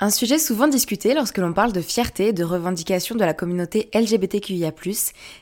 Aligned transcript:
Un 0.00 0.10
sujet 0.10 0.38
souvent 0.38 0.68
discuté 0.68 1.12
lorsque 1.12 1.38
l'on 1.38 1.52
parle 1.52 1.72
de 1.72 1.80
fierté 1.80 2.28
et 2.28 2.32
de 2.32 2.44
revendication 2.44 3.16
de 3.16 3.24
la 3.24 3.34
communauté 3.34 3.90
LGBTQIA, 3.92 4.70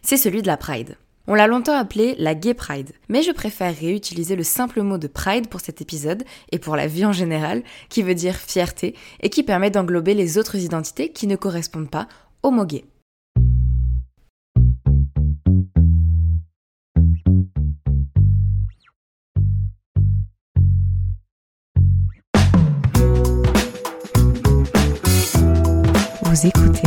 c'est 0.01 0.17
celui 0.17 0.41
de 0.41 0.47
la 0.47 0.57
Pride. 0.57 0.97
On 1.27 1.35
l'a 1.35 1.47
longtemps 1.47 1.77
appelé 1.77 2.15
la 2.19 2.35
Gay 2.35 2.55
Pride, 2.55 2.93
mais 3.11 3.23
je 3.23 3.33
préfère 3.33 3.77
réutiliser 3.77 4.35
le 4.35 4.45
simple 4.45 4.81
mot 4.81 4.97
de 4.97 5.09
Pride 5.09 5.49
pour 5.49 5.61
cet 5.61 5.83
épisode 5.83 6.25
et 6.53 6.59
pour 6.59 6.75
la 6.75 6.87
vie 6.87 7.05
en 7.05 7.13
général, 7.13 7.65
qui 7.91 8.03
veut 8.03 8.15
dire 8.15 8.35
fierté 8.35 8.95
et 9.21 9.29
qui 9.29 9.43
permet 9.43 9.71
d'englober 9.71 10.15
les 10.15 10.39
autres 10.39 10.57
identités 10.57 11.13
qui 11.13 11.27
ne 11.27 11.37
correspondent 11.37 11.91
pas 11.91 12.09
au 12.43 12.51
mot 12.51 12.65
gay. 12.65 12.87
Vous 26.37 26.47
écoutez 26.49 26.86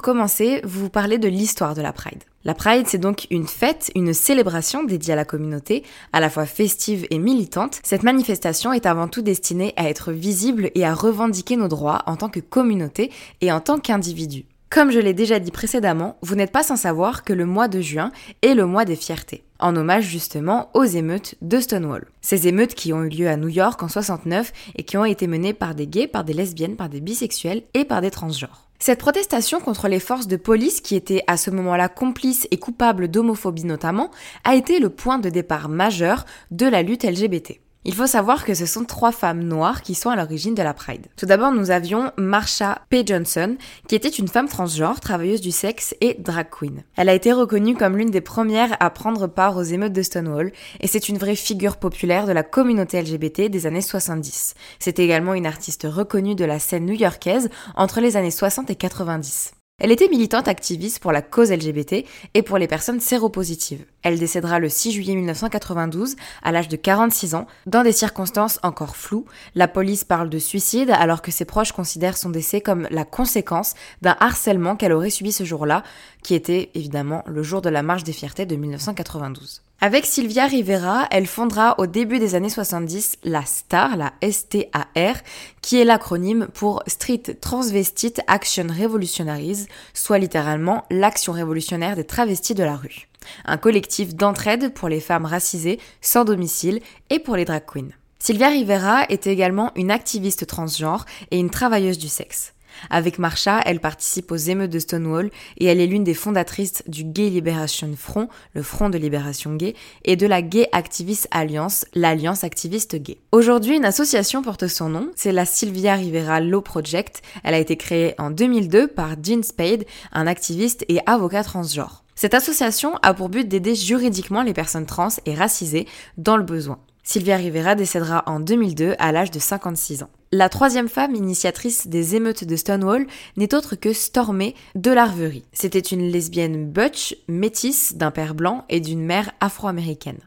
pour 0.00 0.14
commencer 0.14 0.62
vous 0.64 0.88
parler 0.88 1.18
de 1.18 1.28
l'histoire 1.28 1.74
de 1.74 1.82
la 1.82 1.92
Pride. 1.92 2.24
La 2.44 2.54
Pride, 2.54 2.86
c'est 2.86 2.96
donc 2.96 3.26
une 3.30 3.46
fête, 3.46 3.90
une 3.94 4.14
célébration 4.14 4.82
dédiée 4.82 5.12
à 5.12 5.16
la 5.16 5.26
communauté, 5.26 5.82
à 6.14 6.20
la 6.20 6.30
fois 6.30 6.46
festive 6.46 7.06
et 7.10 7.18
militante. 7.18 7.80
Cette 7.82 8.02
manifestation 8.02 8.72
est 8.72 8.86
avant 8.86 9.08
tout 9.08 9.20
destinée 9.20 9.74
à 9.76 9.90
être 9.90 10.10
visible 10.10 10.70
et 10.74 10.86
à 10.86 10.94
revendiquer 10.94 11.56
nos 11.56 11.68
droits 11.68 12.02
en 12.06 12.16
tant 12.16 12.30
que 12.30 12.40
communauté 12.40 13.12
et 13.42 13.52
en 13.52 13.60
tant 13.60 13.78
qu'individu. 13.78 14.46
Comme 14.70 14.90
je 14.90 15.00
l'ai 15.00 15.12
déjà 15.12 15.38
dit 15.38 15.50
précédemment, 15.50 16.16
vous 16.22 16.34
n'êtes 16.34 16.52
pas 16.52 16.62
sans 16.62 16.76
savoir 16.76 17.22
que 17.22 17.34
le 17.34 17.44
mois 17.44 17.68
de 17.68 17.82
juin 17.82 18.10
est 18.40 18.54
le 18.54 18.64
mois 18.64 18.86
des 18.86 18.96
fiertés, 18.96 19.44
en 19.58 19.76
hommage 19.76 20.04
justement 20.04 20.70
aux 20.72 20.84
émeutes 20.84 21.34
de 21.42 21.60
Stonewall. 21.60 22.06
Ces 22.22 22.48
émeutes 22.48 22.74
qui 22.74 22.94
ont 22.94 23.04
eu 23.04 23.10
lieu 23.10 23.28
à 23.28 23.36
New 23.36 23.48
York 23.48 23.82
en 23.82 23.88
69 23.88 24.50
et 24.76 24.82
qui 24.82 24.96
ont 24.96 25.04
été 25.04 25.26
menées 25.26 25.52
par 25.52 25.74
des 25.74 25.86
gays, 25.86 26.06
par 26.06 26.24
des 26.24 26.32
lesbiennes, 26.32 26.76
par 26.76 26.88
des 26.88 27.02
bisexuels 27.02 27.64
et 27.74 27.84
par 27.84 28.00
des 28.00 28.10
transgenres. 28.10 28.69
Cette 28.82 28.98
protestation 28.98 29.60
contre 29.60 29.88
les 29.88 30.00
forces 30.00 30.26
de 30.26 30.36
police, 30.36 30.80
qui 30.80 30.96
étaient 30.96 31.22
à 31.26 31.36
ce 31.36 31.50
moment-là 31.50 31.90
complices 31.90 32.48
et 32.50 32.58
coupables 32.58 33.08
d'homophobie 33.08 33.66
notamment, 33.66 34.10
a 34.42 34.54
été 34.54 34.78
le 34.80 34.88
point 34.88 35.18
de 35.18 35.28
départ 35.28 35.68
majeur 35.68 36.24
de 36.50 36.64
la 36.66 36.82
lutte 36.82 37.04
LGBT. 37.04 37.60
Il 37.86 37.94
faut 37.94 38.06
savoir 38.06 38.44
que 38.44 38.52
ce 38.52 38.66
sont 38.66 38.84
trois 38.84 39.10
femmes 39.10 39.42
noires 39.42 39.80
qui 39.80 39.94
sont 39.94 40.10
à 40.10 40.16
l'origine 40.16 40.54
de 40.54 40.62
la 40.62 40.74
Pride. 40.74 41.06
Tout 41.16 41.24
d'abord, 41.24 41.50
nous 41.50 41.70
avions 41.70 42.12
Marsha 42.18 42.82
P. 42.90 43.04
Johnson, 43.06 43.56
qui 43.88 43.94
était 43.94 44.10
une 44.10 44.28
femme 44.28 44.48
transgenre, 44.48 45.00
travailleuse 45.00 45.40
du 45.40 45.50
sexe 45.50 45.94
et 46.02 46.14
drag 46.18 46.48
queen. 46.50 46.82
Elle 46.96 47.08
a 47.08 47.14
été 47.14 47.32
reconnue 47.32 47.74
comme 47.74 47.96
l'une 47.96 48.10
des 48.10 48.20
premières 48.20 48.76
à 48.80 48.90
prendre 48.90 49.28
part 49.28 49.56
aux 49.56 49.62
émeutes 49.62 49.94
de 49.94 50.02
Stonewall, 50.02 50.52
et 50.80 50.88
c'est 50.88 51.08
une 51.08 51.16
vraie 51.16 51.36
figure 51.36 51.78
populaire 51.78 52.26
de 52.26 52.32
la 52.32 52.42
communauté 52.42 53.00
LGBT 53.00 53.48
des 53.48 53.66
années 53.66 53.80
70. 53.80 54.54
C'est 54.78 54.98
également 54.98 55.32
une 55.32 55.46
artiste 55.46 55.86
reconnue 55.90 56.34
de 56.34 56.44
la 56.44 56.58
scène 56.58 56.84
new-yorkaise 56.84 57.48
entre 57.76 58.02
les 58.02 58.18
années 58.18 58.30
60 58.30 58.68
et 58.68 58.76
90. 58.76 59.52
Elle 59.80 59.92
était 59.92 60.08
militante 60.08 60.46
activiste 60.46 60.98
pour 60.98 61.10
la 61.10 61.22
cause 61.22 61.50
LGBT 61.50 62.04
et 62.34 62.42
pour 62.42 62.58
les 62.58 62.68
personnes 62.68 63.00
séropositives. 63.00 63.86
Elle 64.02 64.18
décédera 64.18 64.58
le 64.58 64.68
6 64.68 64.92
juillet 64.92 65.14
1992 65.14 66.16
à 66.42 66.52
l'âge 66.52 66.68
de 66.68 66.76
46 66.76 67.34
ans 67.34 67.46
dans 67.64 67.82
des 67.82 67.92
circonstances 67.92 68.60
encore 68.62 68.94
floues. 68.94 69.24
La 69.54 69.68
police 69.68 70.04
parle 70.04 70.28
de 70.28 70.38
suicide 70.38 70.90
alors 70.90 71.22
que 71.22 71.30
ses 71.30 71.46
proches 71.46 71.72
considèrent 71.72 72.18
son 72.18 72.28
décès 72.28 72.60
comme 72.60 72.86
la 72.90 73.06
conséquence 73.06 73.72
d'un 74.02 74.16
harcèlement 74.20 74.76
qu'elle 74.76 74.92
aurait 74.92 75.08
subi 75.08 75.32
ce 75.32 75.44
jour-là, 75.44 75.82
qui 76.22 76.34
était 76.34 76.70
évidemment 76.74 77.24
le 77.26 77.42
jour 77.42 77.62
de 77.62 77.70
la 77.70 77.82
marche 77.82 78.04
des 78.04 78.12
fiertés 78.12 78.44
de 78.44 78.56
1992. 78.56 79.62
Avec 79.82 80.04
Sylvia 80.04 80.44
Rivera, 80.44 81.06
elle 81.10 81.26
fondera 81.26 81.74
au 81.78 81.86
début 81.86 82.18
des 82.18 82.34
années 82.34 82.50
70 82.50 83.16
la 83.24 83.46
STAR, 83.46 83.96
la 83.96 84.12
STAR, 84.30 85.16
qui 85.62 85.80
est 85.80 85.86
l'acronyme 85.86 86.48
pour 86.52 86.82
Street 86.86 87.22
Transvestite 87.40 88.20
Action 88.26 88.66
Revolutionaries, 88.68 89.68
soit 89.94 90.18
littéralement 90.18 90.84
l'action 90.90 91.32
révolutionnaire 91.32 91.96
des 91.96 92.04
travestis 92.04 92.54
de 92.54 92.62
la 92.62 92.76
rue. 92.76 93.08
Un 93.46 93.56
collectif 93.56 94.14
d'entraide 94.14 94.74
pour 94.74 94.90
les 94.90 95.00
femmes 95.00 95.24
racisées, 95.24 95.80
sans 96.02 96.26
domicile 96.26 96.80
et 97.08 97.18
pour 97.18 97.36
les 97.36 97.46
drag 97.46 97.64
queens. 97.64 97.94
Sylvia 98.18 98.48
Rivera 98.48 99.06
est 99.08 99.26
également 99.26 99.72
une 99.76 99.90
activiste 99.90 100.46
transgenre 100.46 101.06
et 101.30 101.38
une 101.38 101.48
travailleuse 101.48 101.96
du 101.96 102.08
sexe. 102.08 102.52
Avec 102.88 103.18
Marsha, 103.18 103.60
elle 103.66 103.80
participe 103.80 104.32
aux 104.32 104.36
émeutes 104.36 104.70
de 104.70 104.78
Stonewall 104.78 105.30
et 105.58 105.66
elle 105.66 105.80
est 105.80 105.86
l'une 105.86 106.04
des 106.04 106.14
fondatrices 106.14 106.82
du 106.86 107.04
Gay 107.04 107.28
Liberation 107.28 107.90
Front, 107.96 108.28
le 108.54 108.62
Front 108.62 108.88
de 108.88 108.98
libération 108.98 109.54
gay, 109.54 109.74
et 110.04 110.16
de 110.16 110.26
la 110.26 110.42
Gay 110.42 110.68
Activist 110.72 111.28
Alliance, 111.30 111.84
l'Alliance 111.94 112.44
activiste 112.44 112.96
gay. 112.96 113.18
Aujourd'hui, 113.32 113.76
une 113.76 113.84
association 113.84 114.42
porte 114.42 114.66
son 114.66 114.88
nom, 114.88 115.10
c'est 115.16 115.32
la 115.32 115.44
Sylvia 115.44 115.94
Rivera 115.94 116.40
Law 116.40 116.62
Project. 116.62 117.22
Elle 117.44 117.54
a 117.54 117.58
été 117.58 117.76
créée 117.76 118.14
en 118.18 118.30
2002 118.30 118.88
par 118.88 119.16
Jean 119.22 119.42
Spade, 119.42 119.84
un 120.12 120.26
activiste 120.26 120.84
et 120.88 121.00
avocat 121.06 121.44
transgenre. 121.44 122.04
Cette 122.14 122.34
association 122.34 122.96
a 123.02 123.14
pour 123.14 123.30
but 123.30 123.48
d'aider 123.48 123.74
juridiquement 123.74 124.42
les 124.42 124.52
personnes 124.52 124.84
trans 124.84 125.08
et 125.24 125.34
racisées 125.34 125.86
dans 126.18 126.36
le 126.36 126.42
besoin. 126.42 126.78
Sylvia 127.02 127.36
Rivera 127.36 127.74
décédera 127.74 128.22
en 128.26 128.40
2002 128.40 128.94
à 128.98 129.12
l'âge 129.12 129.30
de 129.30 129.38
56 129.38 130.02
ans. 130.02 130.10
La 130.32 130.48
troisième 130.48 130.88
femme 130.88 131.14
initiatrice 131.14 131.88
des 131.88 132.14
émeutes 132.14 132.44
de 132.44 132.56
Stonewall 132.56 133.06
n'est 133.36 133.54
autre 133.54 133.74
que 133.74 133.92
Stormé 133.92 134.54
de 134.74 134.90
l'Arverie. 134.90 135.44
C'était 135.52 135.80
une 135.80 136.10
lesbienne 136.10 136.70
butch, 136.70 137.16
métisse, 137.26 137.96
d'un 137.96 138.10
père 138.10 138.34
blanc 138.34 138.64
et 138.68 138.80
d'une 138.80 139.04
mère 139.04 139.32
afro-américaine. 139.40 140.20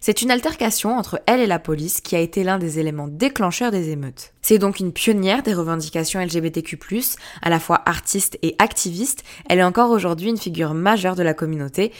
C'est 0.00 0.22
une 0.22 0.30
altercation 0.30 0.96
entre 0.96 1.20
elle 1.26 1.40
et 1.40 1.46
la 1.46 1.58
police 1.58 2.00
qui 2.00 2.16
a 2.16 2.20
été 2.20 2.44
l'un 2.44 2.58
des 2.58 2.78
éléments 2.78 3.08
déclencheurs 3.08 3.70
des 3.70 3.90
émeutes. 3.90 4.32
C'est 4.42 4.58
donc 4.58 4.80
une 4.80 4.92
pionnière 4.92 5.42
des 5.42 5.54
revendications 5.54 6.20
LGBTQ+, 6.20 6.78
à 7.42 7.50
la 7.50 7.60
fois 7.60 7.82
artiste 7.86 8.38
et 8.42 8.56
activiste, 8.58 9.24
elle 9.48 9.58
est 9.58 9.64
encore 9.64 9.90
aujourd'hui 9.90 10.28
une 10.28 10.38
figure 10.38 10.74
majeure 10.74 11.16
de 11.16 11.22
la 11.22 11.34
communauté, 11.34 11.92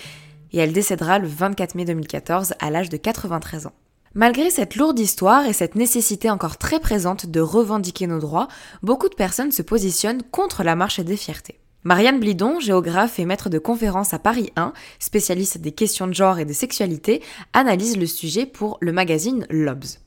et 0.52 0.58
elle 0.58 0.72
décédera 0.72 1.18
le 1.18 1.28
24 1.28 1.74
mai 1.74 1.84
2014 1.84 2.54
à 2.58 2.70
l'âge 2.70 2.88
de 2.88 2.96
93 2.96 3.66
ans. 3.66 3.72
Malgré 4.14 4.50
cette 4.50 4.74
lourde 4.74 4.98
histoire 4.98 5.46
et 5.46 5.52
cette 5.52 5.76
nécessité 5.76 6.30
encore 6.30 6.56
très 6.56 6.80
présente 6.80 7.26
de 7.26 7.40
revendiquer 7.40 8.08
nos 8.08 8.18
droits, 8.18 8.48
beaucoup 8.82 9.08
de 9.08 9.14
personnes 9.14 9.52
se 9.52 9.62
positionnent 9.62 10.24
contre 10.32 10.64
la 10.64 10.74
marche 10.74 10.98
des 10.98 11.16
fiertés. 11.16 11.60
Marianne 11.84 12.18
Blidon, 12.18 12.58
géographe 12.58 13.20
et 13.20 13.24
maître 13.24 13.48
de 13.48 13.60
conférences 13.60 14.12
à 14.12 14.18
Paris 14.18 14.50
1, 14.56 14.72
spécialiste 14.98 15.58
des 15.58 15.70
questions 15.70 16.08
de 16.08 16.12
genre 16.12 16.40
et 16.40 16.44
de 16.44 16.52
sexualité, 16.52 17.22
analyse 17.52 17.96
le 17.96 18.06
sujet 18.06 18.46
pour 18.46 18.78
le 18.80 18.90
magazine 18.90 19.46
Lobs. 19.48 20.00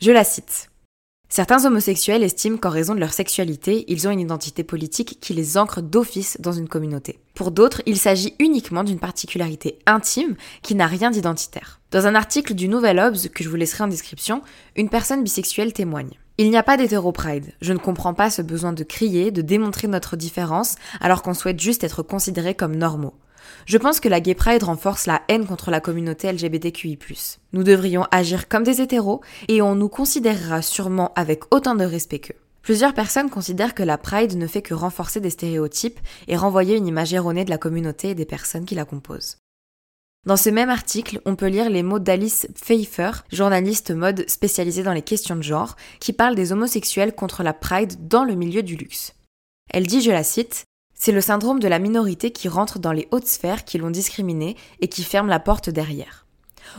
Je 0.00 0.12
la 0.12 0.22
cite. 0.22 0.70
Certains 1.32 1.64
homosexuels 1.64 2.24
estiment 2.24 2.58
qu'en 2.58 2.70
raison 2.70 2.92
de 2.92 2.98
leur 2.98 3.12
sexualité, 3.12 3.84
ils 3.86 4.08
ont 4.08 4.10
une 4.10 4.18
identité 4.18 4.64
politique 4.64 5.18
qui 5.20 5.32
les 5.32 5.56
ancre 5.58 5.80
d'office 5.80 6.36
dans 6.40 6.50
une 6.50 6.66
communauté. 6.66 7.20
Pour 7.34 7.52
d'autres, 7.52 7.82
il 7.86 7.98
s'agit 7.98 8.34
uniquement 8.40 8.82
d'une 8.82 8.98
particularité 8.98 9.78
intime 9.86 10.34
qui 10.62 10.74
n'a 10.74 10.88
rien 10.88 11.12
d'identitaire. 11.12 11.78
Dans 11.92 12.08
un 12.08 12.16
article 12.16 12.54
du 12.54 12.66
Nouvel 12.66 12.98
Obs 12.98 13.28
que 13.32 13.44
je 13.44 13.48
vous 13.48 13.54
laisserai 13.54 13.84
en 13.84 13.86
description, 13.86 14.42
une 14.74 14.88
personne 14.88 15.22
bisexuelle 15.22 15.72
témoigne. 15.72 16.18
Il 16.36 16.50
n'y 16.50 16.56
a 16.56 16.64
pas 16.64 16.76
d'hétéro-pride. 16.76 17.52
Je 17.60 17.72
ne 17.72 17.78
comprends 17.78 18.14
pas 18.14 18.28
ce 18.28 18.42
besoin 18.42 18.72
de 18.72 18.82
crier, 18.82 19.30
de 19.30 19.42
démontrer 19.42 19.86
notre 19.86 20.16
différence, 20.16 20.74
alors 21.00 21.22
qu'on 21.22 21.34
souhaite 21.34 21.60
juste 21.60 21.84
être 21.84 22.02
considérés 22.02 22.56
comme 22.56 22.74
normaux. 22.74 23.14
Je 23.66 23.78
pense 23.78 24.00
que 24.00 24.08
la 24.08 24.20
Gay 24.20 24.34
Pride 24.34 24.62
renforce 24.62 25.06
la 25.06 25.22
haine 25.28 25.46
contre 25.46 25.70
la 25.70 25.80
communauté 25.80 26.32
LGBTQI+. 26.32 26.98
Nous 27.52 27.62
devrions 27.62 28.06
agir 28.10 28.48
comme 28.48 28.64
des 28.64 28.80
hétéros 28.80 29.20
et 29.48 29.62
on 29.62 29.74
nous 29.74 29.88
considérera 29.88 30.62
sûrement 30.62 31.12
avec 31.14 31.42
autant 31.54 31.74
de 31.74 31.84
respect 31.84 32.20
qu'eux. 32.20 32.36
Plusieurs 32.62 32.94
personnes 32.94 33.30
considèrent 33.30 33.74
que 33.74 33.82
la 33.82 33.98
Pride 33.98 34.36
ne 34.36 34.46
fait 34.46 34.62
que 34.62 34.74
renforcer 34.74 35.20
des 35.20 35.30
stéréotypes 35.30 35.98
et 36.28 36.36
renvoyer 36.36 36.76
une 36.76 36.86
image 36.86 37.14
erronée 37.14 37.44
de 37.44 37.50
la 37.50 37.58
communauté 37.58 38.10
et 38.10 38.14
des 38.14 38.26
personnes 38.26 38.66
qui 38.66 38.74
la 38.74 38.84
composent. 38.84 39.38
Dans 40.26 40.36
ce 40.36 40.50
même 40.50 40.68
article, 40.68 41.22
on 41.24 41.34
peut 41.34 41.46
lire 41.46 41.70
les 41.70 41.82
mots 41.82 41.98
d'Alice 41.98 42.46
Pfeiffer, 42.54 43.12
journaliste 43.32 43.90
mode 43.90 44.28
spécialisée 44.28 44.82
dans 44.82 44.92
les 44.92 45.00
questions 45.00 45.36
de 45.36 45.42
genre, 45.42 45.76
qui 45.98 46.12
parle 46.12 46.34
des 46.34 46.52
homosexuels 46.52 47.14
contre 47.14 47.42
la 47.42 47.54
Pride 47.54 48.06
dans 48.06 48.24
le 48.24 48.34
milieu 48.34 48.62
du 48.62 48.76
luxe. 48.76 49.14
Elle 49.72 49.86
dit, 49.86 50.02
je 50.02 50.10
la 50.10 50.24
cite, 50.24 50.64
c'est 51.00 51.12
le 51.12 51.22
syndrome 51.22 51.60
de 51.60 51.66
la 51.66 51.78
minorité 51.78 52.30
qui 52.30 52.46
rentre 52.46 52.78
dans 52.78 52.92
les 52.92 53.08
hautes 53.10 53.26
sphères 53.26 53.64
qui 53.64 53.78
l'ont 53.78 53.90
discriminé 53.90 54.54
et 54.82 54.88
qui 54.88 55.02
ferme 55.02 55.28
la 55.28 55.40
porte 55.40 55.70
derrière. 55.70 56.26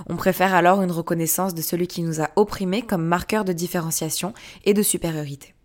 On 0.07 0.15
préfère 0.15 0.53
alors 0.53 0.83
une 0.83 0.91
reconnaissance 0.91 1.55
de 1.55 1.61
celui 1.63 1.87
qui 1.87 2.03
nous 2.03 2.21
a 2.21 2.29
opprimés 2.35 2.83
comme 2.83 3.03
marqueur 3.03 3.45
de 3.45 3.51
différenciation 3.51 4.35
et 4.63 4.75
de 4.75 4.83
supériorité. 4.83 5.55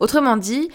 Autrement 0.00 0.38
dit, 0.38 0.70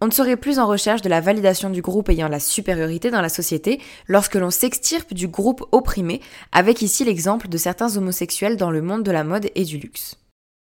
on 0.00 0.06
ne 0.06 0.10
serait 0.10 0.38
plus 0.38 0.58
en 0.58 0.66
recherche 0.66 1.02
de 1.02 1.10
la 1.10 1.20
validation 1.20 1.68
du 1.68 1.82
groupe 1.82 2.08
ayant 2.08 2.28
la 2.28 2.40
supériorité 2.40 3.10
dans 3.10 3.20
la 3.20 3.28
société 3.28 3.78
lorsque 4.08 4.36
l'on 4.36 4.50
s'extirpe 4.50 5.12
du 5.12 5.28
groupe 5.28 5.66
opprimé, 5.70 6.22
avec 6.50 6.80
ici 6.80 7.04
l'exemple 7.04 7.48
de 7.48 7.58
certains 7.58 7.98
homosexuels 7.98 8.56
dans 8.56 8.70
le 8.70 8.80
monde 8.80 9.02
de 9.02 9.12
la 9.12 9.22
mode 9.22 9.50
et 9.54 9.64
du 9.64 9.76
luxe. 9.76 10.16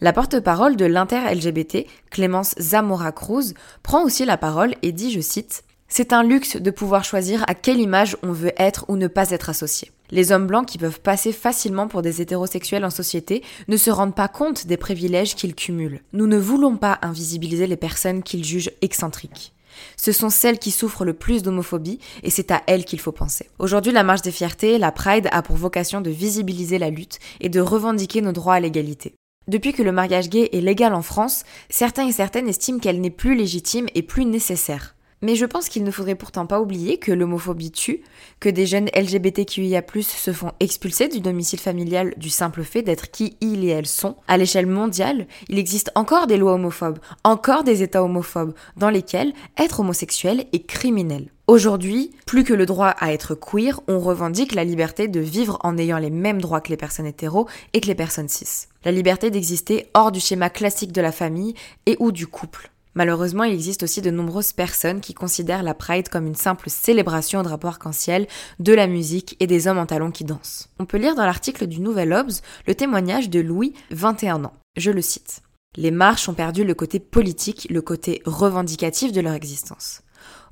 La 0.02 0.14
porte-parole 0.14 0.78
de 0.78 0.86
l'inter-LGBT, 0.86 1.86
Clémence 2.10 2.56
Zamora 2.60 3.12
Cruz, 3.12 3.54
prend 3.84 4.04
aussi 4.04 4.26
la 4.26 4.36
parole 4.36 4.74
et 4.82 4.92
dit, 4.92 5.12
je 5.12 5.22
cite, 5.22 5.64
c'est 5.98 6.12
un 6.12 6.24
luxe 6.24 6.58
de 6.58 6.72
pouvoir 6.72 7.06
choisir 7.06 7.46
à 7.48 7.56
quelle 7.56 7.80
image 7.80 8.18
on 8.22 8.34
veut 8.34 8.52
être 8.58 8.84
ou 8.90 8.98
ne 8.98 9.08
pas 9.08 9.30
être 9.30 9.50
associé. 9.50 9.94
Les 10.12 10.34
hommes 10.34 10.46
blancs 10.46 10.68
qui 10.68 10.78
peuvent 10.78 11.00
passer 11.00 11.32
facilement 11.32 11.88
pour 11.88 12.02
des 12.02 12.22
hétérosexuels 12.22 12.84
en 12.84 12.90
société 12.90 13.44
ne 13.70 13.78
se 13.78 13.90
rendent 13.90 14.14
pas 14.14 14.28
compte 14.28 14.68
des 14.68 14.76
privilèges 14.76 15.36
qu'ils 15.36 15.56
cumulent. 15.56 16.02
Nous 16.12 16.28
ne 16.28 16.38
voulons 16.38 16.76
pas 16.76 17.00
invisibiliser 17.02 17.66
les 17.66 17.78
personnes 17.78 18.24
qu'ils 18.24 18.44
jugent 18.44 18.74
excentriques. 18.82 19.54
Ce 19.96 20.12
sont 20.12 20.30
celles 20.30 20.60
qui 20.60 20.72
souffrent 20.72 21.06
le 21.06 21.14
plus 21.14 21.44
d'homophobie 21.44 22.00
et 22.24 22.30
c'est 22.30 22.52
à 22.52 22.62
elles 22.68 22.84
qu'il 22.84 23.00
faut 23.00 23.14
penser. 23.14 23.50
Aujourd'hui, 23.58 23.94
la 23.94 24.04
marche 24.04 24.22
des 24.22 24.32
fiertés, 24.32 24.78
la 24.78 24.92
Pride, 24.92 25.30
a 25.32 25.42
pour 25.44 25.56
vocation 25.56 26.02
de 26.02 26.10
visibiliser 26.10 26.78
la 26.78 26.90
lutte 26.90 27.20
et 27.40 27.48
de 27.48 27.62
revendiquer 27.62 28.20
nos 28.20 28.34
droits 28.34 28.56
à 28.56 28.60
l'égalité. 28.60 29.16
Depuis 29.48 29.72
que 29.72 29.84
le 29.84 29.94
mariage 29.94 30.28
gay 30.28 30.50
est 30.52 30.60
légal 30.60 30.94
en 30.94 31.04
France, 31.04 31.46
certains 31.70 32.06
et 32.06 32.12
certaines 32.12 32.50
estiment 32.50 32.80
qu'elle 32.80 33.00
n'est 33.00 33.10
plus 33.12 33.36
légitime 33.36 33.88
et 33.96 34.02
plus 34.02 34.26
nécessaire. 34.26 34.95
Mais 35.25 35.36
je 35.36 35.45
pense 35.45 35.69
qu'il 35.69 35.83
ne 35.83 35.89
faudrait 35.89 36.13
pourtant 36.13 36.45
pas 36.45 36.62
oublier 36.62 37.00
que 37.00 37.12
l'homophobie 37.12 37.72
tue, 37.72 38.04
que 38.39 38.48
des 38.48 38.68
jeunes 38.68 38.92
LGBTQIA+, 38.95 39.81
se 40.01 40.31
font 40.31 40.51
expulser 40.60 41.07
du 41.07 41.19
domicile 41.19 41.60
familial 41.60 42.13
du 42.18 42.30
simple 42.30 42.63
fait 42.63 42.83
d'être 42.83 43.10
qui 43.10 43.36
ils 43.42 43.66
et 43.66 43.69
elles 43.69 43.88
sont. 43.88 44.18
À 44.27 44.38
l'échelle 44.38 44.68
mondiale, 44.68 45.25
il 45.50 45.57
existe 45.57 45.89
encore 45.95 46.27
des 46.27 46.38
lois 46.38 46.54
homophobes, 46.54 47.00
encore 47.24 47.63
des 47.63 47.81
États 47.81 48.04
homophobes, 48.04 48.54
dans 48.77 48.92
lesquels 48.92 49.33
être 49.57 49.80
homosexuel 49.80 50.45
est 50.54 50.68
criminel. 50.68 51.31
Aujourd'hui, 51.48 52.12
plus 52.27 52.44
que 52.44 52.54
le 52.54 52.68
droit 52.68 52.89
à 52.89 53.12
être 53.12 53.33
queer, 53.33 53.81
on 53.88 54.00
revendique 54.00 54.54
la 54.54 54.63
liberté 54.63 55.07
de 55.07 55.22
vivre 55.22 55.57
en 55.63 55.80
ayant 55.80 55.98
les 55.98 56.12
mêmes 56.12 56.39
droits 56.39 56.62
que 56.62 56.69
les 56.69 56.77
personnes 56.77 57.07
hétéros 57.07 57.48
et 57.74 57.81
que 57.81 57.88
les 57.88 57.95
personnes 57.95 58.30
cis. 58.30 58.68
La 58.83 58.92
liberté 58.92 59.31
d'exister 59.31 59.88
hors 59.95 60.12
du 60.12 60.19
schéma 60.19 60.51
classique 60.51 60.92
de 60.92 61.01
la 61.01 61.12
famille 61.12 61.56
et 61.88 61.98
ou 62.00 62.12
du 62.12 62.27
couple. 62.27 62.69
Malheureusement, 62.96 63.44
il 63.44 63.54
existe 63.54 63.84
aussi 63.84 64.02
de 64.02 64.10
nombreuses 64.10 64.54
personnes 64.54 65.02
qui 65.02 65.14
considèrent 65.14 65.64
la 65.64 65.74
Pride 65.74 66.08
comme 66.08 66.28
une 66.28 66.36
simple 66.36 66.70
célébration 66.70 67.42
au 67.42 67.44
drapeau 67.44 67.68
arc-en-ciel, 67.68 68.26
de 68.60 68.74
la 68.74 68.88
musique 68.88 69.36
et 69.42 69.48
des 69.48 69.68
hommes 69.68 69.78
en 69.78 69.86
talons 69.86 70.12
qui 70.12 70.24
dansent. 70.24 70.70
On 70.80 70.86
peut 70.86 70.98
lire 70.98 71.16
dans 71.16 71.26
l'article 71.26 71.68
du 71.68 71.82
Nouvel 71.82 72.14
Obs 72.14 72.42
le 72.66 72.76
témoignage 72.76 73.30
de 73.30 73.42
Louis, 73.42 73.74
21 73.92 74.46
ans. 74.46 74.54
Je 74.78 74.92
le 74.92 75.02
cite. 75.02 75.42
Les 75.76 75.92
marches 75.92 76.30
ont 76.30 76.34
perdu 76.34 76.64
le 76.64 76.74
côté 76.74 77.00
politique, 77.00 77.68
le 77.70 77.82
côté 77.82 78.22
revendicatif 78.26 79.12
de 79.12 79.20
leur 79.20 79.34
existence. 79.34 80.02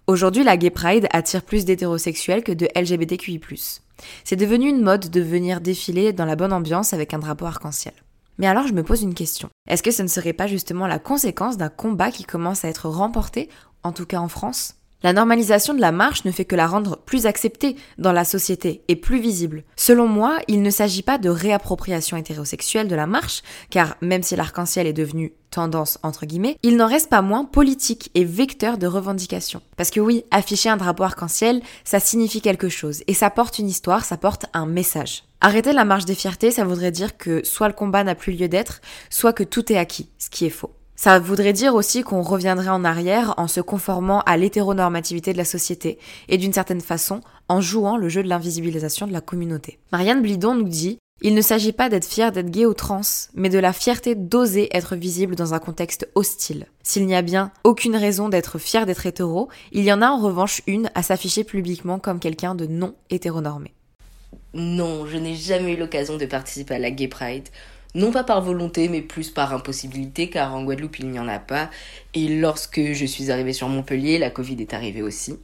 Aujourd'hui, 0.06 0.44
la 0.44 0.58
Gay 0.58 0.70
Pride 0.70 1.08
attire 1.12 1.44
plus 1.44 1.64
d'hétérosexuels 1.64 2.44
que 2.44 2.52
de 2.52 2.68
LGBTQI+. 2.76 3.40
C'est 4.26 4.36
devenu 4.36 4.68
une 4.68 4.82
mode 4.82 5.10
de 5.10 5.22
venir 5.22 5.62
défiler 5.62 6.12
dans 6.12 6.26
la 6.26 6.36
bonne 6.36 6.52
ambiance 6.52 6.92
avec 6.94 7.14
un 7.14 7.20
drapeau 7.20 7.46
arc-en-ciel. 7.46 7.94
Mais 8.38 8.48
alors 8.48 8.68
je 8.68 8.74
me 8.74 8.84
pose 8.84 9.02
une 9.02 9.14
question. 9.14 9.50
Est-ce 9.68 9.84
que 9.84 9.92
ce 9.92 10.04
ne 10.04 10.08
serait 10.08 10.34
pas 10.34 10.48
justement 10.48 10.88
la 10.88 11.00
conséquence 11.00 11.58
d'un 11.58 11.70
combat 11.70 12.12
qui 12.12 12.24
commence 12.24 12.66
à 12.66 12.70
être 12.70 12.90
remporté, 12.90 13.50
en 13.84 13.92
tout 13.92 14.06
cas 14.06 14.20
en 14.20 14.28
France? 14.28 14.76
La 15.04 15.14
normalisation 15.14 15.74
de 15.74 15.82
la 15.82 15.92
marche 15.92 16.26
ne 16.26 16.32
fait 16.32 16.46
que 16.46 16.56
la 16.56 16.66
rendre 16.66 16.98
plus 16.98 17.26
acceptée 17.26 17.76
dans 17.98 18.14
la 18.14 18.24
société 18.24 18.84
et 18.88 18.96
plus 18.96 19.20
visible. 19.20 19.64
Selon 19.76 20.08
moi, 20.08 20.38
il 20.48 20.62
ne 20.62 20.70
s'agit 20.70 21.04
pas 21.04 21.18
de 21.18 21.30
réappropriation 21.30 22.18
hétérosexuelle 22.18 22.88
de 22.88 22.96
la 22.96 23.06
marche, 23.06 23.44
car 23.70 23.98
même 24.02 24.24
si 24.24 24.36
l'arc-en-ciel 24.36 24.88
est 24.88 24.94
devenu 24.94 25.34
tendance 25.52 26.00
entre 26.02 26.26
guillemets, 26.26 26.58
il 26.64 26.78
n'en 26.78 26.88
reste 26.88 27.10
pas 27.10 27.22
moins 27.22 27.46
politique 27.46 28.10
et 28.16 28.24
vecteur 28.24 28.78
de 28.78 28.88
revendication. 28.88 29.62
Parce 29.78 29.92
que 29.92 30.00
oui, 30.00 30.24
afficher 30.32 30.70
un 30.70 30.78
drapeau 30.78 31.04
arc-en-ciel, 31.04 31.62
ça 31.84 32.00
signifie 32.00 32.42
quelque 32.42 32.70
chose, 32.70 33.04
et 33.08 33.14
ça 33.14 33.30
porte 33.30 33.60
une 33.60 33.68
histoire, 33.68 34.06
ça 34.06 34.18
porte 34.18 34.46
un 34.54 34.66
message. 34.66 35.26
Arrêter 35.42 35.74
la 35.74 35.86
marche 35.86 36.06
des 36.06 36.16
fiertés, 36.16 36.52
ça 36.52 36.64
voudrait 36.64 36.92
dire 36.92 37.18
que 37.18 37.44
soit 37.44 37.68
le 37.68 37.74
combat 37.74 38.04
n'a 38.04 38.16
plus 38.16 38.34
lieu 38.34 38.48
d'être, 38.48 38.82
soit 39.10 39.34
que 39.34 39.44
tout 39.44 39.72
est 39.72 39.78
acquis, 39.78 40.10
ce 40.18 40.30
qui 40.30 40.46
est 40.46 40.50
faux. 40.50 40.72
Ça 40.96 41.20
voudrait 41.20 41.54
dire 41.54 41.76
aussi 41.76 42.04
qu'on 42.04 42.22
reviendrait 42.22 42.70
en 42.70 42.86
arrière 42.86 43.34
en 43.38 43.48
se 43.48 43.62
conformant 43.62 44.22
à 44.22 44.38
l'hétéronormativité 44.38 45.34
de 45.34 45.38
la 45.38 45.46
société 45.46 45.98
et 46.30 46.38
d'une 46.38 46.54
certaine 46.54 46.82
façon 46.82 47.22
en 47.50 47.62
jouant 47.62 47.98
le 47.98 48.10
jeu 48.10 48.24
de 48.24 48.30
l'invisibilisation 48.30 49.08
de 49.08 49.14
la 49.14 49.22
communauté. 49.22 49.80
Marianne 49.92 50.22
Blidon 50.22 50.56
nous 50.56 50.70
dit 50.70 51.00
il 51.26 51.36
ne 51.36 51.42
s'agit 51.42 51.72
pas 51.72 51.88
d'être 51.88 52.06
fier 52.06 52.34
d'être 52.34 52.50
gay 52.50 52.66
ou 52.66 52.74
trans, 52.74 53.02
mais 53.34 53.48
de 53.48 53.58
la 53.58 53.72
fierté 53.72 54.14
d'oser 54.14 54.68
être 54.76 54.98
visible 54.98 55.36
dans 55.36 55.54
un 55.54 55.60
contexte 55.60 56.10
hostile. 56.16 56.66
S'il 56.84 57.06
n'y 57.06 57.16
a 57.16 57.22
bien 57.22 57.52
aucune 57.64 57.96
raison 57.96 58.28
d'être 58.28 58.60
fier 58.60 58.86
d'être 58.86 59.06
hétéro, 59.06 59.48
il 59.72 59.86
y 59.86 59.94
en 59.94 60.02
a 60.02 60.10
en 60.10 60.20
revanche 60.20 60.62
une 60.68 60.90
à 60.96 61.04
s'afficher 61.04 61.46
publiquement 61.46 61.98
comme 61.98 62.20
quelqu'un 62.20 62.56
de 62.56 62.66
non 62.66 62.96
hétéronormé. 63.10 63.74
Non, 64.54 65.06
je 65.06 65.18
n'ai 65.18 65.36
jamais 65.36 65.74
eu 65.74 65.78
l'occasion 65.78 66.18
de 66.18 66.26
participer 66.26 66.76
à 66.76 66.80
la 66.80 66.92
Gay 66.92 67.08
Pride 67.08 67.48
non 67.96 68.12
pas 68.12 68.24
par 68.24 68.42
volonté, 68.42 68.90
mais 68.90 69.02
plus 69.02 69.30
par 69.30 69.54
impossibilité, 69.54 70.30
car 70.30 70.56
en 70.56 70.64
Guadeloupe, 70.64 71.00
il 71.00 71.10
n'y 71.10 71.20
en 71.20 71.28
a 71.28 71.40
pas. 71.40 71.70
Et 72.14 72.28
lorsque 72.28 72.82
je 72.94 73.06
suis 73.06 73.32
arrivée 73.32 73.54
sur 73.54 73.70
Montpellier, 73.70 74.18
la 74.18 74.30
Covid 74.30 74.60
est 74.62 74.74
arrivée 74.74 75.02
aussi. 75.02 75.38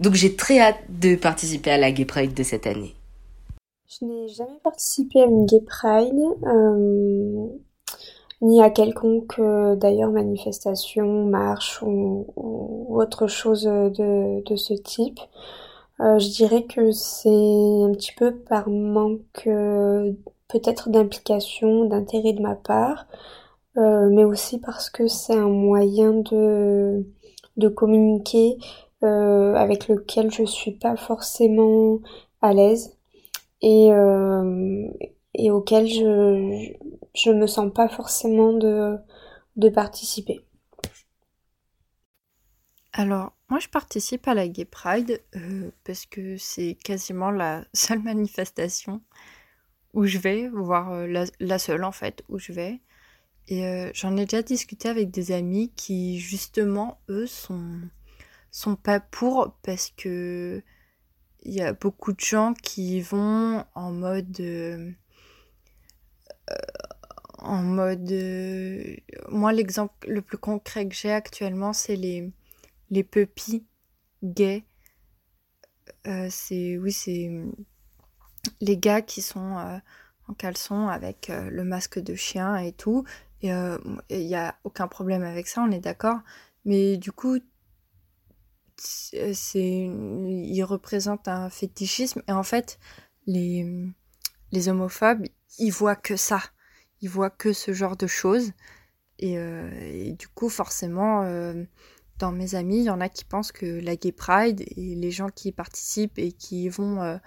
Donc 0.00 0.14
j'ai 0.14 0.36
très 0.36 0.60
hâte 0.60 0.80
de 0.88 1.16
participer 1.16 1.70
à 1.70 1.78
la 1.78 1.90
Gay 1.90 2.04
Pride 2.04 2.34
de 2.34 2.42
cette 2.42 2.66
année. 2.66 2.94
Je 3.88 4.04
n'ai 4.04 4.28
jamais 4.28 4.58
participé 4.62 5.20
à 5.22 5.24
une 5.24 5.46
Gay 5.46 5.60
Pride, 5.66 6.14
euh, 6.44 7.46
ni 8.42 8.62
à 8.62 8.70
quelconque 8.70 9.38
euh, 9.38 9.74
d'ailleurs 9.76 10.12
manifestation, 10.12 11.24
marche 11.24 11.82
ou, 11.82 12.26
autre 12.90 13.26
chose 13.26 13.64
de, 13.64 14.56
ce 14.56 14.74
type. 14.74 15.18
Euh, 16.00 16.18
je 16.18 16.28
dirais 16.28 16.62
que 16.64 16.92
c'est 16.92 17.28
un 17.28 17.90
petit 17.92 18.12
peu 18.16 18.36
par 18.36 18.68
manque 18.68 19.48
peut-être 20.48 20.88
d'implication, 20.90 21.84
d'intérêt 21.84 22.32
de 22.32 22.42
ma 22.42 22.54
part, 22.54 23.06
euh, 23.76 24.08
mais 24.10 24.24
aussi 24.24 24.58
parce 24.58 24.90
que 24.90 25.06
c'est 25.06 25.36
un 25.36 25.48
moyen 25.48 26.12
de, 26.12 27.06
de 27.56 27.68
communiquer 27.68 28.58
euh, 29.04 29.54
avec 29.54 29.88
lequel 29.88 30.32
je 30.32 30.44
suis 30.44 30.72
pas 30.72 30.96
forcément 30.96 32.00
à 32.42 32.52
l'aise 32.52 32.96
et, 33.62 33.92
euh, 33.92 34.88
et 35.34 35.50
auquel 35.50 35.86
je, 35.86 36.72
je 37.14 37.30
me 37.30 37.46
sens 37.46 37.72
pas 37.72 37.88
forcément 37.88 38.52
de, 38.52 38.96
de 39.56 39.68
participer. 39.68 40.40
Alors, 42.92 43.32
moi 43.48 43.60
je 43.60 43.68
participe 43.68 44.26
à 44.26 44.34
la 44.34 44.48
Gay 44.48 44.64
Pride 44.64 45.22
parce 45.84 46.06
que 46.06 46.36
c'est 46.36 46.76
quasiment 46.82 47.30
la 47.30 47.64
seule 47.74 48.02
manifestation 48.02 49.02
où 49.98 50.06
je 50.06 50.18
vais, 50.18 50.48
voire 50.48 51.06
la, 51.06 51.58
seule 51.58 51.84
en 51.84 51.92
fait 51.92 52.22
où 52.28 52.38
je 52.38 52.52
vais. 52.52 52.80
Et 53.48 53.90
j'en 53.94 54.16
ai 54.16 54.26
déjà 54.26 54.42
discuté 54.42 54.88
avec 54.88 55.10
des 55.10 55.32
amis 55.32 55.72
qui 55.74 56.20
justement, 56.20 57.00
eux, 57.08 57.26
sont, 57.26 57.80
sont 58.50 58.76
pas 58.76 59.00
pour 59.00 59.56
parce 59.62 59.92
que 59.96 60.62
il 61.42 61.52
y 61.52 61.62
a 61.62 61.72
beaucoup 61.72 62.12
de 62.12 62.20
gens 62.20 62.54
qui 62.54 63.00
vont 63.00 63.64
en 63.74 63.92
mode 63.92 64.96
en 67.38 67.62
mode 67.62 68.12
moi 69.28 69.52
l'exemple 69.52 70.08
le 70.08 70.22
plus 70.22 70.38
concret 70.38 70.88
que 70.88 70.94
j'ai 70.94 71.12
actuellement 71.12 71.72
c'est 71.72 71.96
les 71.96 72.32
les 72.90 73.04
puppies 73.04 73.66
gays 74.22 74.64
euh, 76.06 76.28
c'est 76.30 76.78
oui 76.78 76.92
c'est 76.92 77.30
les 78.60 78.76
gars 78.76 79.02
qui 79.02 79.22
sont 79.22 79.58
euh, 79.58 79.78
en 80.28 80.34
caleçon 80.34 80.88
avec 80.88 81.30
euh, 81.30 81.48
le 81.50 81.64
masque 81.64 81.98
de 81.98 82.14
chien 82.14 82.56
et 82.56 82.72
tout. 82.72 83.04
Il 83.42 83.52
n'y 84.10 84.34
a 84.34 84.56
aucun 84.64 84.88
problème 84.88 85.22
avec 85.22 85.46
ça 85.46 85.62
on 85.62 85.70
est 85.70 85.80
d'accord. 85.80 86.18
Mais 86.64 86.96
du 86.96 87.12
coup 87.12 87.38
c'est 88.76 89.90
il 89.90 90.62
représente 90.64 91.28
un 91.28 91.50
fétichisme. 91.50 92.22
Et 92.28 92.32
en 92.32 92.42
fait 92.42 92.78
les 93.26 93.66
les 94.52 94.68
homophobes 94.68 95.26
ils 95.58 95.70
voient 95.72 95.96
que 95.96 96.16
ça. 96.16 96.40
Ils 97.00 97.08
voient 97.08 97.30
que 97.30 97.52
ce 97.52 97.72
genre 97.72 97.96
de 97.96 98.06
choses. 98.08 98.52
Et, 99.20 100.14
du 100.18 100.28
coup 100.28 100.48
forcément 100.48 101.24
dans 102.18 102.32
mes 102.32 102.54
amis, 102.54 102.78
il 102.78 102.84
y 102.84 102.90
en 102.90 103.00
a 103.00 103.08
qui 103.08 103.24
pensent 103.24 103.52
que 103.52 103.66
la 103.66 103.96
Gay 103.96 104.12
Pride 104.12 104.64
et 104.76 104.94
les 104.94 105.10
gens 105.10 105.28
qui 105.28 105.48
y 105.48 105.52
participent 105.52 106.18
et 106.18 106.32
qui 106.32 106.68
vont 106.68 107.00
euh, 107.02 107.16
euh, 107.16 107.18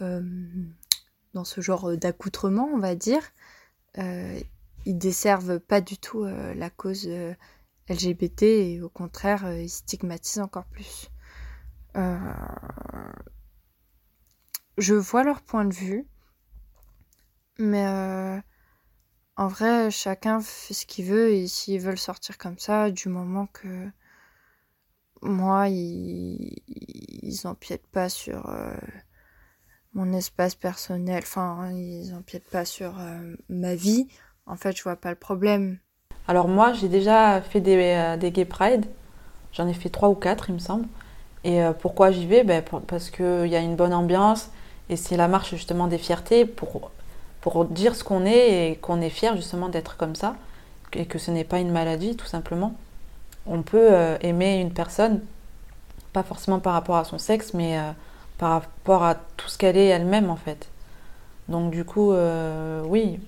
dans 0.00 1.44
ce 1.44 1.60
genre 1.60 1.96
d'accoutrement, 1.96 2.68
on 2.72 2.78
va 2.78 2.94
dire, 2.94 3.22
euh, 3.98 4.40
ils 4.86 4.98
desservent 4.98 5.60
pas 5.60 5.80
du 5.80 5.98
tout 5.98 6.24
la 6.24 6.70
cause 6.70 7.08
LGBT 7.88 8.42
et 8.42 8.80
au 8.82 8.88
contraire, 8.88 9.50
ils 9.52 9.68
stigmatisent 9.70 10.40
encore 10.40 10.66
plus. 10.66 11.08
je 14.78 14.94
vois 14.94 15.24
leur 15.24 15.42
point 15.42 15.64
de 15.64 15.74
vue, 15.74 16.06
mais 17.58 17.86
en 19.38 19.46
vrai, 19.46 19.90
chacun 19.92 20.40
fait 20.40 20.74
ce 20.74 20.84
qu'il 20.84 21.04
veut 21.06 21.30
et 21.30 21.46
s'ils 21.46 21.80
veulent 21.80 21.96
sortir 21.96 22.38
comme 22.38 22.58
ça, 22.58 22.90
du 22.90 23.08
moment 23.08 23.46
que 23.46 23.88
moi, 25.22 25.68
ils, 25.68 26.56
ils 26.66 27.46
empiètent 27.46 27.86
pas 27.86 28.08
sur 28.08 28.48
euh, 28.50 28.76
mon 29.98 30.12
espace 30.12 30.54
personnel, 30.54 31.22
enfin, 31.22 31.70
ils 31.72 32.14
empiètent 32.14 32.48
pas 32.50 32.64
sur 32.64 32.98
euh, 32.98 33.34
ma 33.48 33.74
vie. 33.74 34.08
En 34.46 34.56
fait, 34.56 34.76
je 34.76 34.82
vois 34.82 34.96
pas 34.96 35.10
le 35.10 35.16
problème. 35.16 35.78
Alors 36.26 36.48
moi, 36.48 36.72
j'ai 36.72 36.88
déjà 36.88 37.40
fait 37.40 37.60
des, 37.60 37.76
euh, 37.76 38.16
des 38.16 38.30
gay 38.30 38.44
pride. 38.44 38.86
J'en 39.52 39.66
ai 39.66 39.74
fait 39.74 39.88
trois 39.90 40.08
ou 40.08 40.14
quatre, 40.14 40.50
il 40.50 40.54
me 40.54 40.58
semble. 40.58 40.86
Et 41.44 41.60
pourquoi 41.80 42.10
j'y 42.10 42.26
vais? 42.26 42.42
Ben, 42.42 42.62
Parce 42.88 43.10
qu'il 43.10 43.46
y 43.46 43.56
a 43.56 43.60
une 43.60 43.76
bonne 43.76 43.94
ambiance 43.94 44.50
et 44.90 44.96
c'est 44.96 45.16
la 45.16 45.28
marche 45.28 45.50
justement 45.50 45.86
des 45.86 45.96
fiertés 45.96 46.44
pour, 46.44 46.90
pour 47.40 47.64
dire 47.64 47.94
ce 47.94 48.02
qu'on 48.02 48.26
est 48.26 48.70
et 48.70 48.76
qu'on 48.76 49.00
est 49.00 49.08
fier 49.08 49.36
justement 49.36 49.68
d'être 49.68 49.96
comme 49.96 50.16
ça 50.16 50.34
et 50.94 51.06
que 51.06 51.18
ce 51.18 51.30
n'est 51.30 51.44
pas 51.44 51.60
une 51.60 51.70
maladie 51.70 52.16
tout 52.16 52.26
simplement 52.26 52.74
on 53.48 53.62
peut 53.62 53.88
euh, 53.90 54.16
aimer 54.20 54.60
une 54.60 54.72
personne, 54.72 55.20
pas 56.12 56.22
forcément 56.22 56.60
par 56.60 56.74
rapport 56.74 56.96
à 56.96 57.04
son 57.04 57.18
sexe, 57.18 57.54
mais 57.54 57.78
euh, 57.78 57.90
par 58.38 58.52
rapport 58.52 59.02
à 59.02 59.16
tout 59.36 59.48
ce 59.48 59.58
qu'elle 59.58 59.76
est 59.76 59.86
elle-même 59.86 60.30
en 60.30 60.36
fait. 60.36 60.68
Donc 61.48 61.70
du 61.70 61.84
coup, 61.84 62.12
euh, 62.12 62.82
oui, 62.86 63.18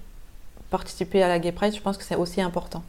participer 0.71 1.23
à 1.23 1.29
la 1.29 1.38
Gay 1.38 1.52
Pride, 1.52 1.75
je 1.75 1.81
pense 1.81 1.97
que 1.97 2.05
c'est 2.05 2.17
aussi 2.17 2.40
important. 2.40 2.83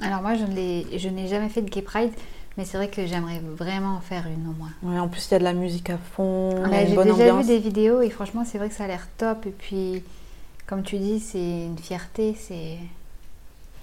Alors 0.00 0.22
moi, 0.22 0.34
je 0.34 0.44
n'ai 0.44 1.28
jamais 1.28 1.48
fait 1.48 1.62
de 1.62 1.68
Gay 1.68 1.82
Pride, 1.82 2.12
mais 2.56 2.64
c'est 2.64 2.76
vrai 2.76 2.88
que 2.88 3.06
j'aimerais 3.06 3.40
vraiment 3.56 3.96
en 3.96 4.00
faire 4.00 4.26
une 4.26 4.48
au 4.48 4.52
moins. 4.52 5.00
en 5.00 5.08
plus, 5.08 5.28
il 5.28 5.32
y 5.32 5.34
a 5.34 5.38
de 5.38 5.44
la 5.44 5.52
musique 5.52 5.90
à 5.90 5.98
fond, 5.98 6.64
J'ai 6.70 6.96
déjà 6.96 7.36
vu 7.36 7.44
des 7.44 7.58
vidéos 7.58 8.00
et 8.00 8.10
franchement, 8.10 8.44
c'est 8.44 8.58
vrai 8.58 8.68
que 8.68 8.74
ça 8.74 8.84
a 8.84 8.86
l'air 8.86 9.06
top. 9.18 9.46
Et 9.46 9.50
puis, 9.50 10.02
comme 10.66 10.82
tu 10.82 10.98
dis, 10.98 11.20
c'est 11.20 11.66
une 11.66 11.78
fierté. 11.78 12.34
C'est, 12.38 12.78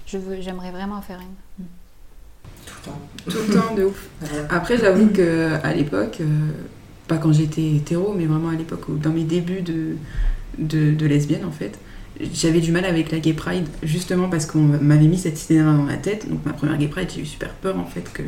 j'aimerais 0.07 0.72
vraiment 0.72 0.96
en 0.96 1.01
faire 1.01 1.19
une. 1.19 1.65
Mm. 1.65 1.67
Tout 3.29 3.38
le 3.48 3.53
temps, 3.53 3.75
de 3.75 3.84
ouf. 3.86 4.07
Après, 4.50 4.77
j'avoue 4.77 5.07
qu'à 5.07 5.74
l'époque, 5.74 6.17
euh, 6.22 6.51
pas 7.08 7.18
quand 7.18 7.34
j'étais 7.34 7.76
hétéro, 7.76 8.14
mais 8.18 8.26
vraiment 8.26 8.50
à 8.50 8.56
l'époque, 8.56 8.86
dans 9.02 9.12
mes 9.12 9.24
débuts 9.24 9.62
de, 9.62 9.96
de, 10.58 11.06
lesbienne, 11.06 11.46
en 11.46 11.52
fait, 11.52 11.78
j'avais 12.34 12.60
du 12.60 12.72
mal 12.72 12.86
avec 12.86 13.12
la 13.12 13.20
gay 13.20 13.34
pride, 13.34 13.66
justement 13.84 14.30
parce 14.30 14.46
qu'on 14.46 14.62
m'avait 14.62 15.08
mis 15.08 15.18
cette 15.18 15.44
idée 15.46 15.62
dans 15.62 15.86
la 15.86 15.98
tête. 15.98 16.30
Donc, 16.30 16.46
ma 16.46 16.54
première 16.54 16.78
gay 16.78 16.88
pride, 16.88 17.10
j'ai 17.14 17.22
eu 17.22 17.26
super 17.26 17.50
peur, 17.54 17.78
en 17.78 17.86
fait, 17.86 18.12
que 18.14 18.24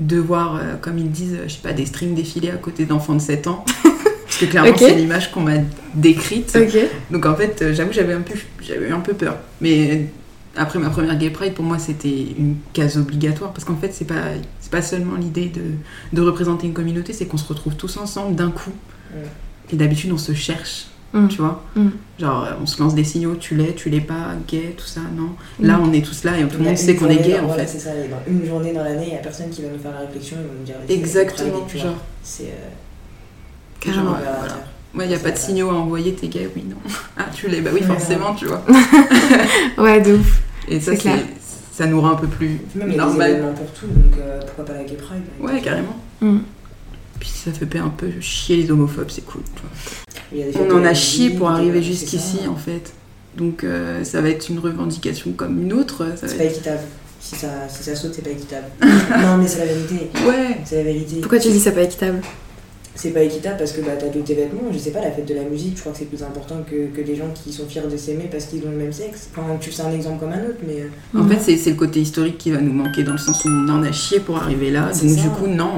de 0.00 0.16
voir, 0.16 0.56
euh, 0.56 0.76
comme 0.80 0.98
ils 0.98 1.10
disent, 1.10 1.38
je 1.46 1.52
sais 1.52 1.62
pas, 1.62 1.72
des 1.72 1.86
strings 1.86 2.14
défiler 2.14 2.50
à 2.50 2.56
côté 2.56 2.84
d'enfants 2.84 3.14
de 3.14 3.20
7 3.20 3.46
ans. 3.48 3.64
Parce 4.24 4.38
que 4.40 4.44
clairement, 4.44 4.76
c'est 4.76 4.94
l'image 4.94 5.32
qu'on 5.32 5.40
m'a 5.40 5.56
décrite. 5.94 6.56
Donc 7.10 7.24
en 7.24 7.34
fait, 7.34 7.62
euh, 7.62 7.74
j'avoue, 7.74 7.92
j'avais 7.92 8.12
un, 8.12 8.20
peu, 8.20 8.34
j'avais 8.60 8.90
un 8.90 9.00
peu 9.00 9.14
peur. 9.14 9.38
Mais 9.62 10.06
après 10.54 10.78
ma 10.78 10.90
première 10.90 11.16
Gay 11.16 11.30
Pride, 11.30 11.54
pour 11.54 11.64
moi, 11.64 11.78
c'était 11.78 12.26
une 12.38 12.56
case 12.72 12.98
obligatoire 12.98 13.52
parce 13.52 13.64
qu'en 13.64 13.76
fait, 13.76 13.92
c'est 13.92 14.04
pas, 14.04 14.32
c'est 14.68 14.76
pas 14.76 14.82
seulement 14.82 15.16
l'idée 15.16 15.46
de, 15.46 15.62
de, 16.12 16.22
représenter 16.22 16.66
une 16.66 16.74
communauté, 16.74 17.12
c'est 17.14 17.26
qu'on 17.26 17.38
se 17.38 17.48
retrouve 17.48 17.74
tous 17.76 17.96
ensemble 17.96 18.36
d'un 18.36 18.50
coup. 18.50 18.72
Et 19.72 19.76
d'habitude, 19.76 20.12
on 20.12 20.18
se 20.18 20.32
cherche, 20.32 20.88
mm. 21.14 21.28
tu 21.28 21.38
vois. 21.38 21.62
Mm. 21.74 21.88
Genre, 22.18 22.48
on 22.60 22.66
se 22.66 22.82
lance 22.82 22.94
des 22.94 23.04
signaux, 23.04 23.36
tu 23.36 23.54
l'es, 23.54 23.74
tu 23.74 23.88
l'es 23.88 24.00
pas, 24.00 24.34
gay, 24.46 24.74
tout 24.76 24.86
ça, 24.86 25.00
non. 25.16 25.30
Mm. 25.58 25.66
Là, 25.66 25.80
on 25.82 25.92
est 25.92 26.04
tous 26.04 26.24
là 26.24 26.38
et 26.38 26.46
tout 26.46 26.58
le 26.58 26.64
monde 26.64 26.76
sait 26.76 26.96
qu'on 26.96 27.08
est 27.08 27.22
gay, 27.22 27.38
en 27.38 27.48
fait. 27.50 27.66
c'est 27.66 27.78
ça. 27.78 27.90
une 28.26 28.44
journée 28.44 28.74
dans 28.74 28.84
l'année, 28.84 29.06
il 29.06 29.12
n'y 29.12 29.18
a 29.18 29.22
personne 29.22 29.48
qui 29.48 29.62
va 29.62 29.68
nous 29.68 29.78
faire 29.78 29.92
la 29.92 30.00
réflexion, 30.00 30.36
ils 30.40 30.46
vont 30.46 30.54
nous 30.58 30.64
dire. 30.64 30.76
Exactement, 30.88 31.66
genre. 31.68 31.96
C'est. 32.22 32.44
Euh, 32.44 32.68
Carrément. 33.80 34.16
Ouais, 34.94 35.04
il 35.04 35.08
n'y 35.08 35.14
a 35.14 35.18
pas 35.18 35.30
de 35.30 35.38
signaux 35.38 35.70
à 35.70 35.74
envoyer, 35.74 36.14
t'es 36.14 36.28
gay, 36.28 36.50
oui, 36.54 36.64
non. 36.68 36.76
Ah, 37.16 37.26
tu 37.34 37.48
l'es, 37.48 37.60
bah 37.60 37.70
oui, 37.72 37.82
forcément, 37.82 38.34
tu 38.34 38.46
vois. 38.46 38.62
ouais, 39.78 40.00
de 40.00 40.14
ouf. 40.14 40.42
Et 40.66 40.80
ça, 40.80 40.92
ça 41.78 41.86
nous 41.86 42.00
rend 42.00 42.10
un 42.10 42.16
peu 42.16 42.26
plus 42.26 42.60
Même 42.74 42.96
normal. 42.96 43.40
Il 43.40 43.54
pour 43.54 43.70
tout, 43.70 43.86
donc 43.86 44.18
euh, 44.18 44.40
pourquoi 44.40 44.64
pas 44.64 44.72
la 44.72 44.82
gay 44.82 44.96
pride 44.96 45.22
Ouais, 45.38 45.60
carrément. 45.60 45.96
Mm. 46.20 46.38
Puis 47.20 47.28
ça 47.28 47.52
fait 47.52 47.78
un 47.78 47.88
peu 47.88 48.08
chier 48.20 48.56
les 48.56 48.70
homophobes, 48.72 49.10
c'est 49.10 49.24
cool. 49.24 49.42
On 50.32 50.74
en 50.74 50.84
a 50.84 50.92
chié 50.92 51.30
pour 51.30 51.48
arriver 51.48 51.80
jusqu'ici, 51.80 52.48
en 52.48 52.56
fait. 52.56 52.92
Donc 53.36 53.62
euh, 53.62 54.02
ça 54.02 54.20
va 54.20 54.28
être 54.30 54.48
une 54.48 54.58
revendication 54.58 55.30
comme 55.30 55.62
une 55.62 55.72
autre. 55.72 56.04
C'est 56.16 56.36
pas 56.36 56.44
équitable. 56.44 56.80
Si 57.20 57.36
ça, 57.36 57.48
si 57.68 57.84
ça 57.84 57.94
saute, 57.94 58.14
c'est 58.14 58.22
pas 58.22 58.30
équitable. 58.30 58.66
non, 58.80 59.36
mais 59.38 59.46
c'est 59.46 59.60
la 59.60 59.66
vérité. 59.66 60.10
Ouais. 60.26 60.58
C'est 60.64 60.78
la 60.78 60.82
vérité. 60.82 61.20
Pourquoi 61.20 61.38
tu 61.38 61.48
dis 61.50 61.60
ça 61.60 61.70
pas 61.70 61.82
équitable? 61.82 62.20
C'est 62.98 63.10
pas 63.10 63.22
équitable 63.22 63.58
parce 63.58 63.70
que 63.70 63.80
bah, 63.80 63.92
t'as 63.96 64.08
tous 64.08 64.22
tes 64.22 64.34
vêtements, 64.34 64.72
je 64.72 64.78
sais 64.78 64.90
pas, 64.90 65.00
la 65.00 65.12
fête 65.12 65.26
de 65.26 65.34
la 65.34 65.44
musique, 65.44 65.76
je 65.76 65.80
crois 65.80 65.92
que 65.92 65.98
c'est 65.98 66.06
plus 66.06 66.24
important 66.24 66.64
que, 66.68 66.88
que 66.88 67.00
des 67.00 67.14
gens 67.14 67.30
qui 67.32 67.52
sont 67.52 67.64
fiers 67.66 67.86
de 67.88 67.96
s'aimer 67.96 68.28
parce 68.28 68.46
qu'ils 68.46 68.66
ont 68.66 68.72
le 68.72 68.76
même 68.76 68.92
sexe. 68.92 69.30
Enfin, 69.30 69.56
tu 69.60 69.70
fais 69.70 69.82
un 69.82 69.92
exemple 69.92 70.18
comme 70.18 70.32
un 70.32 70.42
autre, 70.42 70.58
mais. 70.66 70.82
Euh, 70.82 71.20
en 71.20 71.28
fait, 71.28 71.56
c'est 71.56 71.70
le 71.70 71.76
côté 71.76 72.00
historique 72.00 72.38
qui 72.38 72.50
va 72.50 72.60
nous 72.60 72.72
manquer 72.72 73.04
dans 73.04 73.12
le 73.12 73.18
sens 73.18 73.44
où 73.44 73.48
on 73.48 73.68
en 73.68 73.84
a 73.84 73.92
chié 73.92 74.18
pour 74.18 74.38
arriver 74.38 74.72
là. 74.72 74.90
Donc, 74.90 75.14
du 75.14 75.28
coup, 75.28 75.46
non, 75.46 75.70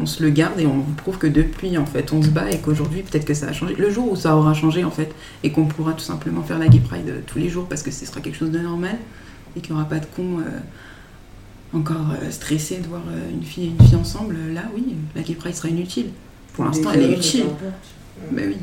on, 0.00 0.06
se 0.06 0.24
le 0.24 0.30
garde 0.30 0.58
et 0.58 0.66
on 0.66 0.80
prouve 0.96 1.18
que 1.18 1.28
depuis, 1.28 1.78
en 1.78 1.86
fait, 1.86 2.12
on 2.12 2.20
se 2.20 2.30
bat 2.30 2.50
et 2.50 2.58
qu'aujourd'hui, 2.58 3.02
peut-être 3.02 3.26
que 3.26 3.34
ça 3.34 3.46
a 3.46 3.52
changé. 3.52 3.76
Le 3.76 3.88
jour 3.88 4.10
où 4.10 4.16
ça 4.16 4.36
aura 4.36 4.52
changé, 4.52 4.82
en 4.82 4.90
fait, 4.90 5.12
et 5.44 5.52
qu'on 5.52 5.66
pourra 5.66 5.92
tout 5.92 6.00
simplement 6.00 6.42
faire 6.42 6.58
la 6.58 6.66
Gay 6.66 6.80
Pride 6.80 7.08
euh, 7.08 7.20
tous 7.28 7.38
les 7.38 7.48
jours 7.48 7.66
parce 7.66 7.84
que 7.84 7.92
ce 7.92 8.04
sera 8.04 8.20
quelque 8.20 8.36
chose 8.36 8.50
de 8.50 8.58
normal 8.58 8.98
et 9.56 9.60
qu'il 9.60 9.72
n'y 9.72 9.80
aura 9.80 9.88
pas 9.88 10.00
de 10.00 10.06
cons. 10.16 10.40
Euh, 10.40 10.58
encore 11.72 12.16
stressés 12.30 12.78
de 12.78 12.88
voir 12.88 13.02
une 13.32 13.44
fille 13.44 13.66
et 13.66 13.68
une 13.68 13.86
fille 13.86 13.94
ensemble, 13.94 14.34
là 14.52 14.62
oui, 14.74 14.96
la 15.14 15.22
Gay 15.22 15.34
Pride 15.34 15.54
sera 15.54 15.68
inutile. 15.68 16.06
Pour 16.52 16.64
l'instant, 16.64 16.90
elle 16.92 17.02
est 17.02 17.16
utile. 17.16 17.46
Mais 18.30 18.46
oui. 18.46 18.56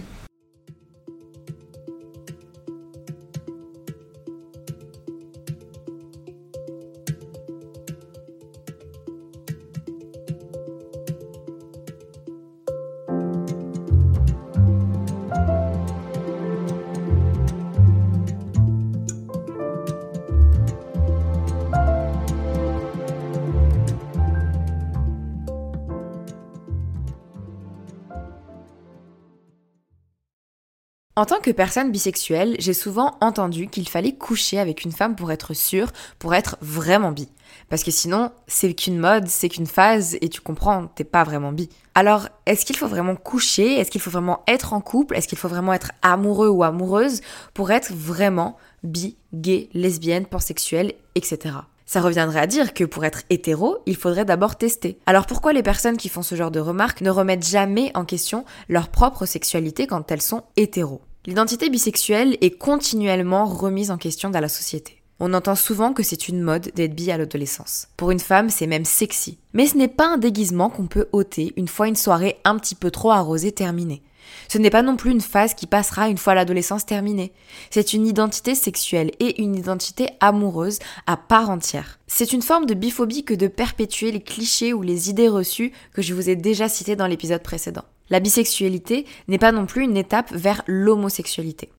En 31.18 31.26
tant 31.26 31.40
que 31.40 31.50
personne 31.50 31.92
bisexuelle, 31.92 32.56
j'ai 32.60 32.76
souvent 32.76 33.18
entendu 33.22 33.70
qu'il 33.70 33.90
fallait 33.90 34.14
coucher 34.14 34.60
avec 34.60 34.84
une 34.84 34.92
femme 34.92 35.16
pour 35.16 35.32
être 35.32 35.56
sûr, 35.56 35.88
pour 36.20 36.36
être 36.36 36.58
vraiment 36.62 37.12
bi. 37.12 37.28
Parce 37.70 37.84
que 37.84 37.90
sinon, 37.90 38.30
c'est 38.46 38.72
qu'une 38.76 39.00
mode, 39.00 39.28
c'est 39.28 39.50
qu'une 39.50 39.66
phase, 39.66 40.16
et 40.22 40.30
tu 40.30 40.42
comprends, 40.42 40.86
t'es 40.86 41.04
pas 41.04 41.24
vraiment 41.24 41.52
bi. 41.52 41.70
Alors, 41.96 42.28
est-ce 42.46 42.68
qu'il 42.68 42.78
faut 42.78 42.86
vraiment 42.86 43.16
coucher? 43.16 43.80
Est-ce 43.80 43.90
qu'il 43.90 44.00
faut 44.00 44.12
vraiment 44.12 44.44
être 44.48 44.74
en 44.74 44.80
couple? 44.80 45.18
Est-ce 45.18 45.28
qu'il 45.28 45.40
faut 45.40 45.48
vraiment 45.48 45.74
être 45.74 45.92
amoureux 46.04 46.50
ou 46.50 46.64
amoureuse 46.64 47.22
pour 47.56 47.72
être 47.72 47.92
vraiment 47.92 48.56
bi, 48.84 49.18
gay, 49.34 49.70
lesbienne, 49.74 50.28
pansexuelle, 50.28 50.94
etc. 51.16 51.56
Ça 51.88 52.02
reviendrait 52.02 52.42
à 52.42 52.48
dire 52.48 52.76
que 52.76 52.84
pour 52.84 53.06
être 53.06 53.24
hétéro, 53.32 53.80
il 53.88 53.96
faudrait 53.96 54.26
d'abord 54.26 54.56
tester. 54.56 55.00
Alors 55.08 55.26
pourquoi 55.26 55.54
les 55.54 55.64
personnes 55.64 55.98
qui 55.98 56.10
font 56.10 56.22
ce 56.22 56.36
genre 56.36 56.52
de 56.52 56.60
remarques 56.60 57.02
ne 57.02 57.10
remettent 57.10 57.48
jamais 57.48 57.92
en 57.96 58.06
question 58.06 58.46
leur 58.70 58.90
propre 58.90 59.26
sexualité 59.26 59.88
quand 59.88 60.12
elles 60.12 60.22
sont 60.22 60.44
hétéros? 60.58 61.02
L'identité 61.26 61.70
bisexuelle 61.70 62.38
est 62.42 62.58
continuellement 62.58 63.46
remise 63.46 63.92
en 63.92 63.98
question 63.98 64.30
dans 64.30 64.40
la 64.40 64.48
société. 64.48 65.02
On 65.20 65.34
entend 65.34 65.56
souvent 65.56 65.94
que 65.94 66.04
c'est 66.04 66.28
une 66.28 66.42
mode 66.42 66.72
d'être 66.76 66.94
bi 66.94 67.10
à 67.12 67.18
l'adolescence. 67.18 67.88
Pour 67.98 68.12
une 68.12 68.20
femme, 68.20 68.50
c'est 68.50 68.68
même 68.68 68.86
sexy. 68.86 69.40
Mais 69.54 69.66
ce 69.66 69.76
n'est 69.76 69.88
pas 69.88 70.08
un 70.08 70.18
déguisement 70.18 70.70
qu'on 70.70 70.86
peut 70.86 71.08
ôter 71.12 71.54
une 71.58 71.68
fois 71.68 71.88
une 71.88 71.96
soirée 71.96 72.38
un 72.44 72.58
petit 72.58 72.76
peu 72.76 72.92
trop 72.92 73.12
arrosée 73.12 73.52
terminée. 73.52 74.04
Ce 74.48 74.58
n'est 74.58 74.70
pas 74.70 74.84
non 74.84 74.96
plus 74.96 75.12
une 75.12 75.22
phase 75.22 75.54
qui 75.54 75.68
passera 75.68 76.10
une 76.10 76.18
fois 76.18 76.36
l'adolescence 76.36 76.86
terminée. 76.86 77.32
C'est 77.72 77.94
une 77.94 78.06
identité 78.06 78.56
sexuelle 78.56 79.12
et 79.20 79.42
une 79.42 79.56
identité 79.56 80.10
amoureuse 80.20 80.80
à 81.08 81.18
part 81.18 81.50
entière. 81.50 82.00
C'est 82.08 82.34
une 82.34 82.42
forme 82.42 82.66
de 82.66 82.74
biphobie 82.74 83.24
que 83.24 83.34
de 83.34 83.48
perpétuer 83.48 84.12
les 84.12 84.22
clichés 84.22 84.74
ou 84.74 84.82
les 84.82 85.10
idées 85.10 85.30
reçues 85.30 85.72
que 85.94 86.02
je 86.02 86.14
vous 86.14 86.30
ai 86.30 86.36
déjà 86.36 86.70
citées 86.70 86.96
dans 86.96 87.08
l'épisode 87.08 87.42
précédent. 87.42 87.86
La 88.10 88.20
bisexualité 88.20 89.06
n'est 89.28 89.38
pas 89.38 89.52
non 89.52 89.66
plus 89.66 89.84
une 89.84 89.98
étape 89.98 90.32
vers 90.32 90.64
l'homosexualité. 90.68 91.70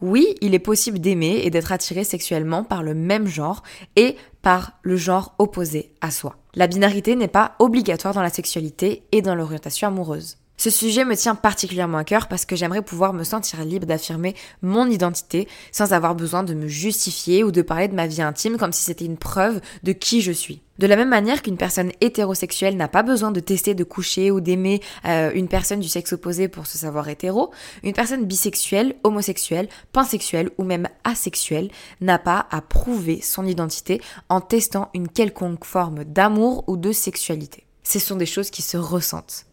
Oui, 0.00 0.34
il 0.40 0.54
est 0.54 0.58
possible 0.58 0.98
d'aimer 0.98 1.42
et 1.44 1.50
d'être 1.50 1.70
attiré 1.70 2.02
sexuellement 2.02 2.64
par 2.64 2.82
le 2.82 2.92
même 2.92 3.28
genre 3.28 3.62
et 3.94 4.16
par 4.42 4.72
le 4.82 4.96
genre 4.96 5.34
opposé 5.38 5.94
à 6.00 6.10
soi. 6.10 6.36
La 6.54 6.66
binarité 6.66 7.14
n'est 7.14 7.28
pas 7.28 7.54
obligatoire 7.60 8.12
dans 8.12 8.22
la 8.22 8.28
sexualité 8.28 9.04
et 9.12 9.22
dans 9.22 9.36
l'orientation 9.36 9.86
amoureuse. 9.88 10.38
Ce 10.56 10.70
sujet 10.70 11.04
me 11.04 11.16
tient 11.16 11.34
particulièrement 11.34 11.98
à 11.98 12.04
cœur 12.04 12.28
parce 12.28 12.44
que 12.44 12.54
j'aimerais 12.54 12.82
pouvoir 12.82 13.12
me 13.12 13.24
sentir 13.24 13.64
libre 13.64 13.86
d'affirmer 13.86 14.34
mon 14.60 14.88
identité 14.88 15.48
sans 15.72 15.92
avoir 15.92 16.14
besoin 16.14 16.44
de 16.44 16.54
me 16.54 16.68
justifier 16.68 17.42
ou 17.42 17.50
de 17.50 17.62
parler 17.62 17.88
de 17.88 17.94
ma 17.94 18.06
vie 18.06 18.22
intime 18.22 18.58
comme 18.58 18.72
si 18.72 18.84
c'était 18.84 19.04
une 19.04 19.16
preuve 19.16 19.60
de 19.82 19.92
qui 19.92 20.20
je 20.20 20.30
suis. 20.30 20.62
De 20.78 20.86
la 20.86 20.96
même 20.96 21.08
manière 21.08 21.42
qu'une 21.42 21.56
personne 21.56 21.92
hétérosexuelle 22.00 22.76
n'a 22.76 22.88
pas 22.88 23.02
besoin 23.02 23.30
de 23.30 23.40
tester 23.40 23.74
de 23.74 23.84
coucher 23.84 24.30
ou 24.30 24.40
d'aimer 24.40 24.80
euh, 25.04 25.30
une 25.34 25.48
personne 25.48 25.80
du 25.80 25.88
sexe 25.88 26.12
opposé 26.12 26.48
pour 26.48 26.66
se 26.66 26.78
savoir 26.78 27.08
hétéro, 27.08 27.50
une 27.82 27.92
personne 27.92 28.24
bisexuelle, 28.24 28.94
homosexuelle, 29.04 29.68
pansexuelle 29.92 30.50
ou 30.58 30.64
même 30.64 30.88
asexuelle 31.04 31.70
n'a 32.00 32.18
pas 32.18 32.46
à 32.50 32.60
prouver 32.60 33.20
son 33.20 33.46
identité 33.46 34.00
en 34.28 34.40
testant 34.40 34.90
une 34.94 35.08
quelconque 35.08 35.64
forme 35.64 36.04
d'amour 36.04 36.64
ou 36.68 36.76
de 36.76 36.92
sexualité. 36.92 37.66
Ce 37.82 37.98
sont 37.98 38.16
des 38.16 38.26
choses 38.26 38.50
qui 38.50 38.62
se 38.62 38.76
ressentent. 38.76 39.46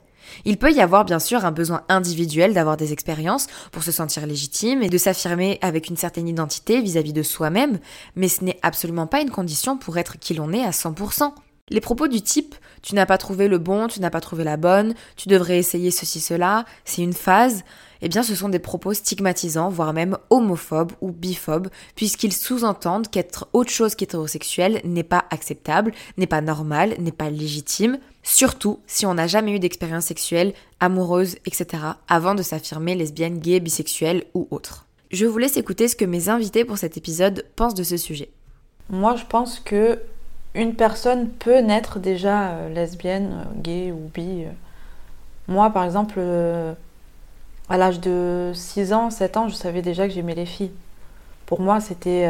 Il 0.45 0.57
peut 0.57 0.71
y 0.71 0.81
avoir 0.81 1.05
bien 1.05 1.19
sûr 1.19 1.45
un 1.45 1.51
besoin 1.51 1.83
individuel 1.89 2.53
d'avoir 2.53 2.77
des 2.77 2.93
expériences 2.93 3.47
pour 3.71 3.83
se 3.83 3.91
sentir 3.91 4.25
légitime 4.25 4.83
et 4.83 4.89
de 4.89 4.97
s'affirmer 4.97 5.59
avec 5.61 5.89
une 5.89 5.97
certaine 5.97 6.27
identité 6.27 6.81
vis-à-vis 6.81 7.13
de 7.13 7.23
soi-même, 7.23 7.79
mais 8.15 8.27
ce 8.27 8.43
n'est 8.43 8.59
absolument 8.61 9.07
pas 9.07 9.21
une 9.21 9.31
condition 9.31 9.77
pour 9.77 9.97
être 9.97 10.19
qui 10.19 10.33
l'on 10.33 10.53
est 10.53 10.63
à 10.63 10.71
100%. 10.71 11.33
Les 11.71 11.81
propos 11.81 12.07
du 12.07 12.21
type 12.21 12.55
tu 12.81 12.95
n'as 12.95 13.05
pas 13.05 13.17
trouvé 13.17 13.47
le 13.47 13.57
bon, 13.57 13.87
tu 13.87 13.99
n'as 13.99 14.09
pas 14.09 14.21
trouvé 14.21 14.43
la 14.43 14.57
bonne, 14.57 14.93
tu 15.15 15.27
devrais 15.29 15.57
essayer 15.57 15.91
ceci, 15.91 16.19
cela, 16.19 16.65
c'est 16.85 17.01
une 17.01 17.13
phase, 17.13 17.63
eh 18.01 18.09
bien 18.09 18.23
ce 18.23 18.35
sont 18.35 18.49
des 18.49 18.59
propos 18.59 18.93
stigmatisants, 18.93 19.69
voire 19.69 19.93
même 19.93 20.17
homophobes 20.29 20.93
ou 21.01 21.11
biphobes, 21.11 21.69
puisqu'ils 21.95 22.33
sous-entendent 22.33 23.09
qu'être 23.09 23.47
autre 23.53 23.71
chose 23.71 23.95
qu'hétérosexuel 23.95 24.81
n'est 24.83 25.03
pas 25.03 25.25
acceptable, 25.29 25.91
n'est 26.17 26.27
pas 26.27 26.41
normal, 26.41 26.95
n'est 26.99 27.11
pas 27.11 27.29
légitime, 27.29 27.99
surtout 28.23 28.79
si 28.87 29.05
on 29.05 29.15
n'a 29.15 29.27
jamais 29.27 29.53
eu 29.53 29.59
d'expérience 29.59 30.05
sexuelle, 30.05 30.53
amoureuse, 30.79 31.35
etc., 31.45 31.83
avant 32.07 32.35
de 32.35 32.43
s'affirmer 32.43 32.95
lesbienne, 32.95 33.39
gay, 33.39 33.59
bisexuelle 33.59 34.23
ou 34.33 34.47
autre. 34.51 34.85
Je 35.11 35.25
vous 35.25 35.37
laisse 35.37 35.57
écouter 35.57 35.87
ce 35.87 35.95
que 35.95 36.05
mes 36.05 36.29
invités 36.29 36.65
pour 36.65 36.77
cet 36.77 36.95
épisode 36.95 37.45
pensent 37.55 37.73
de 37.73 37.83
ce 37.83 37.97
sujet. 37.97 38.29
Moi, 38.89 39.15
je 39.15 39.25
pense 39.25 39.59
que 39.59 39.99
une 40.55 40.75
personne 40.75 41.29
peut 41.29 41.59
naître 41.59 41.99
déjà 41.99 42.49
euh, 42.49 42.73
lesbienne, 42.73 43.45
euh, 43.45 43.61
gay 43.61 43.91
ou 43.91 44.09
bi. 44.13 44.45
Euh. 44.45 44.51
Moi, 45.47 45.69
par 45.71 45.83
exemple, 45.83 46.19
à 47.69 47.77
l'âge 47.77 47.99
de 47.99 48.51
6 48.53 48.93
ans, 48.93 49.09
7 49.09 49.37
ans, 49.37 49.47
je 49.47 49.55
savais 49.55 49.81
déjà 49.81 50.07
que 50.07 50.13
j'aimais 50.13 50.35
les 50.35 50.45
filles. 50.45 50.71
Pour 51.45 51.61
moi, 51.61 51.79
c'était 51.79 52.29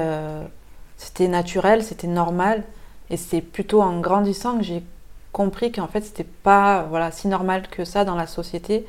c'était 0.97 1.28
naturel, 1.28 1.84
c'était 1.84 2.08
normal. 2.08 2.63
Et 3.10 3.17
c'est 3.17 3.41
plutôt 3.41 3.82
en 3.82 3.99
grandissant 3.99 4.58
que 4.58 4.63
j'ai 4.63 4.84
compris 5.32 5.71
qu'en 5.71 5.88
fait, 5.88 6.02
c'était 6.02 6.23
pas 6.43 6.84
voilà, 6.89 7.12
si 7.12 7.28
normal 7.28 7.67
que 7.69 7.86
ça 7.86 8.06
dans 8.06 8.15
la 8.15 8.28
société. 8.28 8.86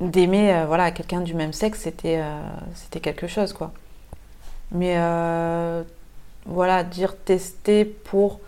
D'aimer 0.00 0.64
voilà, 0.66 0.90
quelqu'un 0.90 1.20
du 1.20 1.34
même 1.34 1.52
sexe, 1.52 1.80
c'était 1.80 2.22
c'était 2.74 3.00
quelque 3.00 3.26
chose, 3.28 3.52
quoi. 3.52 3.72
Mais 4.72 4.96
voilà, 6.46 6.82
dire 6.82 7.16
tester 7.16 7.84
pour 7.84 8.40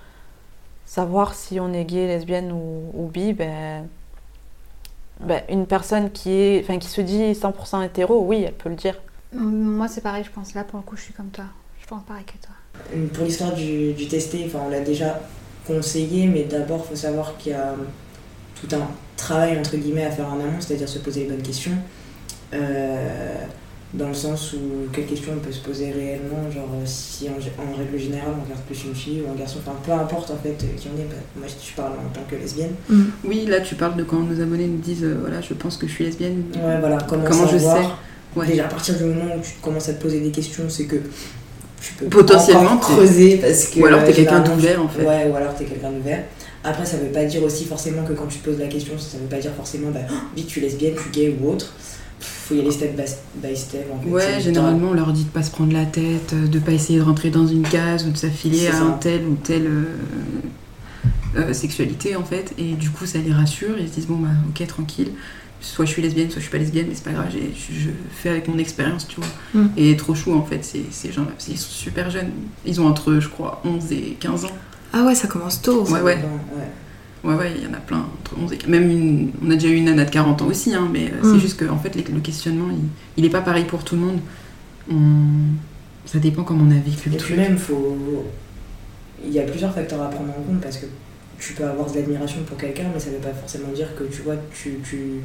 savoir 0.87 1.35
si 1.35 1.61
on 1.61 1.73
est 1.73 1.85
gay, 1.85 2.07
lesbienne 2.07 2.53
ou, 2.53 3.09
bi, 3.13 3.33
ben, 3.33 3.89
ben, 5.21 5.43
une 5.49 5.67
personne 5.67 6.11
qui, 6.11 6.31
est, 6.33 6.61
enfin, 6.63 6.79
qui 6.79 6.89
se 6.89 7.01
dit 7.01 7.33
100% 7.33 7.85
hétéro, 7.85 8.25
oui, 8.27 8.43
elle 8.47 8.53
peut 8.53 8.69
le 8.69 8.75
dire. 8.75 9.01
Moi, 9.33 9.89
c'est 9.89 10.01
pareil, 10.01 10.25
je 10.25 10.31
pense. 10.31 10.55
Là, 10.55 10.65
pour 10.65 10.79
le 10.79 10.85
coup, 10.85 10.97
je 10.97 11.03
suis 11.03 11.15
comme 11.15 11.31
toi. 11.31 11.45
Je 11.81 11.87
pense 11.87 12.03
pareil 12.05 12.25
que 12.25 12.45
toi. 12.45 12.55
Pour 13.13 13.25
l'histoire 13.25 13.53
du, 13.53 13.93
du 13.93 14.09
tester, 14.09 14.51
on 14.55 14.69
l'a 14.69 14.81
déjà 14.81 15.21
conseillé, 15.67 16.27
mais 16.27 16.45
d'abord, 16.45 16.85
il 16.85 16.91
faut 16.91 16.97
savoir 16.97 17.37
qu'il 17.37 17.53
y 17.53 17.55
a 17.55 17.75
tout 18.61 18.75
un 18.75 18.89
travail, 19.17 19.59
entre 19.59 19.77
guillemets, 19.77 20.05
à 20.05 20.11
faire 20.11 20.29
en 20.29 20.41
amont, 20.41 20.61
c'est-à-dire 20.61 20.89
se 20.89 20.99
poser 20.99 21.25
les 21.25 21.31
bonnes 21.31 21.43
questions. 21.43 21.77
Euh, 22.53 23.47
dans 23.95 24.09
le 24.09 24.15
sens 24.15 24.53
où 24.55 24.89
quelle 24.93 25.07
question 25.07 25.33
on 25.37 25.39
peut 25.39 25.53
se 25.53 25.61
poser 25.61 25.93
réellement, 25.93 26.51
genre 26.53 26.69
euh, 26.75 26.83
si 26.85 27.29
en, 27.29 27.77
règle 27.77 27.99
générale 27.99 28.33
on 28.39 28.45
regarde 28.45 28.63
plus 28.67 28.85
une 28.85 28.95
fille 28.95 29.23
ou 29.23 29.31
un 29.31 29.39
garçon, 29.39 29.59
enfin 29.65 29.77
peu 29.85 29.93
importe 29.93 30.33
en 30.33 30.37
fait 30.37 30.57
qui 30.77 30.89
on 30.93 31.01
est, 31.01 31.05
bah, 31.05 31.15
moi 31.37 31.47
je 31.47 31.77
parle 31.77 31.93
en 31.93 32.13
tant 32.13 32.23
que 32.29 32.35
lesbienne. 32.35 32.73
Mm. 32.89 33.03
Oui, 33.25 33.47
là 33.47 33.61
tu 33.61 33.77
parles 33.77 33.97
de 33.97 34.03
quand 34.03 34.19
nos 34.19 34.41
abonnés 34.41 34.67
nous 34.67 34.79
disent 34.79 35.05
euh, 35.05 35.17
voilà 35.21 35.41
je 35.41 35.55
pense 35.55 35.77
que 35.77 35.87
je 35.87 35.93
suis 35.93 36.05
lesbienne. 36.05 36.43
Ouais 36.57 36.81
voilà, 36.81 36.99
comment, 37.09 37.25
comment 37.25 37.47
je 37.47 37.59
sais. 37.59 38.47
Déjà 38.49 38.65
à 38.65 38.69
partir 38.69 38.97
du 38.97 39.05
moment 39.05 39.37
où 39.37 39.41
tu 39.41 39.53
commences 39.63 39.89
à 39.89 39.95
te 39.95 40.03
poser 40.03 40.21
des 40.21 40.33
questions, 40.33 40.65
c'est 40.69 40.87
que 40.87 40.97
tu 41.81 41.95
peux 41.95 42.07
potentiellement 42.07 42.79
creuser 42.79 43.37
parce 43.37 43.67
que. 43.67 43.79
Ou 43.79 43.87
alors 43.87 44.05
t'es 44.05 44.13
quelqu'un 44.13 44.41
d'ouvert 44.41 44.83
en 44.83 44.89
fait. 44.89 45.05
Ouais, 45.05 45.31
ou 45.31 45.37
alors 45.37 45.55
t'es 45.55 45.67
quelqu'un 45.67 45.93
d'ouvert. 45.93 46.25
Après, 46.67 46.87
ça 46.87 46.97
veut 46.97 47.13
pas 47.13 47.25
dire 47.25 47.43
aussi 47.43 47.67
forcément 47.67 48.05
que 48.05 48.15
quand 48.15 48.27
tu 48.27 48.39
te 48.39 48.49
poses 48.49 48.59
la 48.59 48.69
question, 48.69 48.95
ça, 48.99 49.19
veut 49.19 49.29
pas 49.29 49.37
dire 49.37 49.53
forcément, 49.55 49.91
bah, 49.91 50.01
oh, 50.11 50.15
vite, 50.35 50.47
tu 50.47 50.61
es 50.61 50.63
lesbienne, 50.63 50.95
tu 50.95 51.09
es 51.11 51.27
gay 51.27 51.37
ou 51.39 51.51
autre 51.51 51.75
faut 52.45 52.55
y 52.55 52.61
aller 52.61 52.71
step 52.71 52.95
by 53.37 53.57
step. 53.57 53.87
En 53.93 54.01
fait. 54.01 54.11
Ouais, 54.11 54.41
généralement, 54.41 54.89
on 54.91 54.95
leur 54.95 55.13
dit 55.13 55.25
de 55.25 55.31
pas 55.31 55.43
se 55.43 55.51
prendre 55.51 55.73
la 55.73 55.87
tête, 55.87 56.35
euh, 56.35 56.47
de 56.47 56.59
pas 56.59 56.73
essayer 56.73 56.99
de 56.99 57.05
rentrer 57.05 57.31
dans 57.31 57.47
une 57.47 57.63
case 57.63 58.07
ou 58.07 58.11
de 58.11 58.17
s'affiler 58.17 58.69
à 58.69 58.83
un 58.83 58.93
tel 58.93 59.25
ou 59.27 59.35
telle 59.35 59.67
euh, 59.67 59.85
euh, 61.37 61.53
sexualité, 61.53 62.17
en 62.17 62.25
fait. 62.25 62.55
Et 62.59 62.73
du 62.73 62.91
coup, 62.91 63.07
ça 63.07 63.19
les 63.19 63.33
rassure. 63.33 63.79
Ils 63.79 63.89
se 63.89 63.95
disent, 63.95 64.07
bon, 64.07 64.19
bah, 64.19 64.29
ok, 64.49 64.67
tranquille. 64.67 65.13
Soit 65.61 65.87
je 65.87 65.93
suis 65.93 66.03
lesbienne, 66.03 66.29
soit 66.29 66.41
je 66.41 66.43
suis 66.43 66.51
pas 66.51 66.59
lesbienne, 66.59 66.87
mais 66.89 66.95
c'est 66.95 67.05
pas 67.05 67.13
grave, 67.13 67.29
je, 67.33 67.75
je, 67.75 67.89
fais 68.11 68.29
avec 68.29 68.49
mon 68.49 68.59
expérience, 68.59 69.09
tu 69.09 69.19
vois. 69.19 69.63
Mm. 69.63 69.69
Et 69.79 69.97
trop 69.97 70.15
chou, 70.15 70.35
en 70.35 70.45
fait, 70.45 70.63
ces, 70.63 70.85
ces 70.91 71.11
gens-là. 71.11 71.31
Ils 71.49 71.57
sont 71.57 71.71
super 71.71 72.11
jeunes. 72.11 72.31
Ils 72.67 72.83
ont 72.83 72.87
entre, 72.87 73.19
je 73.19 73.29
crois, 73.29 73.63
11 73.65 73.93
et 73.93 74.17
15 74.21 74.45
ans. 74.45 74.51
Ah 74.93 75.05
ouais, 75.05 75.15
ça 75.15 75.27
commence 75.27 75.63
tôt. 75.63 75.85
Ouais, 75.85 76.03
ouais. 76.03 76.03
ouais. 76.03 76.69
Ouais, 77.25 77.35
ouais, 77.35 77.53
il 77.57 77.65
y 77.65 77.67
en 77.67 77.73
a 77.73 77.81
plein. 77.81 78.07
Entre 78.21 78.39
11 78.39 78.53
et... 78.53 78.59
Même 78.69 78.91
une... 78.91 79.31
on 79.43 79.51
a 79.51 79.55
déjà 79.55 79.69
eu 79.69 79.77
une 79.77 79.87
nana 79.87 80.05
de 80.05 80.11
40 80.11 80.43
ans 80.43 80.47
aussi, 80.47 80.75
hein, 80.75 80.89
mais 80.93 81.07
euh, 81.07 81.21
c'est 81.23 81.37
mm. 81.37 81.41
juste 81.41 81.59
que 81.59 81.65
en 81.69 81.79
fait, 81.79 81.97
le 81.97 82.21
questionnement, 82.21 82.69
il 83.17 83.25
n'est 83.25 83.31
pas 83.31 83.41
pareil 83.41 83.65
pour 83.65 83.83
tout 83.83 83.97
le 83.97 84.03
monde. 84.03 84.21
Ça 86.05 86.19
dépend 86.19 86.45
comment 86.45 86.65
on 86.65 86.71
a 86.71 86.81
vécu 86.81 87.09
le 87.09 87.15
et 87.15 87.19
Puis 87.19 87.35
même, 87.35 87.57
faut... 87.57 87.97
il 89.25 89.33
y 89.33 89.39
a 89.39 89.43
plusieurs 89.43 89.73
facteurs 89.73 90.03
à 90.03 90.11
prendre 90.11 90.31
en 90.31 90.43
compte 90.43 90.61
parce 90.61 90.77
que 90.77 90.87
tu 91.39 91.55
peux 91.55 91.65
avoir 91.65 91.91
de 91.91 91.97
l'admiration 91.97 92.43
pour 92.47 92.59
quelqu'un, 92.59 92.85
mais 92.93 93.01
ça 93.01 93.11
ne 93.11 93.17
veut 93.17 93.21
pas 93.21 93.33
forcément 93.33 93.69
dire 93.75 93.89
que 93.97 94.05
tu 94.05 94.23
vois, 94.23 94.37
tu, 94.53 94.79
tu 94.89 95.21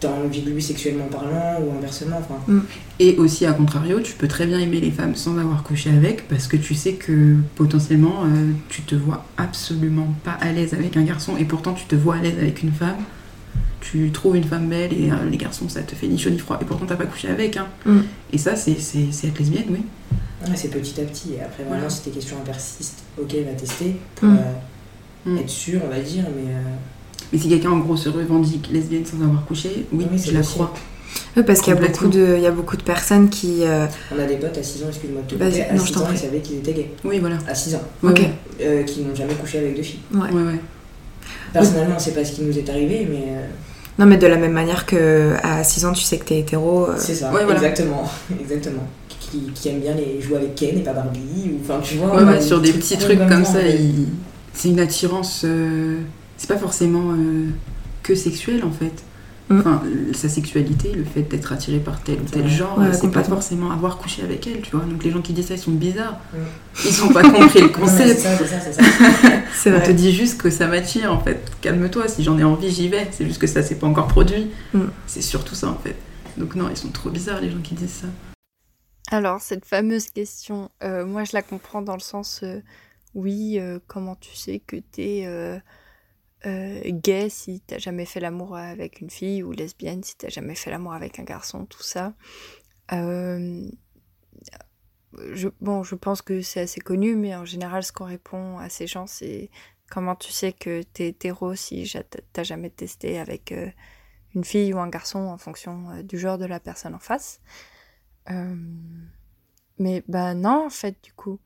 t'as 0.00 0.10
envie 0.10 0.42
de 0.42 0.50
lui 0.50 0.62
sexuellement 0.62 1.06
parlant 1.06 1.60
ou 1.60 1.76
inversement. 1.76 2.18
Enfin. 2.18 2.40
Mm. 2.46 2.60
Et 3.00 3.16
aussi, 3.16 3.46
à 3.46 3.52
contrario, 3.52 4.00
tu 4.00 4.12
peux 4.14 4.28
très 4.28 4.46
bien 4.46 4.58
aimer 4.58 4.80
les 4.80 4.90
femmes 4.90 5.14
sans 5.14 5.38
avoir 5.38 5.62
couché 5.62 5.90
avec 5.90 6.28
parce 6.28 6.48
que 6.48 6.56
tu 6.56 6.74
sais 6.74 6.94
que 6.94 7.36
potentiellement 7.54 8.24
euh, 8.24 8.52
tu 8.68 8.82
te 8.82 8.94
vois 8.94 9.24
absolument 9.36 10.08
pas 10.24 10.32
à 10.32 10.52
l'aise 10.52 10.74
avec 10.74 10.96
un 10.96 11.02
garçon 11.02 11.36
et 11.36 11.44
pourtant 11.44 11.72
tu 11.72 11.86
te 11.86 11.94
vois 11.94 12.16
à 12.16 12.20
l'aise 12.20 12.38
avec 12.38 12.62
une 12.62 12.72
femme. 12.72 12.98
Tu 13.80 14.10
trouves 14.10 14.36
une 14.36 14.44
femme 14.44 14.68
belle 14.68 14.92
et 14.92 15.10
euh, 15.10 15.30
les 15.30 15.36
garçons 15.36 15.68
ça 15.68 15.82
te 15.82 15.94
fait 15.94 16.08
ni 16.08 16.18
chaud 16.18 16.30
ni 16.30 16.38
froid 16.38 16.58
et 16.60 16.64
pourtant 16.64 16.86
t'as 16.86 16.96
pas 16.96 17.06
couché 17.06 17.28
avec. 17.28 17.56
Hein. 17.56 17.68
Mm. 17.86 18.00
Et 18.32 18.38
ça, 18.38 18.56
c'est, 18.56 18.72
être 18.72 19.38
lesbienne, 19.38 19.66
oui. 19.70 19.82
c'est 20.54 20.70
petit 20.70 21.00
à 21.00 21.04
petit. 21.04 21.34
Et 21.34 21.40
après, 21.40 21.64
vraiment, 21.64 21.88
si 21.88 22.02
tes 22.02 22.10
questions 22.10 22.36
persistent, 22.44 23.04
ok, 23.18 23.34
va 23.46 23.52
tester 23.52 23.96
pour 24.16 24.28
mm. 24.28 24.38
euh, 25.28 25.38
être 25.38 25.48
sûr, 25.48 25.80
on 25.84 25.88
va 25.88 26.00
dire, 26.00 26.24
mais. 26.36 26.52
Mais 27.36 27.42
si 27.42 27.48
quelqu'un 27.50 27.70
en 27.70 27.78
gros 27.80 27.98
se 27.98 28.08
revendique 28.08 28.70
lesbienne 28.72 29.04
sans 29.04 29.22
avoir 29.22 29.44
couché, 29.44 29.84
oui, 29.92 30.06
je 30.24 30.32
la 30.32 30.40
crois. 30.40 30.72
Oui, 31.36 31.42
parce 31.46 31.60
qu'il 31.60 31.74
y, 31.74 31.76
a 31.76 31.80
beaucoup 31.80 32.08
de- 32.08 32.34
il 32.38 32.42
y 32.42 32.46
a 32.46 32.50
beaucoup 32.50 32.78
de 32.78 32.82
personnes 32.82 33.28
qui. 33.28 33.58
euh, 33.62 33.84
On 34.16 34.18
a 34.18 34.24
des 34.24 34.36
potes 34.36 34.56
à 34.56 34.62
6 34.62 34.82
ans, 34.84 34.86
excuse-moi 34.88 35.20
de 35.20 35.26
te 35.26 35.34
couper, 35.34 35.62
à 35.64 35.74
non, 35.74 35.80
je 35.82 35.86
6 35.86 35.92
t'en 35.92 36.00
ans, 36.00 36.08
ils 36.12 36.18
savaient 36.18 36.38
qu'ils 36.38 36.56
étaient 36.56 36.72
gays. 36.72 36.90
Oui, 37.04 37.18
voilà. 37.18 37.36
À 37.46 37.54
6 37.54 37.74
ans. 37.74 37.82
Ok. 38.02 38.22
Euh, 38.62 38.82
qui 38.84 39.02
n'ont 39.02 39.14
jamais 39.14 39.34
couché 39.34 39.58
avec 39.58 39.76
deux 39.76 39.82
filles. 39.82 40.00
ouais. 40.14 40.30
Ouais, 40.32 40.42
ouais. 40.44 40.60
Personnellement, 41.52 41.98
c'est 41.98 42.14
pas 42.14 42.24
ce 42.24 42.32
qui 42.32 42.40
nous 42.42 42.56
est 42.58 42.68
arrivé, 42.70 43.06
mais 43.10 43.24
euh, 43.36 43.46
Non, 43.98 44.06
mais 44.06 44.16
de 44.16 44.26
la 44.26 44.36
même 44.36 44.52
manière 44.52 44.86
que 44.86 45.34
à 45.42 45.62
6 45.62 45.84
ans, 45.84 45.92
tu 45.92 46.02
sais 46.04 46.16
que 46.16 46.24
t'es 46.24 46.38
hétéro. 46.38 46.86
euh, 46.86 46.94
c'est 46.96 47.14
ça. 47.14 47.30
ouais, 47.32 47.44
voilà. 47.44 47.56
Exactement. 47.60 48.10
Exactement. 48.40 48.86
Qui, 49.20 49.40
qui 49.54 49.68
aime 49.68 49.80
bien 49.80 49.94
les 49.94 50.22
jouer 50.22 50.36
avec 50.38 50.54
Ken 50.54 50.78
et 50.78 50.82
pas 50.82 50.94
Barbie. 50.94 51.20
Ou, 51.52 51.58
enfin, 51.62 51.80
tu 51.82 51.96
vois. 51.96 52.16
Ouais, 52.16 52.22
ouais, 52.24 52.36
des 52.38 52.42
sur 52.42 52.60
des 52.62 52.72
petits 52.72 52.96
trucs 52.96 53.18
comme 53.28 53.44
ça, 53.44 53.58
euh, 53.58 53.68
il- 53.68 54.06
c'est 54.54 54.68
une 54.70 54.80
attirance. 54.80 55.42
euh, 55.44 55.98
C'est 56.36 56.48
pas 56.48 56.58
forcément 56.58 57.12
euh, 57.12 57.48
que 58.02 58.14
sexuelle 58.14 58.64
en 58.64 58.70
fait. 58.72 59.04
Mm. 59.48 59.60
Enfin, 59.60 59.82
l- 59.86 60.14
sa 60.16 60.28
sexualité, 60.28 60.92
le 60.92 61.04
fait 61.04 61.22
d'être 61.22 61.52
attiré 61.52 61.78
par 61.78 62.02
tel 62.02 62.18
ou 62.20 62.24
tel 62.24 62.48
genre, 62.48 62.78
Ouais, 62.78 62.92
c'est 62.92 63.10
pas 63.12 63.22
forcément 63.22 63.70
avoir 63.70 63.96
couché 63.98 64.22
avec 64.22 64.44
elle, 64.48 64.60
tu 64.60 64.74
vois. 64.74 64.84
Donc 64.84 65.04
les 65.04 65.10
gens 65.12 65.22
qui 65.22 65.32
disent 65.32 65.46
ça, 65.46 65.54
ils 65.54 65.60
sont 65.60 65.70
bizarres. 65.70 66.18
Mm. 66.34 66.36
Ils 66.84 67.02
ont 67.04 67.08
pas 67.12 67.22
compris 67.22 67.60
le 67.60 67.66
C'est 67.72 67.72
concept. 67.72 68.18
ça, 68.20 68.36
c'est 68.38 68.46
ça, 68.46 68.60
c'est 68.60 68.72
ça. 68.72 68.82
C'est 69.54 69.74
On 69.74 69.80
te 69.80 69.90
dit 69.92 70.12
juste 70.12 70.40
que 70.40 70.50
ça 70.50 70.66
m'attire 70.66 71.12
en 71.12 71.20
fait. 71.20 71.40
Calme-toi, 71.62 72.08
si 72.08 72.22
j'en 72.22 72.38
ai 72.38 72.44
envie, 72.44 72.70
j'y 72.70 72.88
vais. 72.88 73.06
C'est 73.12 73.24
juste 73.24 73.40
que 73.40 73.46
ça 73.46 73.62
s'est 73.62 73.76
pas 73.76 73.86
encore 73.86 74.08
produit. 74.08 74.50
Mm. 74.74 74.80
C'est 75.06 75.22
surtout 75.22 75.54
ça 75.54 75.68
en 75.68 75.78
fait. 75.78 75.96
Donc 76.36 76.54
non, 76.56 76.68
ils 76.68 76.76
sont 76.76 76.88
trop 76.90 77.08
bizarres 77.10 77.40
les 77.40 77.50
gens 77.50 77.60
qui 77.62 77.74
disent 77.74 78.02
ça. 78.02 78.08
Alors, 79.12 79.40
cette 79.40 79.64
fameuse 79.64 80.08
question, 80.08 80.70
euh, 80.82 81.06
moi 81.06 81.22
je 81.22 81.30
la 81.34 81.42
comprends 81.42 81.80
dans 81.80 81.94
le 81.94 82.00
sens, 82.00 82.40
euh, 82.42 82.60
oui, 83.14 83.58
euh, 83.60 83.78
comment 83.86 84.16
tu 84.16 84.34
sais 84.34 84.58
que 84.66 84.76
t'es 84.76 85.24
euh, 86.46 86.80
gay 86.84 87.28
si 87.28 87.60
t'as 87.60 87.78
jamais 87.78 88.06
fait 88.06 88.20
l'amour 88.20 88.56
avec 88.56 89.00
une 89.00 89.10
fille 89.10 89.42
ou 89.42 89.52
lesbienne 89.52 90.02
si 90.02 90.16
t'as 90.16 90.28
jamais 90.28 90.54
fait 90.54 90.70
l'amour 90.70 90.92
avec 90.92 91.18
un 91.18 91.24
garçon, 91.24 91.66
tout 91.66 91.82
ça. 91.82 92.14
Euh, 92.92 93.68
je, 95.32 95.48
bon, 95.60 95.82
je 95.82 95.94
pense 95.94 96.22
que 96.22 96.42
c'est 96.42 96.60
assez 96.60 96.80
connu, 96.80 97.16
mais 97.16 97.34
en 97.34 97.44
général, 97.44 97.82
ce 97.82 97.92
qu'on 97.92 98.04
répond 98.04 98.58
à 98.58 98.68
ces 98.68 98.86
gens, 98.86 99.06
c'est 99.06 99.50
comment 99.90 100.14
tu 100.14 100.30
sais 100.32 100.52
que 100.52 100.82
t'es 100.82 101.08
hétéro 101.08 101.54
si 101.54 101.90
t'as 102.32 102.42
jamais 102.42 102.70
testé 102.70 103.18
avec 103.18 103.52
euh, 103.52 103.70
une 104.34 104.44
fille 104.44 104.72
ou 104.74 104.78
un 104.78 104.88
garçon 104.88 105.18
en 105.18 105.38
fonction 105.38 106.02
du 106.02 106.18
genre 106.18 106.38
de 106.38 106.44
la 106.44 106.60
personne 106.60 106.94
en 106.94 106.98
face. 106.98 107.40
Mais 109.78 110.02
bah 110.08 110.34
non, 110.34 110.66
en 110.66 110.70
fait, 110.70 110.96
du 111.02 111.12
coup. 111.12 111.38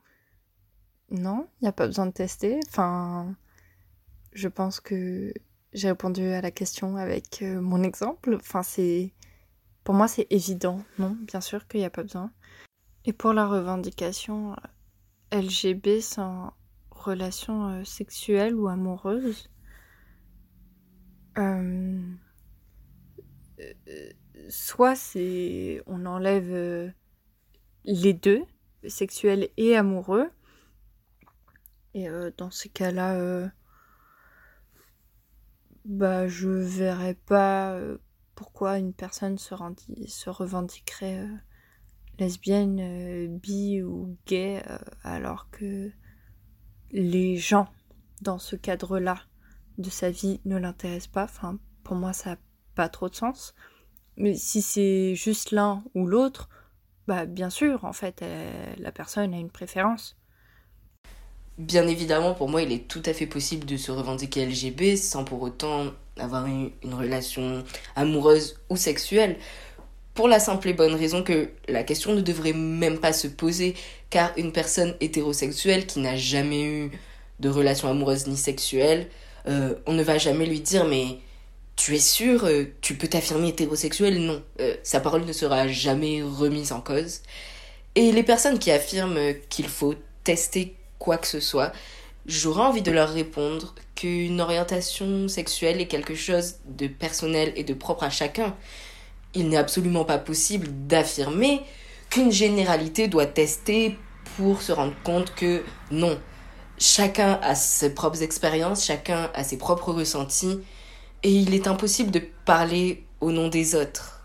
Non, 1.10 1.48
il 1.60 1.64
n'y 1.64 1.68
a 1.68 1.72
pas 1.72 1.86
besoin 1.86 2.06
de 2.06 2.12
tester. 2.12 2.60
Enfin, 2.68 3.34
je 4.32 4.48
pense 4.48 4.80
que 4.80 5.32
j'ai 5.72 5.88
répondu 5.88 6.22
à 6.22 6.40
la 6.40 6.50
question 6.50 6.96
avec 6.96 7.42
euh, 7.42 7.60
mon 7.60 7.82
exemple. 7.82 8.34
Enfin, 8.34 8.62
c'est. 8.62 9.12
Pour 9.84 9.94
moi, 9.94 10.08
c'est 10.08 10.26
évident. 10.30 10.82
Non, 10.98 11.16
bien 11.20 11.40
sûr 11.40 11.66
qu'il 11.66 11.80
n'y 11.80 11.86
a 11.86 11.90
pas 11.90 12.02
besoin. 12.02 12.30
Et 13.04 13.12
pour 13.12 13.32
la 13.32 13.46
revendication 13.46 14.52
euh, 15.32 15.40
LGB 15.40 16.00
sans 16.00 16.52
relation 16.90 17.68
euh, 17.68 17.84
sexuelle 17.84 18.54
ou 18.54 18.68
amoureuse, 18.68 19.48
soit 24.50 24.94
c'est 24.94 25.82
on 25.86 26.04
enlève 26.04 26.92
les 27.84 28.12
deux, 28.12 28.42
sexuel 28.86 29.48
et 29.56 29.76
amoureux. 29.76 30.28
Et 31.94 32.08
dans 32.36 32.50
ces 32.50 32.68
cas-là, 32.68 33.50
bah 35.90 36.28
je 36.28 36.48
verrais 36.48 37.14
pas 37.14 37.72
euh, 37.72 37.98
pourquoi 38.36 38.78
une 38.78 38.94
personne 38.94 39.38
se, 39.38 39.56
se 40.06 40.30
revendiquerait 40.30 41.18
euh, 41.18 41.36
lesbienne, 42.20 42.78
euh, 42.80 43.26
bi 43.28 43.82
ou 43.82 44.16
gay, 44.26 44.62
alors 45.02 45.50
que 45.50 45.90
les 46.92 47.36
gens 47.36 47.68
dans 48.22 48.38
ce 48.38 48.54
cadre-là 48.54 49.18
de 49.78 49.90
sa 49.90 50.10
vie 50.10 50.40
ne 50.44 50.56
l'intéressent 50.56 51.10
pas. 51.12 51.24
Enfin, 51.24 51.58
pour 51.82 51.96
moi, 51.96 52.12
ça 52.12 52.30
n'a 52.30 52.38
pas 52.76 52.88
trop 52.88 53.08
de 53.08 53.16
sens. 53.16 53.54
Mais 54.16 54.34
si 54.34 54.62
c'est 54.62 55.16
juste 55.16 55.50
l'un 55.50 55.82
ou 55.94 56.06
l'autre, 56.06 56.48
bah 57.08 57.26
bien 57.26 57.50
sûr, 57.50 57.84
en 57.84 57.92
fait, 57.92 58.22
la 58.76 58.92
personne 58.92 59.34
a 59.34 59.38
une 59.38 59.50
préférence. 59.50 60.19
Bien 61.60 61.86
évidemment, 61.88 62.32
pour 62.34 62.48
moi, 62.48 62.62
il 62.62 62.72
est 62.72 62.88
tout 62.88 63.02
à 63.04 63.12
fait 63.12 63.26
possible 63.26 63.66
de 63.66 63.76
se 63.76 63.92
revendiquer 63.92 64.46
LGB 64.46 64.96
sans 64.96 65.24
pour 65.24 65.42
autant 65.42 65.88
avoir 66.18 66.46
une, 66.46 66.70
une 66.82 66.94
relation 66.94 67.64
amoureuse 67.96 68.58
ou 68.70 68.76
sexuelle. 68.76 69.36
Pour 70.14 70.28
la 70.28 70.40
simple 70.40 70.68
et 70.68 70.74
bonne 70.74 70.94
raison 70.94 71.22
que 71.22 71.50
la 71.68 71.84
question 71.84 72.14
ne 72.14 72.22
devrait 72.22 72.54
même 72.54 72.98
pas 73.00 73.12
se 73.12 73.28
poser, 73.28 73.74
car 74.10 74.32
une 74.38 74.52
personne 74.52 74.96
hétérosexuelle 75.00 75.86
qui 75.86 76.00
n'a 76.00 76.16
jamais 76.16 76.64
eu 76.64 76.92
de 77.40 77.48
relation 77.50 77.88
amoureuse 77.88 78.26
ni 78.28 78.36
sexuelle, 78.38 79.08
euh, 79.48 79.74
on 79.86 79.94
ne 79.94 80.02
va 80.04 80.18
jamais 80.18 80.46
lui 80.46 80.60
dire 80.60 80.86
mais 80.86 81.18
tu 81.76 81.94
es 81.96 82.00
sûr, 82.00 82.44
euh, 82.46 82.64
tu 82.82 82.96
peux 82.96 83.08
t'affirmer 83.08 83.48
hétérosexuel? 83.50 84.20
Non, 84.20 84.42
Euh, 84.60 84.76
sa 84.84 85.00
parole 85.00 85.24
ne 85.26 85.32
sera 85.34 85.68
jamais 85.68 86.22
remise 86.22 86.72
en 86.72 86.80
cause. 86.82 87.22
Et 87.94 88.12
les 88.12 88.22
personnes 88.22 88.58
qui 88.58 88.70
affirment 88.70 89.34
qu'il 89.48 89.68
faut 89.68 89.94
tester 90.24 90.76
quoi 91.00 91.18
que 91.18 91.26
ce 91.26 91.40
soit, 91.40 91.72
j'aurais 92.26 92.62
envie 92.62 92.82
de 92.82 92.92
leur 92.92 93.08
répondre 93.08 93.74
qu'une 93.96 94.40
orientation 94.40 95.26
sexuelle 95.26 95.80
est 95.80 95.88
quelque 95.88 96.14
chose 96.14 96.56
de 96.66 96.86
personnel 96.86 97.52
et 97.56 97.64
de 97.64 97.74
propre 97.74 98.04
à 98.04 98.10
chacun. 98.10 98.54
Il 99.34 99.48
n'est 99.48 99.56
absolument 99.56 100.04
pas 100.04 100.18
possible 100.18 100.68
d'affirmer 100.86 101.62
qu'une 102.10 102.30
généralité 102.30 103.08
doit 103.08 103.26
tester 103.26 103.96
pour 104.36 104.62
se 104.62 104.70
rendre 104.72 104.94
compte 105.02 105.34
que 105.34 105.64
non. 105.90 106.18
Chacun 106.78 107.38
a 107.42 107.54
ses 107.54 107.94
propres 107.94 108.22
expériences, 108.22 108.84
chacun 108.84 109.30
a 109.34 109.42
ses 109.42 109.58
propres 109.58 109.92
ressentis, 109.92 110.60
et 111.22 111.30
il 111.30 111.54
est 111.54 111.66
impossible 111.66 112.10
de 112.10 112.22
parler 112.44 113.04
au 113.20 113.32
nom 113.32 113.48
des 113.48 113.74
autres. 113.74 114.20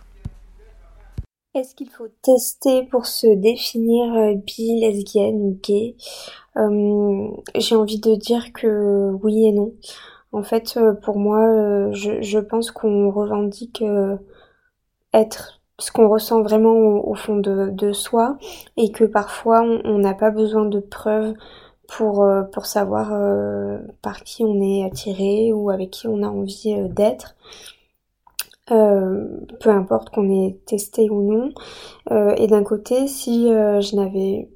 Est-ce 1.53 1.73
qu'il 1.75 1.89
faut 1.89 2.09
tester 2.21 2.83
pour 2.83 3.05
se 3.05 3.27
définir 3.27 4.13
euh, 4.13 4.35
bi, 4.35 4.79
lesbienne 4.81 5.35
ou 5.35 5.59
gay? 5.63 5.95
J'ai 7.55 7.75
envie 7.75 7.99
de 7.99 8.15
dire 8.15 8.53
que 8.53 9.11
oui 9.23 9.47
et 9.47 9.51
non. 9.51 9.73
En 10.31 10.43
fait, 10.43 10.75
euh, 10.77 10.93
pour 10.93 11.17
moi, 11.17 11.39
euh, 11.47 11.91
je, 11.93 12.39
pense 12.39 12.69
qu'on 12.71 13.09
revendique 13.09 13.81
euh, 13.81 14.17
être 15.13 15.61
ce 15.79 15.91
qu'on 15.91 16.09
ressent 16.09 16.41
vraiment 16.41 16.73
au, 16.73 17.15
fond 17.15 17.37
de, 17.37 17.91
soi 17.93 18.37
et 18.77 18.91
que 18.91 19.05
parfois 19.05 19.61
on 19.61 19.97
n'a 19.97 20.13
pas 20.13 20.31
besoin 20.31 20.65
de 20.65 20.79
preuves 20.79 21.33
pour, 21.87 22.23
euh, 22.23 22.43
pour 22.43 22.65
savoir 22.65 23.13
euh, 23.13 23.79
par 24.01 24.23
qui 24.23 24.43
on 24.43 24.61
est 24.61 24.83
attiré 24.85 25.53
ou 25.53 25.69
avec 25.69 25.91
qui 25.91 26.07
on 26.07 26.23
a 26.23 26.27
envie 26.27 26.73
euh, 26.73 26.87
d'être. 26.89 27.35
Euh, 28.71 29.27
peu 29.59 29.69
importe 29.69 30.09
qu'on 30.09 30.29
ait 30.29 30.57
testé 30.65 31.09
ou 31.09 31.21
non. 31.21 31.53
Euh, 32.11 32.33
et 32.37 32.47
d'un 32.47 32.63
côté, 32.63 33.07
si 33.07 33.51
euh, 33.53 33.79
je 33.79 33.95
n'avais 33.95 34.49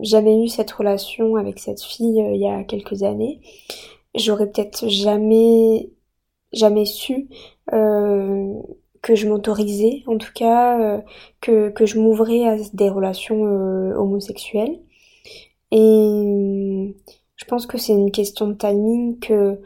jamais 0.00 0.42
eu 0.44 0.48
cette 0.48 0.70
relation 0.70 1.36
avec 1.36 1.58
cette 1.58 1.82
fille 1.82 2.20
euh, 2.20 2.34
il 2.34 2.40
y 2.40 2.48
a 2.48 2.64
quelques 2.64 3.02
années, 3.02 3.40
j'aurais 4.14 4.50
peut-être 4.50 4.88
jamais 4.88 5.90
jamais 6.52 6.86
su 6.86 7.28
euh, 7.72 8.54
que 9.02 9.14
je 9.14 9.28
m'autorisais, 9.28 10.02
en 10.06 10.18
tout 10.18 10.32
cas 10.34 10.80
euh, 10.80 11.00
que, 11.40 11.70
que 11.70 11.86
je 11.86 11.98
m'ouvrais 12.00 12.46
à 12.46 12.56
des 12.72 12.90
relations 12.90 13.42
homosexuelles. 13.42 14.80
Et 15.70 16.94
je 17.36 17.44
pense 17.44 17.66
que 17.66 17.78
c'est 17.78 17.92
une 17.92 18.10
question 18.10 18.48
de 18.48 18.54
timing, 18.54 19.18
que 19.20 19.60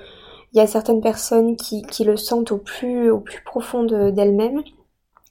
il 0.52 0.58
y 0.58 0.60
a 0.60 0.66
certaines 0.66 1.00
personnes 1.00 1.56
qui, 1.56 1.82
qui 1.82 2.04
le 2.04 2.16
sentent 2.16 2.52
au 2.52 2.58
plus, 2.58 3.10
au 3.10 3.20
plus 3.20 3.42
profond 3.42 3.84
de- 3.84 4.10
d'elles-mêmes 4.10 4.62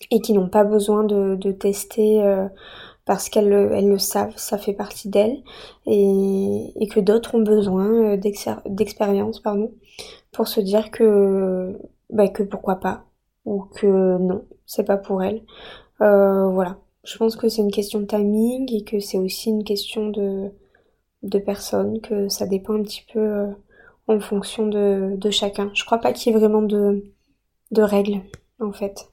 et 0.09 0.19
qui 0.19 0.33
n'ont 0.33 0.49
pas 0.49 0.63
besoin 0.63 1.03
de, 1.03 1.35
de 1.35 1.51
tester 1.51 2.23
euh, 2.23 2.47
parce 3.11 3.27
qu'elles 3.27 3.49
le, 3.49 3.97
savent, 3.97 4.37
ça 4.37 4.57
fait 4.57 4.71
partie 4.71 5.09
d'elles, 5.09 5.43
et, 5.85 6.87
que 6.89 7.01
d'autres 7.01 7.35
ont 7.35 7.41
besoin 7.41 8.15
euh, 8.15 8.17
d'expérience 8.65 9.41
pardon, 9.41 9.73
pour 10.31 10.47
se 10.47 10.61
dire 10.61 10.91
que, 10.91 11.77
bah, 12.09 12.29
que 12.29 12.41
pourquoi 12.41 12.77
pas, 12.77 13.03
ou 13.43 13.63
que 13.63 14.17
non, 14.17 14.45
c'est 14.65 14.85
pas 14.85 14.95
pour 14.95 15.23
elles. 15.23 15.43
Euh, 15.99 16.47
voilà, 16.51 16.77
je 17.03 17.17
pense 17.17 17.35
que 17.35 17.49
c'est 17.49 17.61
une 17.61 17.71
question 17.71 17.99
de 17.99 18.05
timing 18.05 18.73
et 18.73 18.85
que 18.85 19.01
c'est 19.01 19.17
aussi 19.17 19.49
une 19.49 19.65
question 19.65 20.07
de, 20.07 20.49
personnes, 21.39 21.99
que 21.99 22.29
ça 22.29 22.45
dépend 22.47 22.75
un 22.75 22.83
petit 22.83 23.05
peu 23.11 23.19
euh, 23.19 23.47
en 24.07 24.21
fonction 24.21 24.67
de, 24.67 25.29
chacun. 25.31 25.69
Je 25.73 25.83
crois 25.83 25.97
pas 25.97 26.13
qu'il 26.13 26.31
y 26.31 26.35
ait 26.35 26.39
vraiment 26.39 26.61
de 26.61 27.03
règles, 27.77 28.21
en 28.61 28.71
fait. 28.71 29.10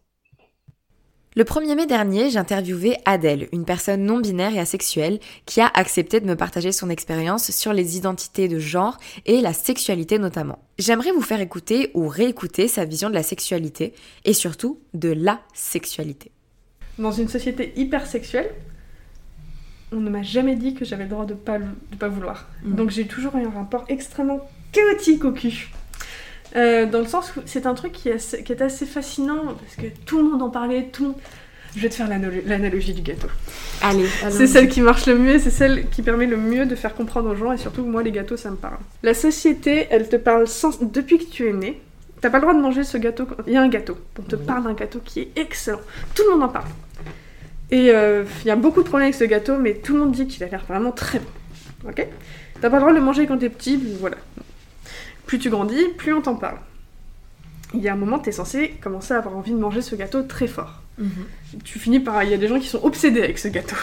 Le 1.37 1.45
1er 1.45 1.77
mai 1.77 1.87
dernier, 1.87 2.31
j'ai 2.31 2.38
interviewé 2.38 2.97
Adèle, 3.05 3.49
une 3.53 3.64
personne 3.64 4.05
non 4.05 4.19
binaire 4.19 4.55
et 4.55 4.59
asexuelle, 4.59 5.21
qui 5.45 5.61
a 5.61 5.71
accepté 5.75 6.21
de 6.21 6.27
me 6.27 6.37
partager 6.37 6.73
son 6.73 6.88
expérience 6.88 7.51
sur 7.51 7.73
les 7.73 7.97
identités 7.97 8.49
de 8.49 8.59
genre 8.59 8.99
et 9.27 9.41
la 9.41 9.53
sexualité 9.53 10.19
notamment. 10.19 10.59
J'aimerais 10.79 11.12
vous 11.12 11.21
faire 11.21 11.41
écouter 11.41 11.91
ou 11.95 12.09
réécouter 12.09 12.67
sa 12.67 12.87
vision 12.87 13.11
de 13.11 13.14
la 13.14 13.23
sexualité 13.23 13.93
et 14.25 14.33
surtout 14.33 14.81
de 14.95 15.11
la 15.11 15.41
sexualité. 15.55 16.33
dans 16.99 17.12
une 17.12 17.29
société 17.29 17.73
hyper 17.77 18.07
sexuelle, 18.07 18.51
on 19.93 20.01
ne 20.01 20.11
m'a 20.11 20.23
jamais 20.23 20.57
dit 20.57 20.75
que 20.75 20.85
j'avais 20.85 21.05
le 21.05 21.11
droit 21.11 21.27
de 21.27 21.35
pas, 21.35 21.59
de 21.59 21.97
pas 21.99 22.09
vouloir. 22.09 22.49
Mm. 22.62 22.75
Donc 22.75 22.91
j'ai 22.91 23.07
toujours 23.07 23.37
eu 23.37 23.45
un 23.45 23.51
rapport 23.51 23.85
extrêmement 23.88 24.41
chaotique 24.73 25.25
au 25.25 25.33
cul. 25.33 25.71
Euh, 26.57 26.87
dans 26.87 27.01
le 27.01 27.07
sens 27.07 27.33
où 27.37 27.41
c'est 27.47 27.67
un 27.67 27.75
truc 27.75 27.93
qui 27.93 28.09
est, 28.09 28.13
assez, 28.15 28.43
qui 28.43 28.53
est 28.53 28.63
assez 28.63 28.87
fascinant 28.87 29.45
parce 29.45 29.77
que 29.77 29.87
tout 30.07 30.19
le 30.19 30.25
monde 30.25 30.43
en 30.43 30.51
parlait, 30.51 30.89
tout 30.93 31.03
le 31.03 31.09
monde- 31.11 31.19
Je 31.77 31.81
vais 31.81 31.91
te 31.91 31.95
faire 31.95 32.09
l'analo- 32.09 32.43
l'analogie 32.47 32.95
du 32.95 33.03
gâteau. 33.03 33.29
Allez, 33.83 34.07
C'est 34.31 34.47
celle 34.47 34.69
qui 34.69 34.81
marche 34.81 35.05
le 35.07 35.19
mieux, 35.19 35.39
c'est 35.39 35.51
celle 35.51 35.89
qui 35.91 36.03
permet 36.03 36.27
le 36.27 36.39
mieux 36.39 36.65
de 36.65 36.75
faire 36.75 36.95
comprendre 36.95 37.31
aux 37.31 37.37
gens, 37.37 37.53
et 37.53 37.59
surtout 37.59 37.85
moi 37.85 38.03
les 38.03 38.11
gâteaux 38.13 38.37
ça 38.39 38.51
me 38.51 38.57
parle. 38.57 38.79
La 39.03 39.13
société, 39.15 39.87
elle 39.91 40.09
te 40.09 40.17
parle 40.17 40.49
sans... 40.49 40.81
depuis 40.83 41.19
que 41.19 41.25
tu 41.31 41.47
es 41.49 41.53
né. 41.53 41.81
T'as 42.23 42.31
pas 42.31 42.39
le 42.39 42.43
droit 42.43 42.55
de 42.55 42.61
manger 42.61 42.83
ce 42.83 42.97
gâteau. 42.97 43.27
quand- 43.27 43.37
Il 43.47 43.53
y 43.53 43.57
a 43.57 43.63
un 43.63 43.69
gâteau. 43.69 43.97
On 44.19 44.23
te 44.23 44.35
parle 44.35 44.65
d'un 44.65 44.73
gâteau 44.73 45.01
qui 45.05 45.21
est 45.21 45.31
excellent. 45.37 45.81
Tout 46.15 46.23
le 46.25 46.31
monde 46.33 46.43
en 46.45 46.49
parle. 46.49 46.67
Et 47.71 47.91
euh, 47.91 48.25
il 48.45 48.49
y 48.49 48.51
a 48.51 48.57
beaucoup 48.57 48.83
de 48.83 48.89
problèmes 48.89 49.09
avec 49.09 49.15
ce 49.15 49.25
gâteau, 49.25 49.57
mais 49.59 49.75
tout 49.75 49.93
le 49.93 50.01
monde 50.01 50.13
dit 50.13 50.27
qu'il 50.27 50.43
a 50.43 50.49
l'air 50.49 50.65
vraiment 50.67 50.91
très 50.91 51.19
bon. 51.21 51.89
Ok? 51.91 52.05
T'as 52.61 52.71
pas 52.71 52.77
le 52.79 52.81
droit 52.81 52.93
de 52.93 52.99
le 52.99 53.05
manger 53.05 53.27
quand 53.27 53.39
t'es 53.39 53.51
petit, 53.51 53.79
voilà. 54.01 54.17
Plus 55.29 55.38
tu 55.38 55.49
grandis, 55.49 55.85
plus 55.97 56.12
on 56.12 56.21
t'en 56.21 56.35
parle. 56.35 56.59
Il 57.73 57.81
y 57.81 57.88
a 57.88 57.93
un 57.93 57.97
moment, 57.97 58.19
t'es 58.19 58.33
censé 58.33 58.71
commencer 58.81 59.14
à 59.14 59.19
avoir 59.19 59.37
envie 59.37 59.53
de 59.53 59.59
manger 59.59 59.81
ce 59.83 59.95
gâteau 59.95 60.23
très 60.23 60.49
fort 60.49 60.83
tu 61.64 61.79
finis 61.79 62.01
par. 62.01 62.23
Il 62.25 62.31
y 62.31 62.35
a 62.35 62.37
des 62.37 62.49
gens 62.49 62.59
qui 62.59 62.69
sont 62.69 62.83
obsédés 62.85 63.23
avec 63.23 63.38
ce 63.38 63.49
gâteau. 63.49 63.77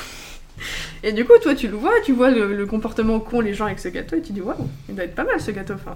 Et 1.04 1.12
du 1.12 1.26
coup, 1.26 1.34
toi, 1.42 1.54
tu 1.56 1.68
le 1.68 1.76
vois, 1.76 1.94
tu 2.04 2.14
vois 2.14 2.32
le, 2.32 2.56
le 2.56 2.66
comportement 2.66 3.20
qu'ont 3.20 3.42
les 3.42 3.54
gens 3.54 3.66
avec 3.66 3.80
ce 3.80 3.90
gâteau, 3.90 4.16
et 4.16 4.22
tu 4.22 4.34
dis, 4.34 4.42
waouh, 4.42 4.56
il 4.90 4.96
doit 4.96 5.04
être 5.04 5.16
pas 5.16 5.24
mal 5.24 5.40
ce 5.40 5.52
gâteau. 5.52 5.74
Enfin, 5.74 5.96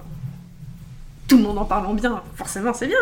tout 1.28 1.38
le 1.38 1.44
monde 1.44 1.58
en 1.58 1.66
parlant 1.66 1.94
bien, 1.94 2.22
forcément, 2.36 2.74
c'est 2.74 2.88
bien. 2.88 2.98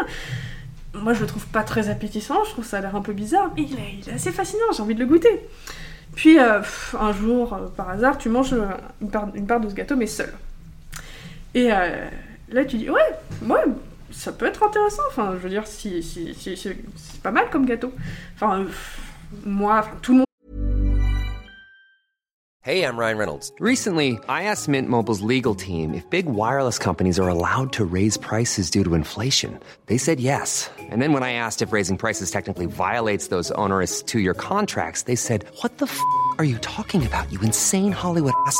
Moi, 0.94 1.14
je 1.14 1.22
le 1.22 1.28
trouve 1.28 1.46
pas 1.48 1.64
très 1.64 1.90
appétissant, 1.90 2.44
je 2.46 2.52
trouve 2.52 2.66
ça 2.66 2.78
a 2.78 2.82
l'air 2.82 2.96
un 2.96 3.02
peu 3.02 3.14
bizarre, 3.14 3.52
mais 3.56 3.64
il 3.64 3.74
est, 3.74 4.00
il 4.02 4.10
est 4.10 4.14
assez 4.14 4.32
fascinant, 4.32 4.66
j'ai 4.76 4.82
envie 4.82 4.96
de 4.96 5.00
le 5.00 5.06
goûter. 5.06 5.42
Puis, 6.16 6.40
euh, 6.40 6.62
un 7.00 7.12
jour, 7.12 7.54
euh, 7.54 7.68
par 7.68 7.90
hasard, 7.90 8.18
tu 8.18 8.30
manges 8.30 8.54
euh, 8.54 8.66
une 9.02 9.10
part, 9.10 9.30
une 9.36 9.46
part 9.46 9.60
de 9.60 9.70
ce 9.70 9.76
gâteau, 9.76 9.96
mais 9.96 10.08
seul. 10.08 10.34
Et 11.54 11.72
euh, 11.72 12.08
là, 12.50 12.66
tu 12.66 12.78
dis, 12.78 12.90
ouais, 12.90 13.20
ouais, 13.44 13.64
ça 14.12 14.32
peut 14.32 14.46
être 14.46 14.64
intéressant. 14.64 15.04
Enfin, 15.10 15.34
je 15.34 15.40
veux 15.40 15.50
dire, 15.50 15.66
c'est 15.66 16.02
pas 17.22 17.32
mal 17.32 17.50
comme 17.50 17.66
gâteau. 17.66 17.94
Enfin, 18.36 18.66
moi, 19.46 19.80
enfin, 19.80 19.98
tout 20.02 20.12
le 20.14 20.18
monde. 20.20 20.28
Hey, 22.62 22.84
I'm 22.84 22.98
Ryan 22.98 23.18
Reynolds. 23.18 23.54
Recently, 23.62 24.20
I 24.28 24.44
asked 24.44 24.68
Mint 24.68 24.90
Mobile's 24.90 25.22
legal 25.22 25.56
team 25.56 25.94
if 25.94 26.04
big 26.10 26.26
wireless 26.26 26.78
companies 26.78 27.18
are 27.18 27.30
allowed 27.30 27.72
to 27.74 27.86
raise 27.86 28.18
prices 28.18 28.70
due 28.70 28.84
to 28.84 28.94
inflation. 28.94 29.58
They 29.86 29.98
said 29.98 30.20
yes. 30.20 30.70
And 30.78 31.02
then 31.02 31.14
when 31.14 31.24
I 31.24 31.32
asked 31.32 31.62
if 31.62 31.72
raising 31.72 31.96
prices 31.96 32.30
technically 32.30 32.66
violates 32.66 33.28
those 33.28 33.52
onerous 33.52 34.04
two 34.04 34.20
year 34.20 34.34
contracts, 34.34 35.04
they 35.04 35.16
said, 35.16 35.46
What 35.62 35.78
the 35.78 35.86
f 35.86 35.98
are 36.40 36.44
you 36.44 36.58
talking 36.58 37.06
about, 37.06 37.32
you 37.32 37.40
insane 37.40 37.94
Hollywood 37.94 38.34
ass? 38.46 38.60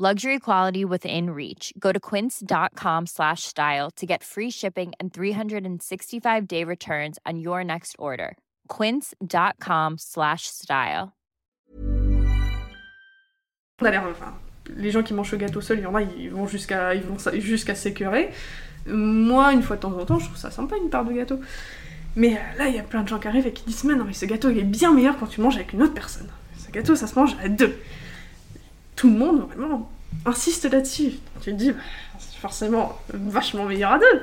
Luxury 0.00 0.38
quality 0.38 0.84
within 0.84 1.30
reach. 1.30 1.72
Go 1.76 1.90
to 1.90 1.98
quince.com 1.98 3.06
slash 3.06 3.42
style 3.42 3.90
to 3.96 4.06
get 4.06 4.22
free 4.22 4.48
shipping 4.48 4.92
and 5.00 5.12
365 5.12 6.46
day 6.46 6.62
returns 6.62 7.18
on 7.26 7.40
your 7.40 7.64
next 7.64 7.96
order. 7.98 8.36
Quince.com 8.68 9.96
slash 9.98 10.42
style. 10.46 11.08
On 13.80 13.86
a 13.86 13.90
l'air- 13.90 14.04
enfin, 14.08 14.34
les 14.76 14.92
gens 14.92 15.02
qui 15.02 15.14
mangent 15.14 15.32
le 15.32 15.38
gâteau 15.38 15.60
seul, 15.60 15.78
il 15.78 15.82
y 15.82 15.86
en 15.86 15.94
a, 15.96 16.02
ils 16.02 16.30
vont 16.30 16.46
jusqu'à 16.46 16.94
ils. 16.94 17.02
Moi, 18.86 19.52
une 19.52 19.62
fois 19.62 19.74
de 19.74 19.80
temps 19.80 19.98
en 19.98 20.04
temps, 20.04 20.20
je 20.20 20.26
trouve 20.26 20.36
ça 20.38 20.52
sympa 20.52 20.76
une 20.76 20.90
part 20.90 21.04
de 21.04 21.12
gâteau. 21.12 21.40
Mais 22.14 22.34
euh, 22.36 22.58
là, 22.58 22.68
il 22.68 22.74
y 22.76 22.78
a 22.78 22.84
plein 22.84 23.02
de 23.02 23.08
gens 23.08 23.18
qui 23.18 23.26
arrivent 23.26 23.48
et 23.48 23.52
qui 23.52 23.64
disent 23.64 23.82
Mais 23.82 23.96
non, 23.96 24.04
mais 24.04 24.12
ce 24.12 24.26
gâteau, 24.26 24.48
il 24.50 24.58
est 24.58 24.62
bien 24.62 24.92
meilleur 24.94 25.18
quand 25.18 25.26
tu 25.26 25.40
manges 25.40 25.56
avec 25.56 25.72
une 25.72 25.82
autre 25.82 25.94
personne. 25.94 26.28
Ce 26.56 26.70
gâteau, 26.70 26.94
ça 26.94 27.08
se 27.08 27.18
mange 27.18 27.36
à 27.42 27.48
deux. 27.48 27.76
Tout 28.98 29.08
le 29.08 29.16
monde, 29.16 29.48
vraiment, 29.56 29.88
insiste 30.24 30.64
là-dessus. 30.64 31.12
Tu 31.40 31.52
te 31.52 31.56
dis 31.56 31.70
bah, 31.70 31.78
C'est 32.18 32.38
forcément 32.40 32.98
vachement 33.14 33.64
meilleur 33.64 33.92
à 33.92 33.98
deux. 34.00 34.22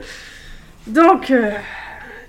Donc, 0.87 1.31
euh, 1.31 1.53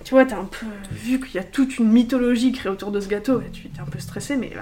tu 0.05 0.15
vois, 0.15 0.25
t'as 0.25 0.39
un 0.39 0.45
peu 0.45 0.65
vu 0.93 1.19
qu'il 1.19 1.35
y 1.35 1.39
a 1.39 1.43
toute 1.43 1.79
une 1.79 1.91
mythologie 1.91 2.53
créée 2.53 2.71
autour 2.71 2.93
de 2.93 3.01
ce 3.01 3.09
gâteau, 3.09 3.43
tu 3.53 3.67
es 3.67 3.81
un 3.81 3.85
peu 3.85 3.99
stressé, 3.99 4.37
mais 4.37 4.53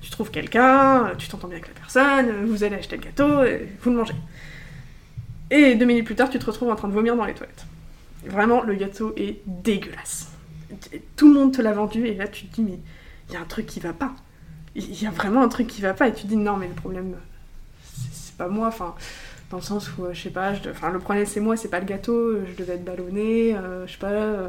tu 0.00 0.08
trouves 0.08 0.30
quelqu'un, 0.30 1.12
tu 1.18 1.28
t'entends 1.28 1.48
bien 1.48 1.58
avec 1.58 1.68
la 1.68 1.78
personne, 1.78 2.46
vous 2.46 2.64
allez 2.64 2.76
acheter 2.76 2.96
le 2.96 3.02
gâteau, 3.02 3.42
et 3.44 3.68
vous 3.82 3.90
le 3.90 3.96
mangez. 3.96 4.14
Et 5.50 5.74
deux 5.74 5.84
minutes 5.84 6.06
plus 6.06 6.14
tard, 6.14 6.30
tu 6.30 6.38
te 6.38 6.46
retrouves 6.46 6.70
en 6.70 6.76
train 6.76 6.88
de 6.88 6.94
vomir 6.94 7.14
dans 7.14 7.26
les 7.26 7.34
toilettes. 7.34 7.66
Vraiment, 8.24 8.62
le 8.62 8.74
gâteau 8.74 9.12
est 9.18 9.42
dégueulasse. 9.44 10.32
Tout 11.14 11.28
le 11.28 11.38
monde 11.38 11.52
te 11.52 11.60
l'a 11.60 11.74
vendu, 11.74 12.06
et 12.06 12.14
là 12.14 12.26
tu 12.26 12.46
te 12.46 12.54
dis, 12.54 12.62
mais 12.62 12.78
il 13.28 13.34
y 13.34 13.36
a 13.36 13.40
un 13.42 13.44
truc 13.44 13.66
qui 13.66 13.80
va 13.80 13.92
pas. 13.92 14.14
Il 14.78 15.02
y 15.02 15.06
a 15.06 15.10
vraiment 15.10 15.42
un 15.42 15.48
truc 15.48 15.66
qui 15.66 15.82
va 15.82 15.92
pas, 15.92 16.06
et 16.06 16.14
tu 16.14 16.26
dis, 16.26 16.36
non, 16.36 16.56
mais 16.56 16.68
le 16.68 16.74
problème, 16.74 17.16
c'est 18.12 18.36
pas 18.36 18.46
moi, 18.46 18.68
enfin, 18.68 18.94
dans 19.50 19.56
le 19.56 19.62
sens 19.62 19.90
où, 19.96 20.04
euh, 20.04 20.12
je 20.12 20.22
sais 20.22 20.30
pas, 20.30 20.52
le 20.52 20.98
problème 20.98 21.26
c'est 21.26 21.40
moi, 21.40 21.56
c'est 21.56 21.68
pas 21.68 21.80
le 21.80 21.86
gâteau, 21.86 22.44
je 22.46 22.54
devais 22.56 22.74
être 22.74 22.84
ballonné, 22.84 23.56
euh, 23.56 23.86
je 23.86 23.92
sais 23.92 23.98
pas, 23.98 24.10
euh, 24.10 24.48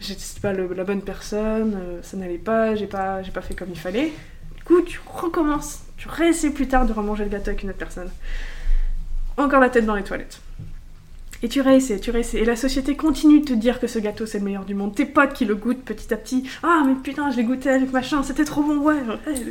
j'étais 0.00 0.40
pas 0.40 0.52
la 0.52 0.84
bonne 0.84 1.02
personne, 1.02 1.74
euh, 1.74 2.02
ça 2.02 2.16
n'allait 2.16 2.38
pas, 2.38 2.76
j'ai 2.76 2.86
pas, 2.86 3.22
pas 3.22 3.42
fait 3.42 3.54
comme 3.54 3.70
il 3.70 3.78
fallait. 3.78 4.12
Du 4.56 4.62
coup, 4.62 4.82
tu 4.82 5.00
recommences, 5.04 5.82
tu 5.96 6.08
réessaies 6.08 6.50
plus 6.50 6.68
tard 6.68 6.86
de 6.86 6.92
remanger 6.92 7.24
le 7.24 7.30
gâteau 7.30 7.48
avec 7.48 7.62
une 7.62 7.70
autre 7.70 7.78
personne. 7.78 8.10
Encore 9.36 9.60
la 9.60 9.68
tête 9.68 9.84
dans 9.84 9.96
les 9.96 10.04
toilettes. 10.04 10.40
Et 11.42 11.48
tu 11.48 11.60
réessaies, 11.60 12.00
tu 12.00 12.10
réessaies. 12.10 12.38
Et 12.38 12.44
la 12.44 12.56
société 12.56 12.96
continue 12.96 13.40
de 13.40 13.44
te 13.44 13.52
dire 13.52 13.78
que 13.80 13.86
ce 13.86 13.98
gâteau 13.98 14.26
c'est 14.26 14.38
le 14.38 14.44
meilleur 14.44 14.64
du 14.64 14.74
monde. 14.74 14.94
Tes 14.94 15.04
potes 15.04 15.32
qui 15.32 15.44
le 15.44 15.54
goûtent 15.54 15.84
petit 15.84 16.12
à 16.12 16.16
petit. 16.16 16.48
Ah, 16.62 16.82
mais 16.86 16.94
putain, 16.94 17.30
je 17.30 17.36
l'ai 17.36 17.44
goûté 17.44 17.70
avec 17.70 17.92
machin, 17.92 18.22
c'était 18.22 18.44
trop 18.44 18.62
bon, 18.62 18.78
ouais. 18.78 18.96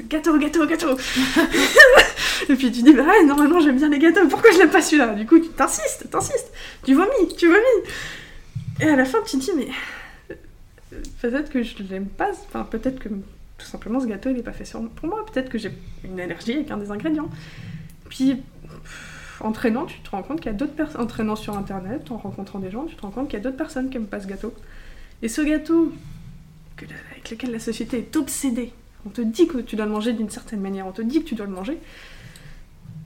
gâteau, 0.10 0.38
gâteau, 0.38 0.66
gâteau. 0.66 0.98
Et 2.50 2.56
puis 2.56 2.72
tu 2.72 2.82
dis, 2.82 2.94
bah 2.94 3.04
ouais, 3.04 3.24
normalement 3.26 3.60
j'aime 3.60 3.78
bien 3.78 3.90
les 3.90 4.00
gâteaux, 4.00 4.28
pourquoi 4.28 4.52
je 4.52 4.58
l'aime 4.60 4.70
pas 4.70 4.82
celui-là? 4.82 5.14
Du 5.14 5.26
coup, 5.26 5.40
tu 5.40 5.50
t'insistes, 5.50 6.10
t'insistes. 6.10 6.52
Tu 6.84 6.94
vomis, 6.94 7.36
tu 7.38 7.48
vomis. 7.48 7.90
Et 8.82 8.86
à 8.86 8.96
la 8.96 9.06
fin, 9.06 9.20
tu 9.26 9.38
te 9.38 9.44
dis, 9.44 9.52
mais. 9.56 9.68
peut-être 11.22 11.50
que 11.50 11.64
je 11.64 11.84
l'aime 11.84 12.08
pas, 12.08 12.32
enfin 12.32 12.68
peut-être 12.70 13.00
que 13.00 13.10
tout 13.10 13.66
simplement 13.66 14.00
ce 14.00 14.06
gâteau 14.06 14.30
il 14.30 14.38
est 14.38 14.44
pas 14.44 14.52
fait 14.52 14.70
pour 14.72 15.08
moi, 15.08 15.26
peut-être 15.32 15.50
que 15.50 15.58
j'ai 15.58 15.72
une 16.04 16.20
allergie 16.20 16.54
avec 16.54 16.72
un 16.72 16.78
des 16.78 16.92
ingrédients. 16.92 17.30
Puis 18.10 18.42
en 19.42 19.52
traînant, 19.52 19.86
tu 19.86 20.00
te 20.00 20.10
rends 20.10 20.24
compte 20.24 20.40
qu'il 20.40 20.52
y 20.52 20.56
a 20.56 20.58
d'autres 20.58 20.76
personnes, 20.76 21.02
en 21.02 21.08
traînant 21.08 21.36
sur 21.36 21.58
internet, 21.58 22.12
en 22.12 22.18
rencontrant 22.18 22.60
des 22.60 22.72
gens, 22.72 22.86
tu 22.86 22.96
te 22.96 23.02
rends 23.02 23.12
compte 23.12 23.28
qu'il 23.28 23.38
y 23.38 23.42
a 23.42 23.44
d'autres 23.44 23.58
personnes 23.58 23.90
qui 23.90 23.98
aiment 23.98 24.08
pas 24.08 24.20
ce 24.20 24.28
gâteau. 24.28 24.54
Et 25.22 25.28
ce 25.28 25.42
gâteau 25.42 25.94
avec 27.12 27.30
lequel 27.32 27.52
la 27.52 27.60
société 27.60 28.00
est 28.00 28.16
obsédée, 28.16 28.74
on 29.06 29.10
te 29.10 29.22
dit 29.22 29.48
que 29.48 29.60
tu 29.60 29.76
dois 29.76 29.86
le 29.86 29.92
manger 29.92 30.14
d'une 30.14 30.30
certaine 30.30 30.62
manière, 30.62 30.88
on 30.88 30.92
te 30.92 31.02
dit 31.02 31.24
que 31.24 31.30
tu 31.30 31.36
dois 31.36 31.46
le 31.46 31.52
manger, 31.52 31.78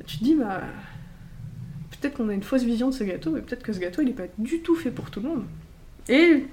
tu 0.06 0.18
te 0.18 0.24
dis 0.24 0.36
bah 0.36 0.62
peut-être 1.92 2.16
qu'on 2.16 2.30
a 2.30 2.34
une 2.34 2.44
fausse 2.44 2.64
vision 2.64 2.90
de 2.90 2.94
ce 2.94 3.04
gâteau, 3.04 3.32
mais 3.32 3.42
peut-être 3.42 3.64
que 3.64 3.74
ce 3.74 3.80
gâteau 3.80 4.02
il 4.02 4.10
est 4.10 4.14
pas 4.14 4.24
du 4.38 4.62
tout 4.62 4.76
fait 4.76 4.92
pour 4.92 5.12
tout 5.12 5.20
le 5.20 5.30
monde. 5.30 5.44
Et 6.08 6.48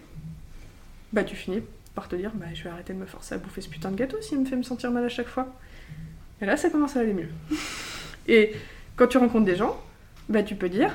bah 1.13 1.25
tu 1.25 1.37
finis 1.37 1.63
par 1.95 2.09
te 2.09 2.17
dire 2.17 2.33
bah 2.35 2.47
je 2.53 2.65
vais 2.65 2.71
arrêter 2.71 2.93
de 2.93 2.99
me 2.99 3.07
forcer 3.07 3.35
à 3.35 3.39
bouffer 3.39 3.63
ce 3.63 3.69
putain 3.69 3.91
de 3.91 3.97
gâteau 3.97 4.21
s'il 4.21 4.39
me 4.39 4.45
fait 4.45 4.57
me 4.57 4.63
sentir 4.63 4.91
mal 4.91 5.05
à 5.05 5.09
chaque 5.09 5.29
fois. 5.29 5.57
Et 6.43 6.47
là 6.47 6.57
ça 6.57 6.69
commence 6.69 6.97
à 6.97 7.01
aller 7.01 7.15
mieux. 7.15 7.31
Et 8.29 8.53
quand 8.97 9.07
tu 9.07 9.19
rencontres 9.19 9.45
des 9.45 9.57
gens, 9.57 9.81
bah 10.29 10.43
tu 10.43 10.55
peux 10.55 10.69
dire 10.69 10.91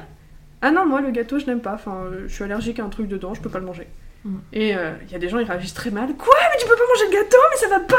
ah 0.62 0.72
non 0.72 0.86
moi 0.86 1.02
le 1.02 1.12
gâteau 1.12 1.40
je 1.40 1.46
n'aime 1.46 1.62
pas, 1.62 1.74
enfin 1.74 2.06
je 2.28 2.34
suis 2.34 2.44
allergique 2.44 2.80
à 2.80 2.84
un 2.84 2.90
truc 2.90 3.08
dedans, 3.08 3.34
je 3.34 3.42
peux 3.42 3.50
pas 3.50 3.60
le 3.60 3.66
manger. 3.66 3.88
Mm. 4.24 4.36
Et 4.54 4.70
il 4.70 4.78
euh, 4.78 4.92
y 5.12 5.16
a 5.16 5.20
des 5.20 5.30
gens, 5.30 5.40
ils 5.40 5.48
réagissent 5.48 5.74
très 5.74 5.90
mal. 5.90 6.16
Quoi 6.16 6.36
Mais 6.52 6.60
tu 6.60 6.68
peux 6.68 6.76
pas 6.76 6.88
manger 6.88 7.06
le 7.08 7.24
gâteau 7.24 7.38
Mais 7.50 7.58
ça 7.58 7.68
va 7.68 7.80
pas 7.80 7.98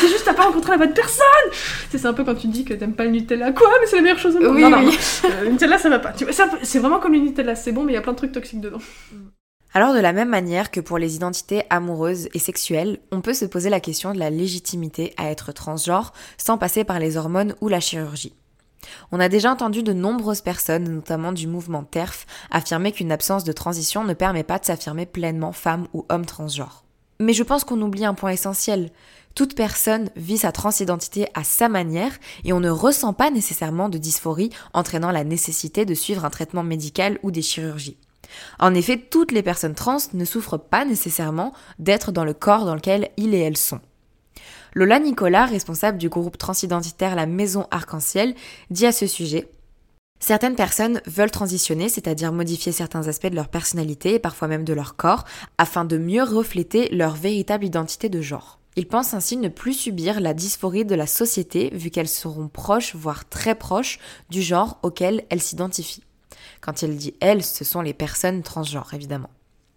C'est 0.00 0.08
juste 0.08 0.24
t'as 0.24 0.34
pas 0.34 0.44
rencontré 0.44 0.72
la 0.72 0.78
bonne 0.78 0.94
personne 0.94 1.24
C'est 1.90 2.06
un 2.06 2.12
peu 2.12 2.24
quand 2.24 2.34
tu 2.34 2.46
dis 2.46 2.64
que 2.64 2.74
t'aimes 2.74 2.94
pas 2.94 3.04
le 3.04 3.10
Nutella. 3.10 3.52
Quoi 3.52 3.68
Mais 3.80 3.86
c'est 3.86 3.96
la 3.96 4.02
meilleure 4.02 4.18
chose 4.18 4.36
au 4.36 4.40
monde. 4.40 4.54
Oui, 4.54 4.70
non, 4.70 4.84
oui. 4.84 4.98
Euh, 5.24 5.44
le 5.44 5.50
Nutella, 5.50 5.78
ça 5.78 5.88
va 5.88 5.98
pas. 5.98 6.12
C'est 6.62 6.78
vraiment 6.78 7.00
comme 7.00 7.12
le 7.12 7.20
Nutella, 7.20 7.56
c'est 7.56 7.72
bon, 7.72 7.82
mais 7.82 7.92
il 7.92 7.96
y 7.96 7.98
a 7.98 8.02
plein 8.02 8.12
de 8.12 8.18
trucs 8.18 8.32
toxiques 8.32 8.60
dedans. 8.60 8.78
Alors 9.76 9.92
de 9.92 9.98
la 9.98 10.12
même 10.12 10.28
manière 10.28 10.70
que 10.70 10.78
pour 10.78 10.98
les 10.98 11.16
identités 11.16 11.64
amoureuses 11.68 12.28
et 12.32 12.38
sexuelles, 12.38 13.00
on 13.10 13.20
peut 13.20 13.34
se 13.34 13.44
poser 13.44 13.70
la 13.70 13.80
question 13.80 14.12
de 14.12 14.20
la 14.20 14.30
légitimité 14.30 15.12
à 15.16 15.30
être 15.30 15.50
transgenre 15.50 16.12
sans 16.38 16.58
passer 16.58 16.84
par 16.84 17.00
les 17.00 17.16
hormones 17.16 17.56
ou 17.60 17.68
la 17.68 17.80
chirurgie. 17.80 18.34
On 19.12 19.20
a 19.20 19.28
déjà 19.28 19.50
entendu 19.50 19.82
de 19.82 19.92
nombreuses 19.92 20.40
personnes, 20.40 20.84
notamment 20.84 21.32
du 21.32 21.46
mouvement 21.46 21.84
TERF, 21.84 22.26
affirmer 22.50 22.92
qu'une 22.92 23.12
absence 23.12 23.44
de 23.44 23.52
transition 23.52 24.04
ne 24.04 24.14
permet 24.14 24.44
pas 24.44 24.58
de 24.58 24.64
s'affirmer 24.64 25.06
pleinement 25.06 25.52
femme 25.52 25.86
ou 25.92 26.06
homme 26.08 26.26
transgenre. 26.26 26.84
Mais 27.20 27.32
je 27.32 27.42
pense 27.42 27.64
qu'on 27.64 27.80
oublie 27.80 28.04
un 28.04 28.14
point 28.14 28.30
essentiel. 28.30 28.90
Toute 29.34 29.56
personne 29.56 30.10
vit 30.16 30.38
sa 30.38 30.52
transidentité 30.52 31.26
à 31.34 31.42
sa 31.42 31.68
manière 31.68 32.12
et 32.44 32.52
on 32.52 32.60
ne 32.60 32.70
ressent 32.70 33.12
pas 33.12 33.30
nécessairement 33.30 33.88
de 33.88 33.98
dysphorie 33.98 34.50
entraînant 34.72 35.10
la 35.10 35.24
nécessité 35.24 35.84
de 35.84 35.94
suivre 35.94 36.24
un 36.24 36.30
traitement 36.30 36.62
médical 36.62 37.18
ou 37.22 37.30
des 37.30 37.42
chirurgies. 37.42 37.96
En 38.58 38.74
effet, 38.74 38.98
toutes 38.98 39.32
les 39.32 39.42
personnes 39.42 39.74
trans 39.74 39.98
ne 40.12 40.24
souffrent 40.24 40.58
pas 40.58 40.84
nécessairement 40.84 41.52
d'être 41.78 42.12
dans 42.12 42.24
le 42.24 42.34
corps 42.34 42.64
dans 42.64 42.74
lequel 42.74 43.10
ils 43.16 43.34
et 43.34 43.40
elles 43.40 43.56
sont. 43.56 43.80
Lola 44.76 44.98
Nicolas, 44.98 45.46
responsable 45.46 45.98
du 45.98 46.08
groupe 46.08 46.36
transidentitaire 46.36 47.14
La 47.14 47.26
Maison 47.26 47.68
Arc-en-Ciel, 47.70 48.34
dit 48.70 48.86
à 48.86 48.92
ce 48.92 49.06
sujet 49.06 49.48
Certaines 50.18 50.56
personnes 50.56 51.00
veulent 51.06 51.30
transitionner, 51.30 51.88
c'est-à-dire 51.88 52.32
modifier 52.32 52.72
certains 52.72 53.06
aspects 53.06 53.28
de 53.28 53.36
leur 53.36 53.46
personnalité 53.46 54.14
et 54.14 54.18
parfois 54.18 54.48
même 54.48 54.64
de 54.64 54.72
leur 54.72 54.96
corps, 54.96 55.24
afin 55.58 55.84
de 55.84 55.96
mieux 55.96 56.24
refléter 56.24 56.88
leur 56.88 57.14
véritable 57.14 57.64
identité 57.64 58.08
de 58.08 58.20
genre. 58.20 58.58
Ils 58.74 58.88
pensent 58.88 59.14
ainsi 59.14 59.36
ne 59.36 59.48
plus 59.48 59.74
subir 59.74 60.20
la 60.20 60.34
dysphorie 60.34 60.84
de 60.84 60.96
la 60.96 61.06
société 61.06 61.70
vu 61.72 61.90
qu'elles 61.90 62.08
seront 62.08 62.48
proches, 62.48 62.96
voire 62.96 63.28
très 63.28 63.54
proches, 63.54 64.00
du 64.28 64.42
genre 64.42 64.78
auquel 64.82 65.24
elles 65.30 65.42
s'identifient. 65.42 66.02
Quand 66.60 66.82
il 66.82 66.96
dit 66.96 67.14
elles, 67.20 67.44
ce 67.44 67.62
sont 67.62 67.80
les 67.80 67.94
personnes 67.94 68.42
transgenres, 68.42 68.92
évidemment. 68.92 69.30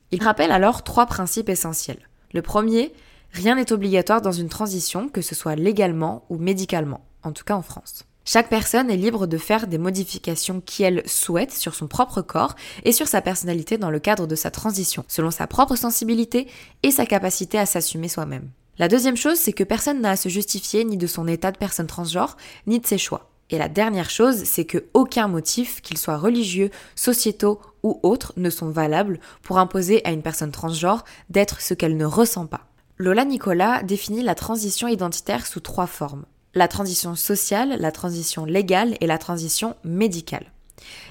Il 0.10 0.24
rappelle 0.24 0.52
alors 0.52 0.84
trois 0.84 1.06
principes 1.06 1.50
essentiels. 1.50 2.10
Le 2.34 2.42
premier, 2.42 2.94
Rien 3.38 3.54
n'est 3.54 3.72
obligatoire 3.72 4.24
dans 4.24 4.32
une 4.32 4.50
transition, 4.50 5.10
que 5.10 5.22
ce 5.22 5.36
soit 5.36 5.56
légalement 5.56 6.26
ou 6.30 6.40
médicalement, 6.40 7.02
en 7.22 7.34
tout 7.34 7.44
cas 7.44 7.54
en 7.54 7.62
France. 7.62 8.04
Chaque 8.26 8.50
personne 8.50 8.90
est 8.90 8.98
libre 8.98 9.28
de 9.28 9.38
faire 9.38 9.68
des 9.68 9.78
modifications 9.78 10.60
qu'elle 10.60 11.08
souhaite 11.08 11.52
sur 11.54 11.76
son 11.76 11.86
propre 11.86 12.24
corps 12.24 12.56
et 12.84 12.92
sur 12.92 13.08
sa 13.08 13.22
personnalité 13.22 13.78
dans 13.78 13.92
le 13.92 14.00
cadre 14.00 14.26
de 14.26 14.34
sa 14.34 14.50
transition, 14.50 15.06
selon 15.08 15.30
sa 15.30 15.46
propre 15.46 15.76
sensibilité 15.76 16.48
et 16.82 16.90
sa 16.90 17.06
capacité 17.06 17.60
à 17.60 17.68
s'assumer 17.68 18.08
soi-même. 18.08 18.50
La 18.80 18.88
deuxième 18.88 19.18
chose, 19.18 19.38
c'est 19.38 19.54
que 19.54 19.64
personne 19.64 20.02
n'a 20.02 20.12
à 20.12 20.16
se 20.16 20.30
justifier 20.30 20.84
ni 20.84 20.98
de 20.98 21.06
son 21.06 21.28
état 21.28 21.52
de 21.52 21.60
personne 21.60 21.86
transgenre, 21.86 22.38
ni 22.66 22.80
de 22.80 22.88
ses 22.88 22.98
choix. 22.98 23.30
Et 23.52 23.60
la 23.60 23.70
dernière 23.70 24.10
chose, 24.10 24.46
c'est 24.46 24.66
que 24.66 24.86
aucun 24.96 25.28
motif, 25.28 25.84
qu'il 25.84 26.00
soit 26.00 26.18
religieux, 26.18 26.72
sociétaux 26.96 27.62
ou 27.84 28.00
autres, 28.02 28.34
ne 28.36 28.50
sont 28.50 28.72
valables 28.72 29.20
pour 29.44 29.60
imposer 29.60 30.04
à 30.06 30.12
une 30.12 30.24
personne 30.24 30.52
transgenre 30.52 31.06
d'être 31.30 31.62
ce 31.62 31.76
qu'elle 31.76 31.98
ne 31.98 32.06
ressent 32.06 32.48
pas. 32.48 32.67
Lola 33.00 33.26
Nicolas 33.26 33.84
définit 33.84 34.24
la 34.24 34.34
transition 34.34 34.88
identitaire 34.88 35.46
sous 35.46 35.60
trois 35.60 35.86
formes. 35.86 36.26
La 36.56 36.68
transition 36.68 37.14
sociale, 37.14 37.78
la 37.80 37.92
transition 37.92 38.44
légale 38.44 38.98
et 39.02 39.06
la 39.06 39.20
transition 39.20 39.76
médicale. 39.84 40.52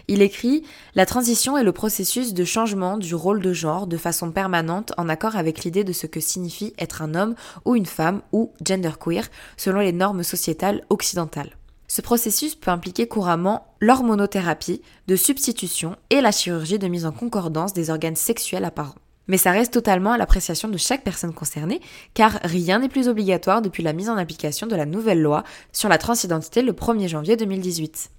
Il 0.08 0.20
écrit 0.20 0.64
La 0.96 1.06
transition 1.06 1.56
est 1.56 1.62
le 1.62 1.70
processus 1.70 2.34
de 2.34 2.44
changement 2.44 2.98
du 2.98 3.14
rôle 3.14 3.40
de 3.40 3.52
genre 3.52 3.86
de 3.86 3.96
façon 3.96 4.32
permanente 4.32 4.92
en 4.96 5.08
accord 5.08 5.36
avec 5.36 5.62
l'idée 5.62 5.84
de 5.84 5.92
ce 5.92 6.08
que 6.08 6.18
signifie 6.18 6.74
être 6.76 7.02
un 7.02 7.14
homme 7.14 7.36
ou 7.64 7.76
une 7.76 7.86
femme 7.86 8.20
ou 8.32 8.52
genderqueer 8.66 9.28
selon 9.56 9.78
les 9.78 9.92
normes 9.92 10.24
sociétales 10.24 10.84
occidentales. 10.90 11.56
Ce 11.86 12.02
processus 12.02 12.56
peut 12.56 12.72
impliquer 12.72 13.06
couramment 13.06 13.68
l'hormonothérapie 13.80 14.82
de 15.06 15.14
substitution 15.14 15.94
et 16.10 16.20
la 16.20 16.32
chirurgie 16.32 16.80
de 16.80 16.88
mise 16.88 17.06
en 17.06 17.12
concordance 17.12 17.74
des 17.74 17.90
organes 17.90 18.16
sexuels 18.16 18.64
apparents. 18.64 18.96
Mais 19.28 19.38
ça 19.38 19.50
reste 19.50 19.72
totalement 19.72 20.12
à 20.12 20.18
l'appréciation 20.18 20.68
de 20.68 20.78
chaque 20.78 21.04
personne 21.04 21.34
concernée, 21.34 21.80
car 22.14 22.38
rien 22.42 22.78
n'est 22.78 22.88
plus 22.88 23.08
obligatoire 23.08 23.62
depuis 23.62 23.82
la 23.82 23.92
mise 23.92 24.08
en 24.08 24.16
application 24.16 24.66
de 24.66 24.76
la 24.76 24.86
nouvelle 24.86 25.22
loi 25.22 25.44
sur 25.72 25.88
la 25.88 25.98
transidentité 25.98 26.62
le 26.62 26.72
1er 26.72 27.08
janvier 27.08 27.36
2018. 27.36 28.10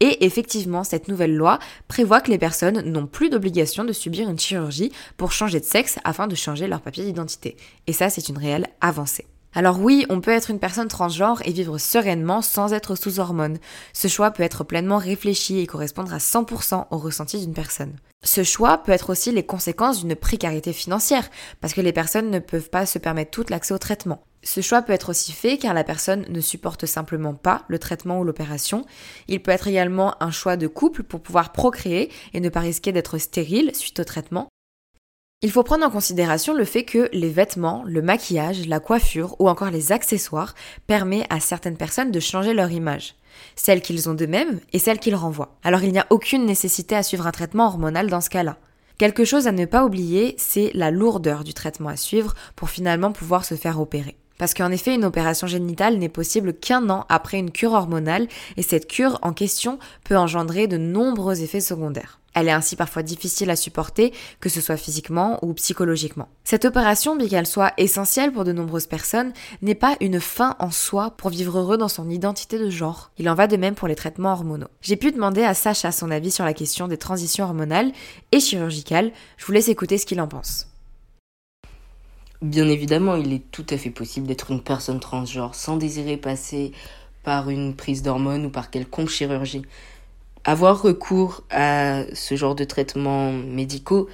Et 0.00 0.26
effectivement, 0.26 0.84
cette 0.84 1.08
nouvelle 1.08 1.34
loi 1.34 1.58
prévoit 1.88 2.20
que 2.20 2.30
les 2.30 2.38
personnes 2.38 2.80
n'ont 2.80 3.06
plus 3.06 3.30
d'obligation 3.30 3.84
de 3.84 3.92
subir 3.92 4.28
une 4.28 4.38
chirurgie 4.38 4.92
pour 5.16 5.32
changer 5.32 5.60
de 5.60 5.64
sexe 5.64 5.98
afin 6.04 6.26
de 6.26 6.34
changer 6.34 6.66
leur 6.66 6.82
papier 6.82 7.04
d'identité. 7.04 7.56
Et 7.86 7.92
ça, 7.92 8.10
c'est 8.10 8.28
une 8.28 8.38
réelle 8.38 8.66
avancée. 8.80 9.26
Alors 9.56 9.80
oui, 9.80 10.04
on 10.10 10.20
peut 10.20 10.32
être 10.32 10.50
une 10.50 10.58
personne 10.58 10.88
transgenre 10.88 11.40
et 11.46 11.50
vivre 11.50 11.78
sereinement 11.78 12.42
sans 12.42 12.74
être 12.74 12.94
sous 12.94 13.20
hormones. 13.20 13.56
Ce 13.94 14.06
choix 14.06 14.30
peut 14.30 14.42
être 14.42 14.64
pleinement 14.64 14.98
réfléchi 14.98 15.60
et 15.60 15.66
correspondre 15.66 16.12
à 16.12 16.18
100% 16.18 16.88
au 16.90 16.98
ressenti 16.98 17.40
d'une 17.40 17.54
personne. 17.54 17.96
Ce 18.22 18.44
choix 18.44 18.76
peut 18.76 18.92
être 18.92 19.08
aussi 19.08 19.32
les 19.32 19.46
conséquences 19.46 20.04
d'une 20.04 20.14
précarité 20.14 20.74
financière, 20.74 21.30
parce 21.62 21.72
que 21.72 21.80
les 21.80 21.94
personnes 21.94 22.30
ne 22.30 22.38
peuvent 22.38 22.68
pas 22.68 22.84
se 22.84 22.98
permettre 22.98 23.30
tout 23.30 23.46
l'accès 23.48 23.72
au 23.72 23.78
traitement. 23.78 24.20
Ce 24.42 24.60
choix 24.60 24.82
peut 24.82 24.92
être 24.92 25.08
aussi 25.08 25.32
fait 25.32 25.56
car 25.56 25.72
la 25.72 25.84
personne 25.84 26.26
ne 26.28 26.40
supporte 26.42 26.84
simplement 26.84 27.32
pas 27.32 27.62
le 27.68 27.78
traitement 27.78 28.20
ou 28.20 28.24
l'opération. 28.24 28.84
Il 29.26 29.42
peut 29.42 29.52
être 29.52 29.68
également 29.68 30.22
un 30.22 30.30
choix 30.30 30.58
de 30.58 30.66
couple 30.66 31.02
pour 31.02 31.22
pouvoir 31.22 31.52
procréer 31.52 32.12
et 32.34 32.40
ne 32.40 32.50
pas 32.50 32.60
risquer 32.60 32.92
d'être 32.92 33.16
stérile 33.16 33.74
suite 33.74 34.00
au 34.00 34.04
traitement. 34.04 34.48
Il 35.42 35.50
faut 35.50 35.62
prendre 35.62 35.84
en 35.84 35.90
considération 35.90 36.54
le 36.54 36.64
fait 36.64 36.84
que 36.84 37.10
les 37.12 37.28
vêtements, 37.28 37.84
le 37.86 38.00
maquillage, 38.00 38.66
la 38.66 38.80
coiffure 38.80 39.36
ou 39.38 39.50
encore 39.50 39.70
les 39.70 39.92
accessoires 39.92 40.54
permettent 40.86 41.26
à 41.28 41.40
certaines 41.40 41.76
personnes 41.76 42.10
de 42.10 42.20
changer 42.20 42.54
leur 42.54 42.70
image, 42.70 43.16
celle 43.54 43.82
qu'ils 43.82 44.08
ont 44.08 44.14
d'eux-mêmes 44.14 44.60
et 44.72 44.78
celle 44.78 44.98
qu'ils 44.98 45.14
renvoient. 45.14 45.58
Alors 45.62 45.82
il 45.82 45.92
n'y 45.92 45.98
a 45.98 46.06
aucune 46.08 46.46
nécessité 46.46 46.96
à 46.96 47.02
suivre 47.02 47.26
un 47.26 47.32
traitement 47.32 47.66
hormonal 47.66 48.08
dans 48.08 48.22
ce 48.22 48.30
cas-là. 48.30 48.56
Quelque 48.96 49.26
chose 49.26 49.46
à 49.46 49.52
ne 49.52 49.66
pas 49.66 49.84
oublier, 49.84 50.34
c'est 50.38 50.70
la 50.72 50.90
lourdeur 50.90 51.44
du 51.44 51.52
traitement 51.52 51.90
à 51.90 51.96
suivre 51.96 52.32
pour 52.56 52.70
finalement 52.70 53.12
pouvoir 53.12 53.44
se 53.44 53.56
faire 53.56 53.78
opérer. 53.78 54.16
Parce 54.38 54.54
qu'en 54.54 54.70
effet, 54.70 54.94
une 54.94 55.04
opération 55.04 55.46
génitale 55.46 55.98
n'est 55.98 56.08
possible 56.08 56.54
qu'un 56.54 56.88
an 56.90 57.06
après 57.08 57.38
une 57.38 57.50
cure 57.50 57.72
hormonale 57.72 58.28
et 58.56 58.62
cette 58.62 58.88
cure 58.88 59.18
en 59.22 59.32
question 59.32 59.78
peut 60.04 60.16
engendrer 60.16 60.66
de 60.66 60.76
nombreux 60.76 61.42
effets 61.42 61.60
secondaires. 61.60 62.20
Elle 62.36 62.48
est 62.48 62.52
ainsi 62.52 62.76
parfois 62.76 63.02
difficile 63.02 63.48
à 63.48 63.56
supporter, 63.56 64.12
que 64.40 64.50
ce 64.50 64.60
soit 64.60 64.76
physiquement 64.76 65.38
ou 65.40 65.54
psychologiquement. 65.54 66.28
Cette 66.44 66.66
opération, 66.66 67.16
bien 67.16 67.28
qu'elle 67.28 67.46
soit 67.46 67.72
essentielle 67.78 68.30
pour 68.30 68.44
de 68.44 68.52
nombreuses 68.52 68.86
personnes, 68.86 69.32
n'est 69.62 69.74
pas 69.74 69.96
une 70.02 70.20
fin 70.20 70.54
en 70.58 70.70
soi 70.70 71.12
pour 71.16 71.30
vivre 71.30 71.58
heureux 71.58 71.78
dans 71.78 71.88
son 71.88 72.10
identité 72.10 72.58
de 72.58 72.68
genre. 72.68 73.10
Il 73.16 73.30
en 73.30 73.34
va 73.34 73.46
de 73.46 73.56
même 73.56 73.74
pour 73.74 73.88
les 73.88 73.94
traitements 73.94 74.32
hormonaux. 74.32 74.68
J'ai 74.82 74.96
pu 74.96 75.12
demander 75.12 75.44
à 75.44 75.54
Sacha 75.54 75.92
son 75.92 76.10
avis 76.10 76.30
sur 76.30 76.44
la 76.44 76.52
question 76.52 76.88
des 76.88 76.98
transitions 76.98 77.46
hormonales 77.46 77.92
et 78.32 78.40
chirurgicales. 78.40 79.12
Je 79.38 79.46
vous 79.46 79.52
laisse 79.52 79.70
écouter 79.70 79.96
ce 79.96 80.04
qu'il 80.04 80.20
en 80.20 80.28
pense. 80.28 80.66
Bien 82.46 82.68
évidemment, 82.68 83.16
il 83.16 83.32
est 83.32 83.50
tout 83.50 83.66
à 83.70 83.76
fait 83.76 83.90
possible 83.90 84.28
d'être 84.28 84.52
une 84.52 84.62
personne 84.62 85.00
transgenre 85.00 85.54
sans 85.54 85.76
désirer 85.76 86.16
passer 86.16 86.70
par 87.24 87.50
une 87.50 87.74
prise 87.74 88.02
d'hormones 88.02 88.46
ou 88.46 88.50
par 88.50 88.70
quelconque 88.70 89.08
chirurgie 89.08 89.62
avoir 90.46 90.80
recours 90.80 91.42
à 91.50 92.04
ce 92.14 92.36
genre 92.36 92.54
de 92.54 92.62
traitements 92.62 93.32
médicaux 93.32 94.08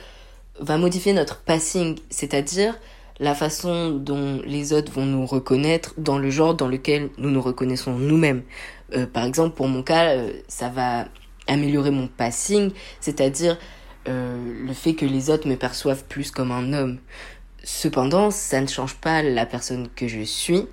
va 0.59 0.79
modifier 0.79 1.13
notre 1.13 1.43
passing, 1.43 1.99
c'est-à-dire 2.09 2.79
la 3.21 3.35
façon 3.35 3.91
dont 3.91 4.41
les 4.47 4.73
autres 4.73 4.91
vont 4.93 5.05
nous 5.05 5.27
reconnaître 5.27 5.93
dans 5.99 6.19
le 6.19 6.31
genre 6.31 6.55
dans 6.55 6.69
lequel 6.69 7.11
nous 7.19 7.31
nous 7.31 7.43
reconnaissons 7.43 7.99
nous-mêmes. 7.99 8.43
Euh, 8.97 9.07
par 9.07 9.25
exemple, 9.27 9.55
pour 9.55 9.69
mon 9.69 9.83
cas, 9.83 10.17
euh, 10.17 10.33
ça 10.49 10.71
va 10.71 11.07
améliorer 11.49 11.91
mon 11.91 12.07
passing, 12.09 12.71
c'est-à-dire 13.01 13.59
euh, 14.09 14.65
le 14.67 14.73
fait 14.73 14.95
que 14.95 15.05
les 15.05 15.29
autres 15.29 15.47
me 15.47 15.57
perçoivent 15.57 16.05
plus 16.05 16.31
comme 16.31 16.51
un 16.51 16.73
homme. 16.73 16.99
Cependant, 17.65 18.31
ça 18.31 18.61
ne 18.61 18.67
change 18.67 18.97
pas 18.97 19.23
la 19.23 19.47
personne 19.47 19.89
que 19.95 20.09
je 20.09 20.23
suis. 20.23 20.67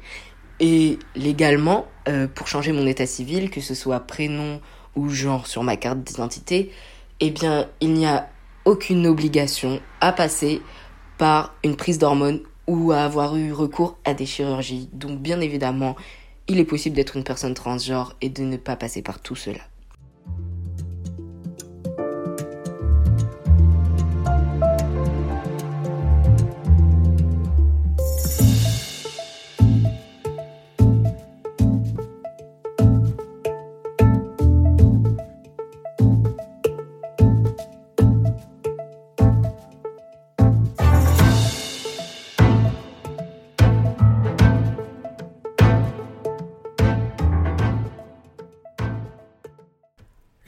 Et 0.60 1.00
légalement, 1.16 1.86
euh, 2.08 2.28
pour 2.28 2.48
changer 2.48 2.72
mon 2.72 2.86
état 2.88 3.06
civil, 3.06 3.50
que 3.50 3.62
ce 3.62 3.76
soit 3.76 4.02
prénom 4.02 4.60
ou 4.96 5.10
genre 5.10 5.48
sur 5.48 5.64
ma 5.64 5.78
carte 5.78 6.00
d'identité, 6.00 6.72
eh 7.20 7.32
bien, 7.32 7.70
il 7.80 7.94
n'y 7.94 8.06
a 8.06 8.30
aucune 8.66 9.08
obligation 9.08 9.80
à 10.02 10.12
passer 10.12 10.62
par 11.18 11.54
une 11.64 11.76
prise 11.76 12.00
d'hormones 12.00 12.42
ou 12.68 12.92
à 12.92 13.04
avoir 13.04 13.36
eu 13.36 13.54
recours 13.54 13.98
à 14.04 14.14
des 14.14 14.26
chirurgies. 14.26 14.90
Donc, 14.94 15.20
bien 15.20 15.40
évidemment, 15.42 15.96
il 16.48 16.60
est 16.60 16.66
possible 16.66 16.96
d'être 16.96 17.16
une 17.16 17.24
personne 17.24 17.54
transgenre 17.54 18.16
et 18.22 18.30
de 18.30 18.44
ne 18.44 18.58
pas 18.58 18.76
passer 18.76 19.02
par 19.02 19.22
tout 19.22 19.36
cela. 19.36 19.62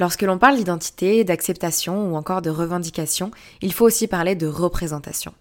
Lorsque 0.02 0.24
l'on 0.24 0.39
parle 0.39 0.56
d'identité, 0.58 1.24
d'acceptation 1.24 2.12
ou 2.12 2.16
encore 2.16 2.41
de 2.41 2.49
revendication, 2.49 3.30
il 3.62 3.72
faut 3.72 3.86
aussi 3.86 4.08
parler 4.08 4.34
de 4.34 4.47
représentation. 4.47 5.32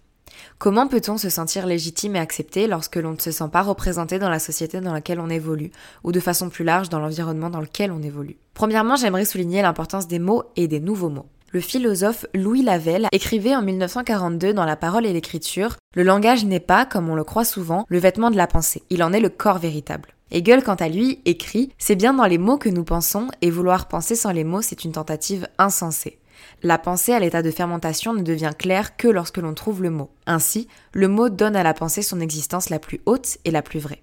Comment 0.59 0.87
peut-on 0.87 1.17
se 1.17 1.31
sentir 1.31 1.65
légitime 1.65 2.15
et 2.15 2.19
accepté 2.19 2.67
lorsque 2.67 2.97
l'on 2.97 3.13
ne 3.13 3.19
se 3.19 3.31
sent 3.31 3.49
pas 3.51 3.63
représenté 3.63 4.19
dans 4.19 4.29
la 4.29 4.37
société 4.37 4.79
dans 4.79 4.93
laquelle 4.93 5.19
on 5.19 5.31
évolue, 5.31 5.71
ou 6.03 6.11
de 6.11 6.19
façon 6.19 6.51
plus 6.51 6.63
large 6.63 6.89
dans 6.89 6.99
l'environnement 6.99 7.49
dans 7.49 7.59
lequel 7.59 7.91
on 7.91 8.03
évolue? 8.03 8.37
Premièrement, 8.53 8.97
j'aimerais 8.97 9.25
souligner 9.25 9.63
l'importance 9.63 10.07
des 10.07 10.19
mots 10.19 10.43
et 10.55 10.67
des 10.67 10.79
nouveaux 10.79 11.09
mots. 11.09 11.25
Le 11.53 11.59
philosophe 11.59 12.25
Louis 12.33 12.61
Lavelle 12.61 13.09
écrivait 13.11 13.57
en 13.57 13.61
1942 13.61 14.53
dans 14.53 14.63
La 14.63 14.77
parole 14.77 15.05
et 15.05 15.11
l'écriture 15.11 15.75
Le 15.97 16.03
langage 16.03 16.45
n'est 16.45 16.61
pas, 16.61 16.85
comme 16.85 17.09
on 17.09 17.15
le 17.15 17.25
croit 17.25 17.43
souvent, 17.43 17.85
le 17.89 17.97
vêtement 17.97 18.31
de 18.31 18.37
la 18.37 18.47
pensée, 18.47 18.83
il 18.89 19.03
en 19.03 19.11
est 19.11 19.19
le 19.19 19.27
corps 19.27 19.59
véritable. 19.59 20.15
Hegel, 20.31 20.63
quant 20.63 20.75
à 20.75 20.87
lui, 20.87 21.19
écrit 21.25 21.73
C'est 21.77 21.97
bien 21.97 22.13
dans 22.13 22.25
les 22.25 22.37
mots 22.37 22.57
que 22.57 22.69
nous 22.69 22.85
pensons, 22.85 23.27
et 23.41 23.49
vouloir 23.49 23.89
penser 23.89 24.15
sans 24.15 24.31
les 24.31 24.45
mots, 24.45 24.61
c'est 24.61 24.85
une 24.85 24.93
tentative 24.93 25.45
insensée. 25.57 26.19
La 26.63 26.77
pensée 26.77 27.11
à 27.11 27.19
l'état 27.19 27.41
de 27.41 27.51
fermentation 27.51 28.13
ne 28.13 28.23
devient 28.23 28.53
claire 28.57 28.95
que 28.95 29.09
lorsque 29.09 29.37
l'on 29.37 29.53
trouve 29.53 29.83
le 29.83 29.89
mot. 29.89 30.09
Ainsi, 30.27 30.69
le 30.93 31.09
mot 31.09 31.27
donne 31.27 31.57
à 31.57 31.63
la 31.63 31.73
pensée 31.73 32.01
son 32.01 32.21
existence 32.21 32.69
la 32.69 32.79
plus 32.79 33.01
haute 33.05 33.39
et 33.43 33.51
la 33.51 33.61
plus 33.61 33.79
vraie. 33.79 34.01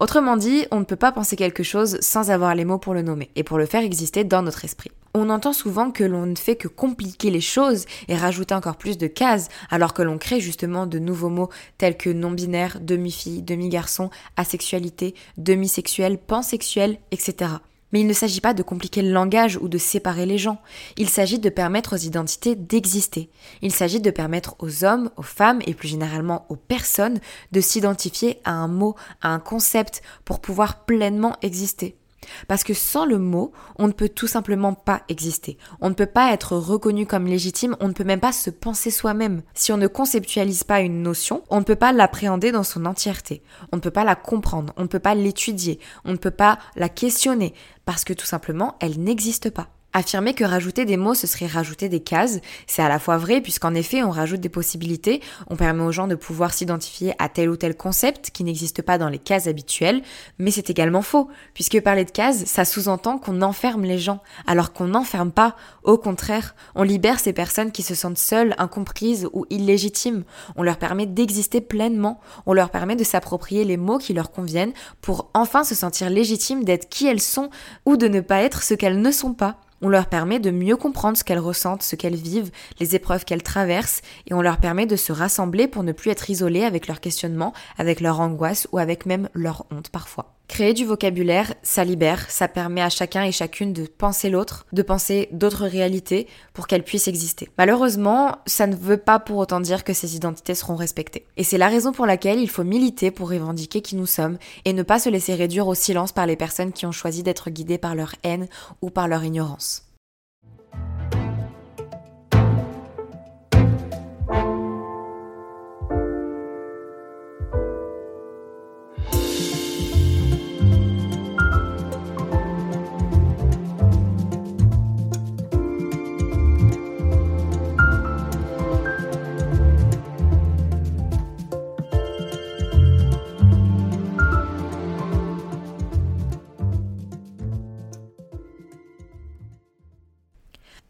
Autrement 0.00 0.36
dit, 0.36 0.66
on 0.72 0.80
ne 0.80 0.84
peut 0.84 0.96
pas 0.96 1.12
penser 1.12 1.36
quelque 1.36 1.62
chose 1.62 1.98
sans 2.00 2.32
avoir 2.32 2.56
les 2.56 2.64
mots 2.64 2.78
pour 2.78 2.94
le 2.94 3.02
nommer 3.02 3.30
et 3.36 3.44
pour 3.44 3.58
le 3.58 3.66
faire 3.66 3.84
exister 3.84 4.24
dans 4.24 4.42
notre 4.42 4.64
esprit. 4.64 4.90
On 5.14 5.30
entend 5.30 5.52
souvent 5.52 5.90
que 5.90 6.04
l'on 6.04 6.26
ne 6.26 6.36
fait 6.36 6.56
que 6.56 6.68
compliquer 6.68 7.30
les 7.30 7.40
choses 7.40 7.86
et 8.08 8.16
rajouter 8.16 8.54
encore 8.54 8.76
plus 8.76 8.98
de 8.98 9.06
cases, 9.06 9.48
alors 9.70 9.94
que 9.94 10.02
l'on 10.02 10.18
crée 10.18 10.40
justement 10.40 10.86
de 10.86 10.98
nouveaux 10.98 11.30
mots 11.30 11.50
tels 11.78 11.96
que 11.96 12.10
non-binaire, 12.10 12.78
demi-fille, 12.80 13.42
demi-garçon, 13.42 14.10
asexualité, 14.36 15.14
demi-sexuel, 15.36 16.18
pansexuel, 16.18 16.98
etc. 17.10 17.52
Mais 17.92 18.00
il 18.00 18.06
ne 18.06 18.12
s'agit 18.12 18.40
pas 18.40 18.54
de 18.54 18.62
compliquer 18.62 19.02
le 19.02 19.12
langage 19.12 19.56
ou 19.56 19.68
de 19.68 19.78
séparer 19.78 20.26
les 20.26 20.38
gens. 20.38 20.60
Il 20.96 21.08
s'agit 21.08 21.38
de 21.38 21.48
permettre 21.48 21.94
aux 21.94 21.98
identités 21.98 22.54
d'exister. 22.54 23.30
Il 23.62 23.72
s'agit 23.72 24.00
de 24.00 24.10
permettre 24.10 24.56
aux 24.58 24.84
hommes, 24.84 25.10
aux 25.16 25.22
femmes 25.22 25.60
et 25.66 25.74
plus 25.74 25.88
généralement 25.88 26.44
aux 26.50 26.56
personnes 26.56 27.18
de 27.52 27.60
s'identifier 27.60 28.40
à 28.44 28.52
un 28.52 28.68
mot, 28.68 28.94
à 29.22 29.28
un 29.28 29.40
concept 29.40 30.02
pour 30.24 30.40
pouvoir 30.40 30.84
pleinement 30.84 31.36
exister. 31.40 31.97
Parce 32.46 32.64
que 32.64 32.74
sans 32.74 33.04
le 33.04 33.18
mot, 33.18 33.52
on 33.76 33.86
ne 33.86 33.92
peut 33.92 34.08
tout 34.08 34.26
simplement 34.26 34.74
pas 34.74 35.02
exister. 35.08 35.58
On 35.80 35.88
ne 35.88 35.94
peut 35.94 36.06
pas 36.06 36.32
être 36.32 36.56
reconnu 36.56 37.06
comme 37.06 37.26
légitime, 37.26 37.76
on 37.80 37.88
ne 37.88 37.92
peut 37.92 38.04
même 38.04 38.20
pas 38.20 38.32
se 38.32 38.50
penser 38.50 38.90
soi-même. 38.90 39.42
Si 39.54 39.72
on 39.72 39.76
ne 39.76 39.86
conceptualise 39.86 40.64
pas 40.64 40.80
une 40.80 41.02
notion, 41.02 41.42
on 41.50 41.58
ne 41.58 41.64
peut 41.64 41.76
pas 41.76 41.92
l'appréhender 41.92 42.52
dans 42.52 42.62
son 42.62 42.86
entièreté. 42.86 43.42
On 43.72 43.76
ne 43.76 43.82
peut 43.82 43.90
pas 43.90 44.04
la 44.04 44.16
comprendre, 44.16 44.72
on 44.76 44.82
ne 44.82 44.88
peut 44.88 44.98
pas 44.98 45.14
l'étudier, 45.14 45.78
on 46.04 46.12
ne 46.12 46.16
peut 46.16 46.30
pas 46.30 46.58
la 46.76 46.88
questionner, 46.88 47.54
parce 47.84 48.04
que 48.04 48.12
tout 48.12 48.26
simplement, 48.26 48.76
elle 48.80 49.00
n'existe 49.00 49.50
pas. 49.50 49.68
Affirmer 49.94 50.34
que 50.34 50.44
rajouter 50.44 50.84
des 50.84 50.98
mots, 50.98 51.14
ce 51.14 51.26
serait 51.26 51.46
rajouter 51.46 51.88
des 51.88 52.00
cases, 52.00 52.40
c'est 52.66 52.82
à 52.82 52.90
la 52.90 52.98
fois 52.98 53.16
vrai 53.16 53.40
puisqu'en 53.40 53.74
effet 53.74 54.02
on 54.02 54.10
rajoute 54.10 54.40
des 54.40 54.50
possibilités, 54.50 55.22
on 55.48 55.56
permet 55.56 55.82
aux 55.82 55.92
gens 55.92 56.06
de 56.06 56.14
pouvoir 56.14 56.52
s'identifier 56.52 57.14
à 57.18 57.30
tel 57.30 57.48
ou 57.48 57.56
tel 57.56 57.74
concept 57.74 58.30
qui 58.30 58.44
n'existe 58.44 58.82
pas 58.82 58.98
dans 58.98 59.08
les 59.08 59.18
cases 59.18 59.46
habituelles, 59.46 60.02
mais 60.38 60.50
c'est 60.50 60.68
également 60.68 61.00
faux, 61.00 61.28
puisque 61.54 61.80
parler 61.80 62.04
de 62.04 62.10
cases, 62.10 62.44
ça 62.44 62.66
sous-entend 62.66 63.16
qu'on 63.16 63.40
enferme 63.40 63.84
les 63.84 63.98
gens, 63.98 64.22
alors 64.46 64.74
qu'on 64.74 64.88
n'enferme 64.88 65.32
pas, 65.32 65.56
au 65.84 65.96
contraire, 65.96 66.54
on 66.74 66.82
libère 66.82 67.18
ces 67.18 67.32
personnes 67.32 67.72
qui 67.72 67.82
se 67.82 67.94
sentent 67.94 68.18
seules, 68.18 68.54
incomprises 68.58 69.26
ou 69.32 69.46
illégitimes, 69.48 70.24
on 70.56 70.62
leur 70.62 70.76
permet 70.76 71.06
d'exister 71.06 71.62
pleinement, 71.62 72.20
on 72.44 72.52
leur 72.52 72.68
permet 72.68 72.94
de 72.94 73.04
s'approprier 73.04 73.64
les 73.64 73.78
mots 73.78 73.98
qui 73.98 74.12
leur 74.12 74.32
conviennent 74.32 74.74
pour 75.00 75.30
enfin 75.32 75.64
se 75.64 75.74
sentir 75.74 76.10
légitimes 76.10 76.64
d'être 76.64 76.90
qui 76.90 77.06
elles 77.06 77.22
sont 77.22 77.48
ou 77.86 77.96
de 77.96 78.06
ne 78.06 78.20
pas 78.20 78.42
être 78.42 78.62
ce 78.62 78.74
qu'elles 78.74 79.00
ne 79.00 79.10
sont 79.10 79.32
pas. 79.32 79.58
On 79.82 79.88
leur 79.88 80.06
permet 80.06 80.40
de 80.40 80.50
mieux 80.50 80.76
comprendre 80.76 81.16
ce 81.16 81.24
qu'elles 81.24 81.38
ressentent, 81.38 81.82
ce 81.82 81.96
qu'elles 81.96 82.16
vivent, 82.16 82.50
les 82.80 82.94
épreuves 82.94 83.24
qu'elles 83.24 83.42
traversent, 83.42 84.02
et 84.26 84.34
on 84.34 84.42
leur 84.42 84.58
permet 84.58 84.86
de 84.86 84.96
se 84.96 85.12
rassembler 85.12 85.68
pour 85.68 85.82
ne 85.82 85.92
plus 85.92 86.10
être 86.10 86.30
isolées 86.30 86.64
avec 86.64 86.88
leurs 86.88 87.00
questionnements, 87.00 87.52
avec 87.76 88.00
leur 88.00 88.20
angoisse 88.20 88.68
ou 88.72 88.78
avec 88.78 89.06
même 89.06 89.28
leur 89.34 89.66
honte 89.70 89.90
parfois. 89.90 90.37
Créer 90.48 90.72
du 90.72 90.86
vocabulaire, 90.86 91.54
ça 91.62 91.84
libère, 91.84 92.28
ça 92.30 92.48
permet 92.48 92.80
à 92.80 92.88
chacun 92.88 93.22
et 93.22 93.32
chacune 93.32 93.74
de 93.74 93.84
penser 93.84 94.30
l'autre, 94.30 94.66
de 94.72 94.82
penser 94.82 95.28
d'autres 95.30 95.66
réalités 95.66 96.26
pour 96.54 96.66
qu'elles 96.66 96.82
puissent 96.82 97.06
exister. 97.06 97.50
Malheureusement, 97.58 98.38
ça 98.46 98.66
ne 98.66 98.74
veut 98.74 98.96
pas 98.96 99.18
pour 99.18 99.36
autant 99.36 99.60
dire 99.60 99.84
que 99.84 99.92
ces 99.92 100.16
identités 100.16 100.54
seront 100.54 100.74
respectées. 100.74 101.26
Et 101.36 101.44
c'est 101.44 101.58
la 101.58 101.68
raison 101.68 101.92
pour 101.92 102.06
laquelle 102.06 102.40
il 102.40 102.50
faut 102.50 102.64
militer 102.64 103.10
pour 103.10 103.30
revendiquer 103.30 103.82
qui 103.82 103.94
nous 103.94 104.06
sommes 104.06 104.38
et 104.64 104.72
ne 104.72 104.82
pas 104.82 104.98
se 104.98 105.10
laisser 105.10 105.34
réduire 105.34 105.68
au 105.68 105.74
silence 105.74 106.12
par 106.12 106.26
les 106.26 106.36
personnes 106.36 106.72
qui 106.72 106.86
ont 106.86 106.92
choisi 106.92 107.22
d'être 107.22 107.50
guidées 107.50 107.78
par 107.78 107.94
leur 107.94 108.14
haine 108.24 108.48
ou 108.80 108.90
par 108.90 109.06
leur 109.06 109.22
ignorance. 109.22 109.87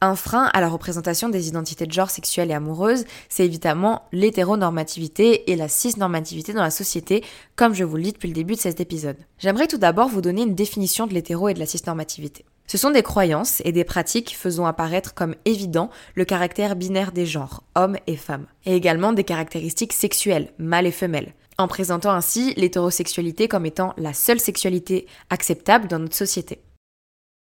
Un 0.00 0.14
frein 0.14 0.48
à 0.52 0.60
la 0.60 0.68
représentation 0.68 1.28
des 1.28 1.48
identités 1.48 1.84
de 1.84 1.92
genre 1.92 2.10
sexuelles 2.10 2.52
et 2.52 2.54
amoureuses, 2.54 3.04
c'est 3.28 3.44
évidemment 3.44 4.02
l'hétéronormativité 4.12 5.50
et 5.50 5.56
la 5.56 5.66
cisnormativité 5.66 6.52
dans 6.52 6.62
la 6.62 6.70
société, 6.70 7.24
comme 7.56 7.74
je 7.74 7.82
vous 7.82 7.96
le 7.96 8.04
dis 8.04 8.12
depuis 8.12 8.28
le 8.28 8.34
début 8.34 8.54
de 8.54 8.60
cet 8.60 8.80
épisode. 8.80 9.16
J'aimerais 9.38 9.66
tout 9.66 9.76
d'abord 9.76 10.08
vous 10.08 10.20
donner 10.20 10.42
une 10.42 10.54
définition 10.54 11.08
de 11.08 11.14
l'hétéro 11.14 11.48
et 11.48 11.54
de 11.54 11.58
la 11.58 11.66
cisnormativité. 11.66 12.44
Ce 12.68 12.78
sont 12.78 12.90
des 12.90 13.02
croyances 13.02 13.60
et 13.64 13.72
des 13.72 13.82
pratiques 13.82 14.36
faisant 14.36 14.66
apparaître 14.66 15.14
comme 15.14 15.34
évident 15.46 15.90
le 16.14 16.24
caractère 16.24 16.76
binaire 16.76 17.10
des 17.10 17.26
genres, 17.26 17.64
hommes 17.74 17.96
et 18.06 18.16
femmes, 18.16 18.46
et 18.66 18.76
également 18.76 19.12
des 19.12 19.24
caractéristiques 19.24 19.94
sexuelles, 19.94 20.52
mâles 20.58 20.86
et 20.86 20.92
femelles, 20.92 21.34
en 21.56 21.66
présentant 21.66 22.12
ainsi 22.12 22.54
l'hétérosexualité 22.54 23.48
comme 23.48 23.66
étant 23.66 23.94
la 23.96 24.12
seule 24.12 24.38
sexualité 24.38 25.06
acceptable 25.28 25.88
dans 25.88 25.98
notre 25.98 26.14
société. 26.14 26.60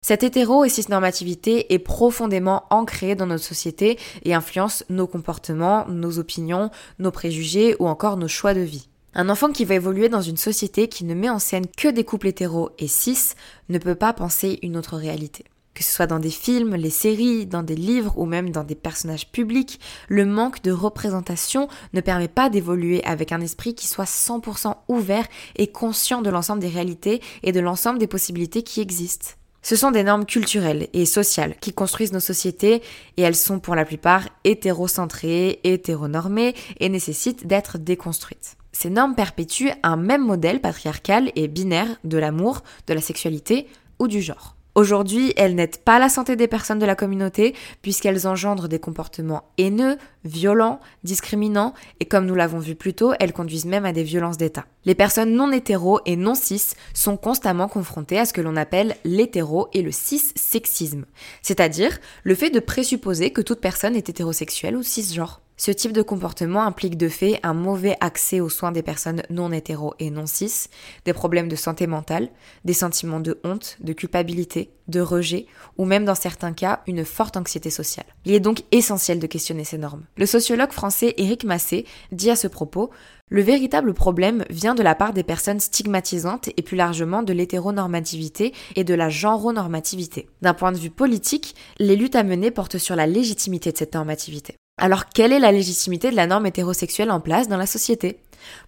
Cette 0.06 0.22
hétéro 0.22 0.66
et 0.66 0.68
cisnormativité 0.68 1.72
est 1.72 1.78
profondément 1.78 2.64
ancrée 2.68 3.14
dans 3.14 3.24
notre 3.24 3.42
société 3.42 3.98
et 4.26 4.34
influence 4.34 4.84
nos 4.90 5.06
comportements, 5.06 5.86
nos 5.88 6.18
opinions, 6.18 6.70
nos 6.98 7.10
préjugés 7.10 7.74
ou 7.78 7.88
encore 7.88 8.18
nos 8.18 8.28
choix 8.28 8.52
de 8.52 8.60
vie. 8.60 8.90
Un 9.14 9.30
enfant 9.30 9.50
qui 9.50 9.64
va 9.64 9.76
évoluer 9.76 10.10
dans 10.10 10.20
une 10.20 10.36
société 10.36 10.88
qui 10.88 11.06
ne 11.06 11.14
met 11.14 11.30
en 11.30 11.38
scène 11.38 11.64
que 11.74 11.88
des 11.88 12.04
couples 12.04 12.26
hétéros 12.26 12.68
et 12.78 12.86
cis 12.86 13.32
ne 13.70 13.78
peut 13.78 13.94
pas 13.94 14.12
penser 14.12 14.58
une 14.60 14.76
autre 14.76 14.98
réalité. 14.98 15.46
Que 15.72 15.82
ce 15.82 15.90
soit 15.90 16.06
dans 16.06 16.18
des 16.18 16.28
films, 16.28 16.74
les 16.74 16.90
séries, 16.90 17.46
dans 17.46 17.62
des 17.62 17.74
livres 17.74 18.18
ou 18.18 18.26
même 18.26 18.50
dans 18.50 18.62
des 18.62 18.74
personnages 18.74 19.32
publics, 19.32 19.80
le 20.08 20.26
manque 20.26 20.60
de 20.60 20.70
représentation 20.70 21.66
ne 21.94 22.02
permet 22.02 22.28
pas 22.28 22.50
d'évoluer 22.50 23.02
avec 23.04 23.32
un 23.32 23.40
esprit 23.40 23.74
qui 23.74 23.88
soit 23.88 24.04
100% 24.04 24.74
ouvert 24.88 25.26
et 25.56 25.68
conscient 25.68 26.20
de 26.20 26.28
l'ensemble 26.28 26.60
des 26.60 26.68
réalités 26.68 27.22
et 27.42 27.52
de 27.52 27.60
l'ensemble 27.60 27.98
des 27.98 28.06
possibilités 28.06 28.62
qui 28.62 28.82
existent. 28.82 29.30
Ce 29.64 29.76
sont 29.76 29.90
des 29.90 30.02
normes 30.02 30.26
culturelles 30.26 30.88
et 30.92 31.06
sociales 31.06 31.56
qui 31.58 31.72
construisent 31.72 32.12
nos 32.12 32.20
sociétés 32.20 32.82
et 33.16 33.22
elles 33.22 33.34
sont 33.34 33.60
pour 33.60 33.74
la 33.74 33.86
plupart 33.86 34.28
hétérocentrées, 34.44 35.60
hétéronormées 35.64 36.54
et 36.80 36.90
nécessitent 36.90 37.46
d'être 37.46 37.78
déconstruites. 37.78 38.58
Ces 38.72 38.90
normes 38.90 39.14
perpétuent 39.14 39.72
un 39.82 39.96
même 39.96 40.22
modèle 40.22 40.60
patriarcal 40.60 41.32
et 41.34 41.48
binaire 41.48 41.96
de 42.04 42.18
l'amour, 42.18 42.62
de 42.86 42.92
la 42.92 43.00
sexualité 43.00 43.66
ou 43.98 44.06
du 44.06 44.20
genre. 44.20 44.53
Aujourd'hui, 44.74 45.32
elles 45.36 45.54
n'aident 45.54 45.76
pas 45.76 46.00
la 46.00 46.08
santé 46.08 46.34
des 46.34 46.48
personnes 46.48 46.80
de 46.80 46.86
la 46.86 46.96
communauté 46.96 47.54
puisqu'elles 47.80 48.26
engendrent 48.26 48.68
des 48.68 48.80
comportements 48.80 49.44
haineux, 49.56 49.96
violents, 50.24 50.80
discriminants 51.04 51.74
et 52.00 52.06
comme 52.06 52.26
nous 52.26 52.34
l'avons 52.34 52.58
vu 52.58 52.74
plus 52.74 52.92
tôt, 52.92 53.12
elles 53.20 53.32
conduisent 53.32 53.66
même 53.66 53.84
à 53.84 53.92
des 53.92 54.02
violences 54.02 54.36
d'État. 54.36 54.66
Les 54.84 54.96
personnes 54.96 55.32
non 55.32 55.52
hétéro 55.52 56.00
et 56.06 56.16
non 56.16 56.34
cis 56.34 56.74
sont 56.92 57.16
constamment 57.16 57.68
confrontées 57.68 58.18
à 58.18 58.24
ce 58.24 58.32
que 58.32 58.40
l'on 58.40 58.56
appelle 58.56 58.96
l'hétéro 59.04 59.68
et 59.74 59.82
le 59.82 59.92
cis-sexisme, 59.92 61.04
c'est-à-dire 61.40 61.96
le 62.24 62.34
fait 62.34 62.50
de 62.50 62.58
présupposer 62.58 63.30
que 63.30 63.42
toute 63.42 63.60
personne 63.60 63.94
est 63.94 64.08
hétérosexuelle 64.08 64.76
ou 64.76 64.82
cisgenre. 64.82 65.43
Ce 65.56 65.70
type 65.70 65.92
de 65.92 66.02
comportement 66.02 66.64
implique 66.64 66.96
de 66.96 67.08
fait 67.08 67.38
un 67.44 67.54
mauvais 67.54 67.96
accès 68.00 68.40
aux 68.40 68.48
soins 68.48 68.72
des 68.72 68.82
personnes 68.82 69.22
non 69.30 69.52
hétéro 69.52 69.94
et 70.00 70.10
non 70.10 70.26
cis, 70.26 70.68
des 71.04 71.12
problèmes 71.12 71.48
de 71.48 71.54
santé 71.54 71.86
mentale, 71.86 72.28
des 72.64 72.72
sentiments 72.72 73.20
de 73.20 73.38
honte, 73.44 73.76
de 73.80 73.92
culpabilité, 73.92 74.72
de 74.88 75.00
rejet, 75.00 75.46
ou 75.78 75.84
même 75.84 76.04
dans 76.04 76.16
certains 76.16 76.52
cas 76.52 76.82
une 76.88 77.04
forte 77.04 77.36
anxiété 77.36 77.70
sociale. 77.70 78.06
Il 78.24 78.34
est 78.34 78.40
donc 78.40 78.62
essentiel 78.72 79.20
de 79.20 79.28
questionner 79.28 79.64
ces 79.64 79.78
normes. 79.78 80.04
Le 80.16 80.26
sociologue 80.26 80.72
français 80.72 81.14
Éric 81.18 81.44
Massé 81.44 81.86
dit 82.10 82.30
à 82.30 82.36
ce 82.36 82.48
propos 82.48 82.90
le 83.30 83.40
véritable 83.40 83.94
problème 83.94 84.44
vient 84.50 84.74
de 84.74 84.82
la 84.82 84.94
part 84.94 85.14
des 85.14 85.22
personnes 85.22 85.58
stigmatisantes 85.58 86.50
et 86.56 86.62
plus 86.62 86.76
largement 86.76 87.22
de 87.22 87.32
l'hétéronormativité 87.32 88.52
et 88.76 88.84
de 88.84 88.92
la 88.92 89.08
genronormativité. 89.08 90.28
D'un 90.42 90.52
point 90.52 90.72
de 90.72 90.78
vue 90.78 90.90
politique, 90.90 91.54
les 91.78 91.96
luttes 91.96 92.16
à 92.16 92.22
mener 92.22 92.50
portent 92.50 92.76
sur 92.76 92.96
la 92.96 93.06
légitimité 93.06 93.72
de 93.72 93.78
cette 93.78 93.94
normativité. 93.94 94.56
Alors 94.76 95.06
quelle 95.06 95.32
est 95.32 95.38
la 95.38 95.52
légitimité 95.52 96.10
de 96.10 96.16
la 96.16 96.26
norme 96.26 96.46
hétérosexuelle 96.46 97.12
en 97.12 97.20
place 97.20 97.48
dans 97.48 97.56
la 97.56 97.66
société? 97.66 98.18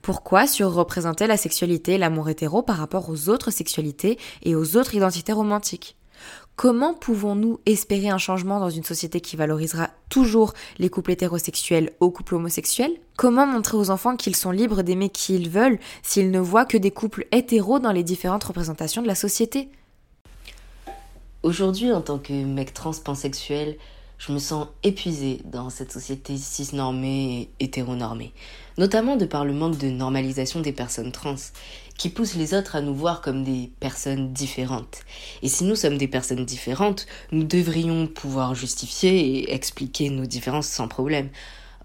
Pourquoi 0.03 0.47
surreprésenter 0.47 1.27
la 1.27 1.37
sexualité 1.37 1.95
et 1.95 1.99
l'amour 1.99 2.29
hétéro 2.29 2.63
par 2.63 2.77
rapport 2.77 3.11
aux 3.11 3.29
autres 3.29 3.51
sexualités 3.51 4.17
et 4.45 4.55
aux 4.55 4.77
autres 4.77 4.95
identités 4.95 5.33
romantiques? 5.33 5.97
Comment 6.55 6.95
pouvons-nous 6.95 7.61
espérer 7.67 8.09
un 8.09 8.19
changement 8.19 8.61
dans 8.61 8.71
une 8.71 8.85
société 8.85 9.21
qui 9.21 9.37
valorisera 9.37 9.91
toujours 10.09 10.55
les 10.79 10.89
couples 10.89 11.11
hétérosexuels 11.11 11.93
aux 12.01 12.11
couples 12.11 12.37
homosexuels? 12.37 12.95
Comment 13.17 13.45
montrer 13.45 13.77
aux 13.77 13.91
enfants 13.91 14.17
qu'ils 14.17 14.37
sont 14.37 14.53
libres 14.53 14.83
d'aimer 14.83 15.11
qui 15.11 15.35
ils 15.35 15.51
veulent 15.51 15.79
s'ils 16.03 16.31
ne 16.31 16.41
voient 16.41 16.65
que 16.65 16.79
des 16.79 16.93
couples 16.93 17.27
hétéros 17.33 17.81
dans 17.81 17.93
les 17.93 18.05
différentes 18.05 18.45
représentations 18.45 19.03
de 19.03 19.09
la 19.09 19.17
société? 19.17 19.69
Aujourd'hui, 21.43 21.93
en 21.93 22.01
tant 22.01 22.19
que 22.19 22.33
mec 22.33 22.73
trans 22.73 22.93
pansexuel, 23.05 23.77
je 24.19 24.33
me 24.33 24.39
sens 24.39 24.69
épuisée 24.83 25.41
dans 25.45 25.71
cette 25.71 25.93
société 25.93 26.37
cisnormée 26.37 27.51
et 27.61 27.65
hétéronormée, 27.65 28.33
notamment 28.79 29.17
de 29.17 29.27
par 29.27 29.45
le 29.45 29.53
manque 29.53 29.79
de 29.79 29.89
normalisation 29.89 30.61
des 30.61 30.73
personnes 30.73 31.13
trans, 31.13 31.37
qui 31.99 32.09
pousse 32.09 32.35
les 32.35 32.55
autres 32.55 32.77
à 32.77 32.81
nous 32.81 32.95
voir 32.95 33.21
comme 33.21 33.45
des 33.45 33.71
personnes 33.81 34.33
différentes. 34.33 34.99
Et 35.43 35.49
si 35.49 35.65
nous 35.65 35.77
sommes 35.77 35.99
des 35.99 36.09
personnes 36.09 36.45
différentes, 36.45 37.07
nous 37.33 37.45
devrions 37.45 38.07
pouvoir 38.07 38.55
justifier 38.55 39.39
et 39.39 39.55
expliquer 39.55 40.11
nos 40.11 40.27
différences 40.27 40.69
sans 40.69 40.89
problème. 40.89 41.29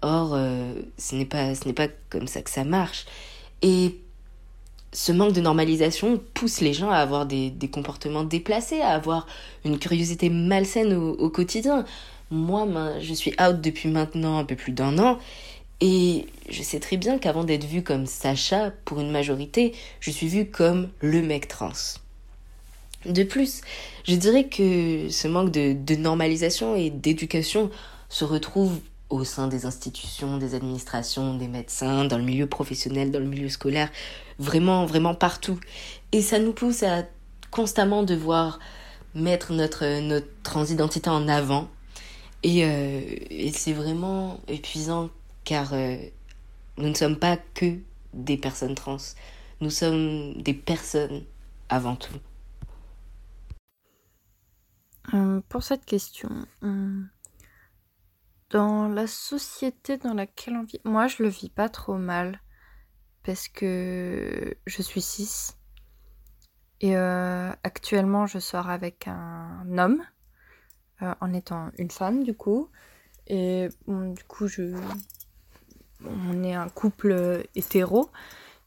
Or, 0.02 0.32
euh, 0.34 0.74
ce 0.98 1.14
n'est 1.14 1.26
pas, 1.26 1.54
ce 1.54 1.66
n'est 1.66 1.74
pas 1.74 1.88
comme 2.10 2.26
ça 2.26 2.42
que 2.42 2.50
ça 2.50 2.64
marche. 2.64 3.06
Et 3.62 4.00
ce 4.92 5.12
manque 5.12 5.32
de 5.32 5.40
normalisation 5.40 6.20
pousse 6.34 6.60
les 6.60 6.74
gens 6.74 6.90
à 6.90 6.96
avoir 6.96 7.24
des, 7.24 7.54
comportements 7.72 8.24
déplacés, 8.24 8.80
à 8.80 8.90
avoir 8.90 9.26
une 9.64 9.78
curiosité 9.78 10.28
malsaine 10.28 10.92
au 10.92 11.30
quotidien 11.30 11.86
moi, 12.32 12.66
je 12.98 13.12
suis 13.12 13.32
out 13.40 13.60
depuis 13.60 13.88
maintenant 13.88 14.38
un 14.38 14.44
peu 14.44 14.56
plus 14.56 14.72
d'un 14.72 14.98
an. 14.98 15.18
Et 15.80 16.26
je 16.48 16.62
sais 16.62 16.80
très 16.80 16.96
bien 16.96 17.18
qu'avant 17.18 17.44
d'être 17.44 17.64
vue 17.64 17.82
comme 17.82 18.06
Sacha, 18.06 18.70
pour 18.84 19.00
une 19.00 19.10
majorité, 19.10 19.74
je 20.00 20.10
suis 20.10 20.28
vue 20.28 20.46
comme 20.46 20.88
le 21.00 21.22
mec 21.22 21.48
trans. 21.48 21.72
De 23.04 23.24
plus, 23.24 23.62
je 24.04 24.14
dirais 24.14 24.46
que 24.46 25.08
ce 25.10 25.28
manque 25.28 25.50
de, 25.50 25.72
de 25.72 25.96
normalisation 25.96 26.76
et 26.76 26.90
d'éducation 26.90 27.68
se 28.08 28.24
retrouve 28.24 28.78
au 29.10 29.24
sein 29.24 29.48
des 29.48 29.66
institutions, 29.66 30.38
des 30.38 30.54
administrations, 30.54 31.36
des 31.36 31.48
médecins, 31.48 32.04
dans 32.04 32.16
le 32.16 32.24
milieu 32.24 32.46
professionnel, 32.46 33.10
dans 33.10 33.18
le 33.18 33.26
milieu 33.26 33.48
scolaire, 33.48 33.90
vraiment, 34.38 34.86
vraiment 34.86 35.14
partout. 35.14 35.58
Et 36.12 36.22
ça 36.22 36.38
nous 36.38 36.52
pousse 36.52 36.82
à 36.82 37.02
constamment 37.50 38.04
devoir 38.04 38.58
mettre 39.14 39.52
notre, 39.52 40.00
notre 40.00 40.28
transidentité 40.42 41.10
en 41.10 41.28
avant 41.28 41.68
et, 42.42 42.64
euh, 42.64 43.00
et 43.30 43.52
c'est 43.52 43.72
vraiment 43.72 44.40
épuisant 44.48 45.10
car 45.44 45.74
euh, 45.74 45.96
nous 46.76 46.88
ne 46.88 46.94
sommes 46.94 47.18
pas 47.18 47.36
que 47.36 47.78
des 48.12 48.36
personnes 48.36 48.74
trans. 48.74 48.96
Nous 49.60 49.70
sommes 49.70 50.34
des 50.42 50.54
personnes 50.54 51.24
avant 51.68 51.96
tout. 51.96 52.14
Euh, 55.14 55.40
pour 55.48 55.62
cette 55.62 55.84
question, 55.84 56.30
dans 58.50 58.88
la 58.88 59.06
société 59.06 59.96
dans 59.96 60.14
laquelle 60.14 60.56
on 60.56 60.64
vit, 60.64 60.80
moi 60.84 61.06
je 61.06 61.22
le 61.22 61.28
vis 61.28 61.48
pas 61.48 61.68
trop 61.68 61.96
mal 61.96 62.40
parce 63.24 63.48
que 63.48 64.56
je 64.66 64.82
suis 64.82 65.00
cis 65.00 65.52
et 66.80 66.96
actuellement 66.96 68.26
je 68.26 68.38
sors 68.38 68.68
avec 68.68 69.06
un 69.06 69.78
homme 69.78 70.02
euh, 71.02 71.14
en 71.20 71.32
étant 71.34 71.70
une 71.78 71.90
femme 71.90 72.22
du 72.22 72.34
coup. 72.34 72.68
Et 73.26 73.68
du 73.86 74.24
coup, 74.24 74.46
je... 74.48 74.74
on 76.04 76.44
est 76.44 76.54
un 76.54 76.68
couple 76.68 77.44
hétéro. 77.54 78.10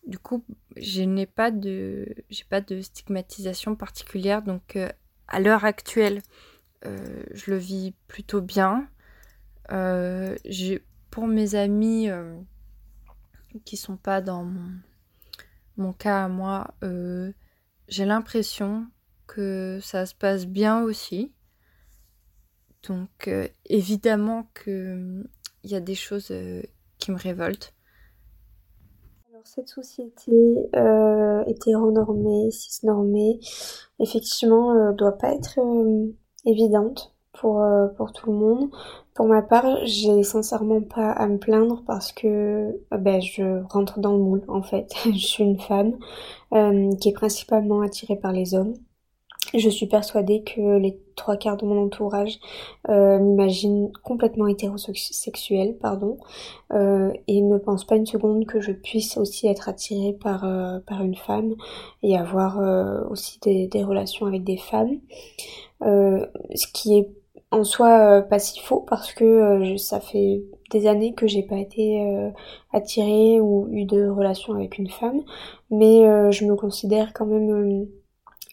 Du 0.08 0.20
coup, 0.20 0.44
je 0.78 1.02
n'ai 1.02 1.26
pas 1.26 1.52
de, 1.52 2.16
stigmatisation 2.30 3.76
particulière. 3.76 4.42
Donc, 4.42 4.76
euh, 4.76 4.90
à 5.28 5.40
l'heure 5.40 5.66
actuelle, 5.66 6.22
euh, 6.86 7.24
je 7.34 7.52
le 7.52 7.58
vis 7.58 7.94
plutôt 8.08 8.42
bien. 8.42 8.88
j'ai, 9.70 10.84
pour 11.12 11.28
mes 11.28 11.56
amis 11.56 12.10
qui 13.64 13.78
sont 13.78 13.98
pas 13.98 14.22
dans 14.22 14.52
mon, 15.78 15.94
cas 15.94 16.28
moi, 16.28 16.74
j'ai 17.88 18.06
l'impression 18.06 18.88
que 19.28 19.80
ça 19.82 20.06
se 20.06 20.14
passe 20.16 20.46
bien 20.46 20.82
aussi. 20.82 21.35
Donc 22.88 23.28
euh, 23.28 23.48
évidemment 23.66 24.48
qu'il 24.64 25.28
y 25.64 25.76
a 25.76 25.80
des 25.80 25.96
choses 25.96 26.30
euh, 26.32 26.62
qui 27.00 27.12
me 27.12 27.18
révoltent. 27.18 27.74
Alors 29.30 29.46
cette 29.46 29.70
société 29.70 30.32
euh, 30.76 31.44
hétéronormée, 31.46 32.52
cisnormée, 32.52 33.40
effectivement, 34.00 34.92
doit 34.94 35.18
pas 35.18 35.34
être 35.34 35.60
évidente 36.46 37.14
pour, 37.34 37.66
pour 37.98 38.14
tout 38.14 38.32
le 38.32 38.38
monde. 38.38 38.70
Pour 39.14 39.28
ma 39.28 39.42
part, 39.42 39.86
j'ai 39.86 40.24
sincèrement 40.24 40.82
pas 40.82 41.12
à 41.12 41.28
me 41.28 41.38
plaindre 41.38 41.84
parce 41.86 42.12
que 42.12 42.80
ben, 42.92 43.22
je 43.22 43.62
rentre 43.70 44.00
dans 44.00 44.14
le 44.14 44.20
moule 44.20 44.44
en 44.48 44.62
fait. 44.62 44.94
je 45.06 45.26
suis 45.26 45.44
une 45.44 45.60
femme 45.60 45.98
qui 47.00 47.10
est 47.10 47.16
principalement 47.16 47.82
attirée 47.82 48.16
par 48.18 48.32
les 48.32 48.56
hommes. 48.56 48.76
Je 49.54 49.70
suis 49.70 49.86
persuadée 49.86 50.44
que 50.44 50.78
les 50.78 51.00
trois 51.16 51.38
quarts 51.38 51.58
de 51.58 51.66
mon 51.66 51.86
entourage 51.86 52.40
euh, 52.90 53.20
m'imaginent 53.20 53.92
complètement 54.04 54.48
hétérosexuelle, 54.48 55.78
pardon, 55.78 56.18
euh, 56.74 57.12
et 57.28 57.42
ne 57.42 57.58
pensent 57.58 57.86
pas 57.86 57.96
une 57.96 58.06
seconde 58.06 58.46
que 58.46 58.60
je 58.60 58.72
puisse 58.72 59.18
aussi 59.18 59.48
être 59.48 59.70
attirée 59.70 60.14
par 60.14 60.44
euh, 60.46 60.80
par 60.88 61.04
une 61.04 61.16
femme 61.16 61.56
et 62.04 62.18
avoir 62.18 62.60
euh, 62.60 63.04
aussi 63.10 63.40
des, 63.42 63.68
des, 63.68 63.84
relations 63.84 64.26
avec 64.26 64.44
des 64.44 64.58
femmes, 64.58 65.00
euh, 65.84 66.26
ce 66.54 66.68
qui 66.74 66.98
est 66.98 67.10
en 67.52 67.64
soi 67.64 68.22
pas 68.24 68.40
si 68.40 68.60
faux 68.60 68.82
parce 68.82 69.14
que 69.14 69.78
ça 69.78 70.00
fait 70.00 70.42
des 70.72 70.88
années 70.88 71.14
que 71.14 71.28
j'ai 71.28 71.44
pas 71.44 71.58
été 71.58 72.04
attirée 72.74 73.40
ou 73.40 73.68
eu 73.72 73.86
de 73.86 74.10
relations 74.10 74.54
avec 74.54 74.78
une 74.78 74.90
femme, 74.90 75.22
mais 75.70 76.32
je 76.32 76.46
me 76.46 76.56
considère 76.56 77.14
quand 77.14 77.26
même 77.28 77.88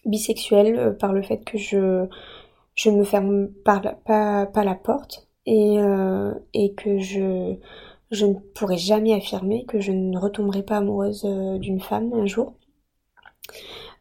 bisexuelle 0.05 0.77
euh, 0.77 0.91
par 0.91 1.13
le 1.13 1.21
fait 1.21 1.43
que 1.43 1.57
je, 1.57 2.05
je 2.75 2.89
ne 2.89 2.97
me 2.97 3.03
ferme 3.03 3.47
pas, 3.65 3.81
la 3.81 4.75
porte 4.75 5.27
et, 5.45 5.79
euh, 5.79 6.33
et 6.53 6.73
que 6.73 6.99
je, 6.99 7.55
je 8.11 8.25
ne 8.25 8.33
pourrais 8.55 8.77
jamais 8.77 9.13
affirmer 9.13 9.65
que 9.65 9.79
je 9.79 9.91
ne 9.91 10.17
retomberai 10.17 10.63
pas 10.63 10.77
amoureuse 10.77 11.25
euh, 11.25 11.57
d'une 11.57 11.79
femme 11.79 12.11
un 12.13 12.25
jour. 12.25 12.53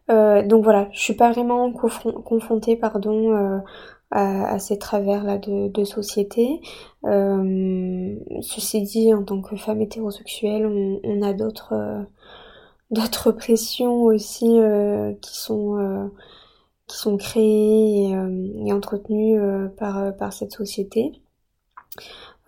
Donc 0.08 0.62
voilà, 0.62 0.90
je 0.92 1.00
suis 1.00 1.14
pas 1.14 1.32
vraiment 1.32 1.72
confrontée 1.72 2.76
pardon, 2.76 3.62
à, 4.10 4.58
ces 4.58 4.78
travers-là 4.78 5.38
de, 5.38 5.84
société. 5.84 6.60
Ceci 7.02 8.82
dit, 8.82 9.14
en 9.14 9.22
tant 9.24 9.40
que 9.40 9.56
femme 9.56 9.80
hétérosexuelle, 9.80 10.66
on 10.66 11.22
a 11.22 11.32
d'autres 11.32 12.04
d'autres 12.92 13.32
pressions 13.32 14.02
aussi 14.02 14.58
qui 15.20 15.36
sont 15.36 16.10
qui 16.86 16.98
sont 16.98 17.16
créés 17.16 18.10
et, 18.10 18.66
et 18.66 18.72
entretenus 18.72 19.40
par, 19.78 20.16
par 20.16 20.32
cette 20.32 20.52
société. 20.52 21.12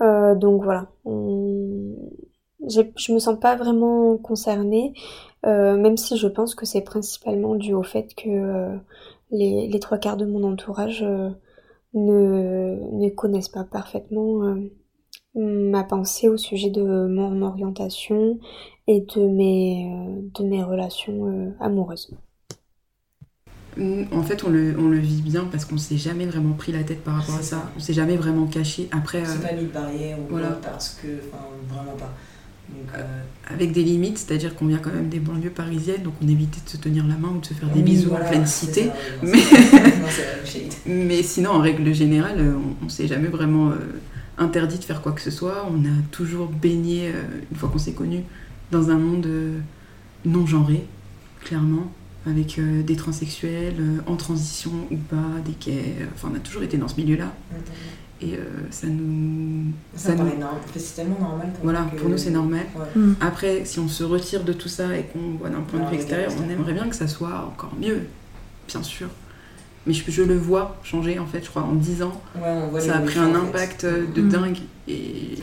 donc 0.01 0.63
voilà, 0.63 0.89
je 1.07 3.13
me 3.13 3.19
sens 3.19 3.41
pas 3.41 3.57
vraiment 3.57 4.17
concernée, 4.19 4.93
même 5.45 5.97
si 5.97 6.17
je 6.17 6.29
pense 6.29 6.55
que 6.55 6.67
c'est 6.67 6.83
principalement 6.83 7.55
dû 7.55 7.75
au 7.75 7.83
fait 7.83 8.15
que 8.15 8.77
les, 9.31 9.67
les, 9.67 9.81
trois 9.81 9.99
quarts 9.99 10.17
de 10.17 10.27
mon 10.27 10.45
entourage 10.45 11.05
ne, 11.95 12.79
ne 12.93 13.09
connaissent 13.09 13.49
pas 13.49 13.65
parfaitement 13.65 14.57
ma 15.35 15.85
pensée 15.85 16.29
au 16.29 16.37
sujet 16.37 16.71
de 16.71 16.83
mon 16.83 17.43
orientation 17.43 18.39
et 18.87 19.01
de 19.01 19.27
mes, 19.27 19.91
euh, 19.91 20.21
de 20.39 20.45
mes 20.45 20.63
relations 20.63 21.27
euh, 21.27 21.51
amoureuses. 21.61 22.11
En 24.13 24.23
fait, 24.23 24.45
on 24.45 24.51
le, 24.51 24.77
on 24.79 24.89
le 24.89 24.99
vit 24.99 25.21
bien 25.21 25.49
parce 25.51 25.65
qu'on 25.65 25.79
s'est 25.79 25.97
jamais 25.97 26.27
vraiment 26.27 26.53
pris 26.55 26.71
la 26.71 26.85
tête 26.85 27.03
par 27.03 27.17
rapport 27.17 27.37
à 27.37 27.43
ça. 27.43 27.73
On 27.77 27.81
s'est 27.81 27.93
jamais 27.93 28.17
vraiment 28.17 28.47
caché. 28.47 28.89
Après, 28.93 29.25
c'est 29.25 29.45
euh, 29.45 29.49
pas 29.49 29.55
mis 29.55 29.65
de 29.65 29.73
barrière 29.73 30.17
ou 30.19 30.27
voilà. 30.31 30.51
parce 30.63 31.01
que, 31.03 31.09
enfin, 31.29 31.45
vraiment 31.69 31.97
pas. 31.97 32.13
Avec 33.51 33.73
des 33.73 33.83
limites, 33.83 34.19
c'est-à-dire 34.19 34.55
qu'on 34.55 34.67
vient 34.67 34.79
quand 34.79 34.93
même 34.93 35.09
des 35.09 35.19
banlieues 35.19 35.51
parisiennes, 35.51 36.03
donc 36.03 36.15
on 36.23 36.29
évitait 36.29 36.61
de 36.65 36.71
se 36.71 36.77
tenir 36.77 37.07
la 37.07 37.17
main 37.17 37.29
ou 37.37 37.41
de 37.41 37.47
se 37.47 37.53
faire 37.53 37.69
des 37.69 37.83
bisous 37.83 38.13
en 38.13 38.25
pleine 38.25 38.47
cité. 38.47 38.91
mais... 39.23 39.39
mais 40.87 41.23
sinon, 41.23 41.51
en 41.51 41.61
règle 41.61 41.93
générale, 41.93 42.41
on, 42.41 42.87
on 42.87 42.89
s'est 42.89 43.07
jamais 43.07 43.29
vraiment 43.29 43.73
interdit 44.39 44.79
de 44.79 44.85
faire 44.85 45.03
quoi 45.03 45.13
que 45.13 45.21
ce 45.21 45.31
soit. 45.31 45.67
On 45.71 45.85
a 45.85 46.03
toujours 46.11 46.49
baigné, 46.49 47.09
euh, 47.09 47.23
une 47.51 47.57
fois 47.57 47.69
qu'on 47.69 47.79
s'est 47.79 47.93
connu, 47.93 48.23
dans 48.71 48.91
un 48.91 48.99
monde 48.99 49.27
euh, 49.27 49.59
non 50.25 50.47
genré, 50.47 50.85
clairement, 51.43 51.93
avec 52.27 52.59
euh, 52.59 52.83
des 52.83 52.97
transsexuels 52.97 53.77
en 54.07 54.17
transition 54.17 54.73
ou 54.91 54.97
pas, 54.97 55.41
des 55.45 55.55
gays. 55.61 55.97
Enfin, 56.15 56.29
on 56.33 56.37
a 56.37 56.41
toujours 56.41 56.63
été 56.63 56.77
dans 56.77 56.89
ce 56.89 56.97
milieu-là. 56.97 57.33
Et 58.23 58.39
ça 58.71 58.87
nous. 58.87 59.73
Ça, 59.95 60.15
nous... 60.15 60.25
C'est 60.77 60.95
tellement 60.95 61.19
normal 61.21 61.49
pour 61.53 61.65
voilà, 61.65 61.83
pour 61.99 62.09
nous, 62.09 62.17
c'est 62.17 62.31
normal. 62.31 62.65
Mm. 62.97 63.13
Après, 63.21 63.67
si 63.67 63.81
on 63.81 63.89
se 63.89 64.03
retire 64.03 64.45
de 64.45 64.55
tout 64.55 64.69
ça 64.69 64.97
et 64.97 65.03
qu'on 65.03 65.37
voit 65.39 65.51
d'un 65.51 65.61
point 65.61 65.81
de 65.81 65.91
vue 65.91 65.97
extérieur, 65.97 66.33
on 66.43 66.49
aimerait 66.49 66.73
bien 66.73 66.89
que 66.89 66.97
ça 66.97 67.09
soit 67.09 67.53
encore 67.53 67.75
mieux, 67.79 68.03
bien 68.69 68.83
sûr 68.83 69.09
mais 69.87 69.93
je, 69.93 70.23
le 70.23 70.37
vois 70.37 70.77
changer 70.83 71.19
en 71.19 71.27
fait, 71.27 71.45
je 71.45 71.51
crois, 71.51 71.63
en 71.63 71.75
10 71.75 72.03
ans. 72.03 72.23
ça 72.79 72.97
a 72.97 73.01
pris 73.01 73.19
un 73.19 73.35
impact 73.35 73.85
euh, 73.85 74.07
de 74.15 74.23
mm. 74.23 74.29
dingue 74.29 74.59
et, 74.89 75.37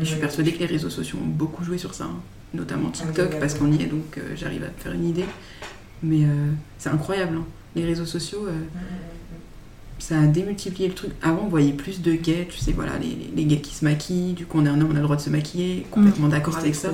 je 0.00 0.04
suis 0.04 0.20
persuadée 0.20 0.52
que 0.52 0.58
les 0.58 0.66
réseaux 0.66 0.90
sociaux 0.90 1.18
ont 1.22 1.26
beaucoup 1.26 1.64
joué 1.64 1.78
sur 1.78 1.94
ça, 1.94 2.04
hein. 2.04 2.20
Notamment 2.54 2.90
TikTok 2.90 3.38
parce 3.38 3.54
qu'on 3.54 3.72
y 3.72 3.82
est 3.82 3.86
donc 3.86 4.18
euh, 4.18 4.34
j'arrive 4.36 4.64
à 4.64 4.82
faire 4.82 4.92
une 4.92 5.08
idée. 5.08 5.24
Mais 6.02 6.24
euh, 6.24 6.52
c'est 6.78 6.90
incroyable, 6.90 7.36
hein. 7.38 7.44
les 7.74 7.84
réseaux 7.84 8.04
sociaux, 8.04 8.42
mm, 8.42 8.50
mm, 8.50 9.38
ça 9.98 10.20
a 10.20 10.26
démultiplié 10.26 10.88
le 10.88 10.94
truc. 10.94 11.12
Avant 11.22 11.42
on 11.44 11.48
voyait 11.48 11.72
plus 11.72 12.02
de 12.02 12.12
gays, 12.12 12.46
tu 12.50 12.58
sais, 12.58 12.72
voilà, 12.72 12.92
les, 12.98 13.30
les 13.34 13.44
gays 13.44 13.60
qui 13.60 13.74
se 13.74 13.84
maquillent, 13.84 14.34
du 14.34 14.46
coup 14.46 14.58
on 14.60 14.66
est 14.66 14.68
un 14.68 14.80
homme, 14.80 14.90
on 14.92 14.96
a 14.96 14.98
le 14.98 15.04
droit 15.04 15.16
de 15.16 15.22
se 15.22 15.30
maquiller, 15.30 15.86
complètement 15.90 16.28
d'accord 16.28 16.56
avec 16.58 16.74
ça. 16.74 16.90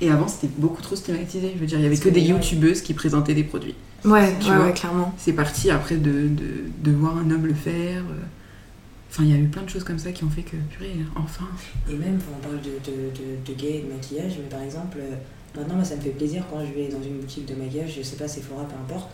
Et 0.00 0.10
avant 0.10 0.26
c'était 0.26 0.52
beaucoup 0.58 0.82
trop 0.82 0.96
stigmatisé, 0.96 1.52
je 1.54 1.60
veux 1.60 1.66
dire, 1.66 1.78
il 1.78 1.84
y 1.84 1.86
avait 1.86 1.96
que 1.96 2.08
des 2.08 2.20
youtubeuses 2.20 2.82
qui 2.82 2.94
présentaient 2.94 3.34
des 3.34 3.44
produits. 3.44 3.74
Ouais, 4.04 4.34
ouais, 4.34 4.72
clairement. 4.74 5.14
C'est 5.16 5.32
parti 5.32 5.70
après 5.70 5.96
de, 5.96 6.28
de, 6.28 6.64
de, 6.82 6.90
voir 6.90 7.16
un 7.16 7.30
homme 7.30 7.46
le 7.46 7.54
faire. 7.54 8.02
Euh. 9.14 9.22
Enfin, 9.22 9.24
il 9.24 9.30
y 9.30 9.38
a 9.38 9.40
eu 9.40 9.48
plein 9.48 9.62
de 9.62 9.68
choses 9.68 9.84
comme 9.84 9.98
ça 9.98 10.12
qui 10.12 10.24
ont 10.24 10.30
fait 10.30 10.42
que, 10.42 10.56
purée, 10.70 10.96
enfin. 11.16 11.46
Et 11.88 11.94
même, 11.94 12.18
on 12.32 12.42
parle 12.42 12.60
de, 12.60 12.72
de, 12.84 13.44
de, 13.44 13.52
gay 13.52 13.78
et 13.78 13.82
de 13.82 13.92
maquillage, 13.92 14.32
mais 14.42 14.48
par 14.48 14.62
exemple, 14.62 14.98
euh, 15.00 15.14
maintenant, 15.56 15.76
moi, 15.76 15.84
ça 15.84 15.96
me 15.96 16.00
fait 16.00 16.10
plaisir 16.10 16.44
quand 16.50 16.60
je 16.60 16.72
vais 16.72 16.88
dans 16.88 17.02
une 17.02 17.20
boutique 17.20 17.46
de 17.46 17.54
maquillage, 17.54 17.94
je 17.96 18.02
sais 18.02 18.16
pas, 18.16 18.26
Sephora, 18.26 18.64
peu 18.64 18.74
importe, 18.74 19.10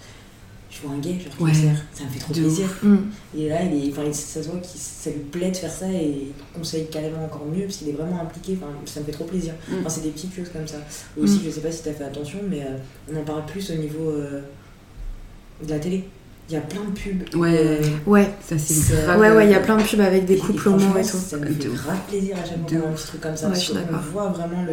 je 0.70 0.80
vois 0.82 0.92
un 0.92 0.98
gay, 0.98 1.18
genre, 1.18 1.46
ouais. 1.46 1.52
ça 1.52 2.04
me 2.04 2.08
fait 2.08 2.18
trop 2.18 2.32
plaisir. 2.32 2.66
Mm. 2.82 2.96
Et 3.36 3.48
là, 3.48 3.62
il 3.64 3.88
est, 3.88 3.92
enfin, 3.92 4.10
ça 4.12 4.42
se 4.42 4.48
voit 4.48 4.60
que 4.60 4.66
ça 4.66 5.10
lui 5.10 5.18
plaît 5.18 5.50
de 5.50 5.56
faire 5.56 5.72
ça 5.72 5.90
et 5.90 6.28
il 6.28 6.32
conseille 6.54 6.86
carrément 6.88 7.24
encore 7.24 7.44
mieux 7.44 7.64
parce 7.64 7.78
qu'il 7.78 7.88
est 7.88 7.92
vraiment 7.92 8.20
impliqué, 8.20 8.56
enfin, 8.56 8.72
ça 8.86 9.00
me 9.00 9.04
fait 9.04 9.12
trop 9.12 9.24
plaisir. 9.24 9.52
Mm. 9.68 9.74
Enfin, 9.80 9.88
c'est 9.88 10.02
des 10.02 10.10
petites 10.10 10.34
choses 10.34 10.48
comme 10.50 10.66
ça. 10.66 10.78
Aussi, 11.18 11.38
mm. 11.38 11.42
je 11.44 11.50
sais 11.50 11.60
pas 11.60 11.72
si 11.72 11.82
tu 11.82 11.88
as 11.88 11.94
fait 11.94 12.04
attention, 12.04 12.38
mais 12.48 12.62
euh, 12.62 12.78
on 13.12 13.18
en 13.18 13.24
parle 13.24 13.44
plus 13.46 13.70
au 13.70 13.74
niveau 13.76 14.12
de 14.12 15.68
la 15.68 15.78
télé. 15.78 16.08
Il 16.50 16.54
y 16.54 16.56
a 16.56 16.62
plein 16.62 16.80
de 16.80 16.90
pubs. 16.90 17.36
Ouais, 17.36 17.54
euh, 17.54 17.80
ouais. 18.06 18.28
Ça, 18.44 18.58
c'est 18.58 18.92
grave. 19.04 19.20
Ouais, 19.20 19.30
ouais, 19.30 19.44
il 19.44 19.52
y 19.52 19.54
a 19.54 19.60
plein 19.60 19.76
de 19.76 19.84
pubs 19.84 20.00
avec 20.00 20.24
des 20.24 20.36
couples 20.36 20.68
homo 20.68 20.98
et 20.98 21.02
tout. 21.02 21.16
Ça 21.16 21.36
me 21.36 21.46
fait 21.46 21.68
grave 21.68 21.98
plaisir 22.08 22.36
à 22.36 22.44
chaque 22.44 22.68
fois 22.68 22.88
un 22.88 22.92
petit 22.92 23.06
truc 23.06 23.20
comme 23.20 23.36
ça. 23.36 23.46
parce 23.46 23.68
qu'on 23.68 23.96
voit 24.12 24.28
vraiment 24.30 24.66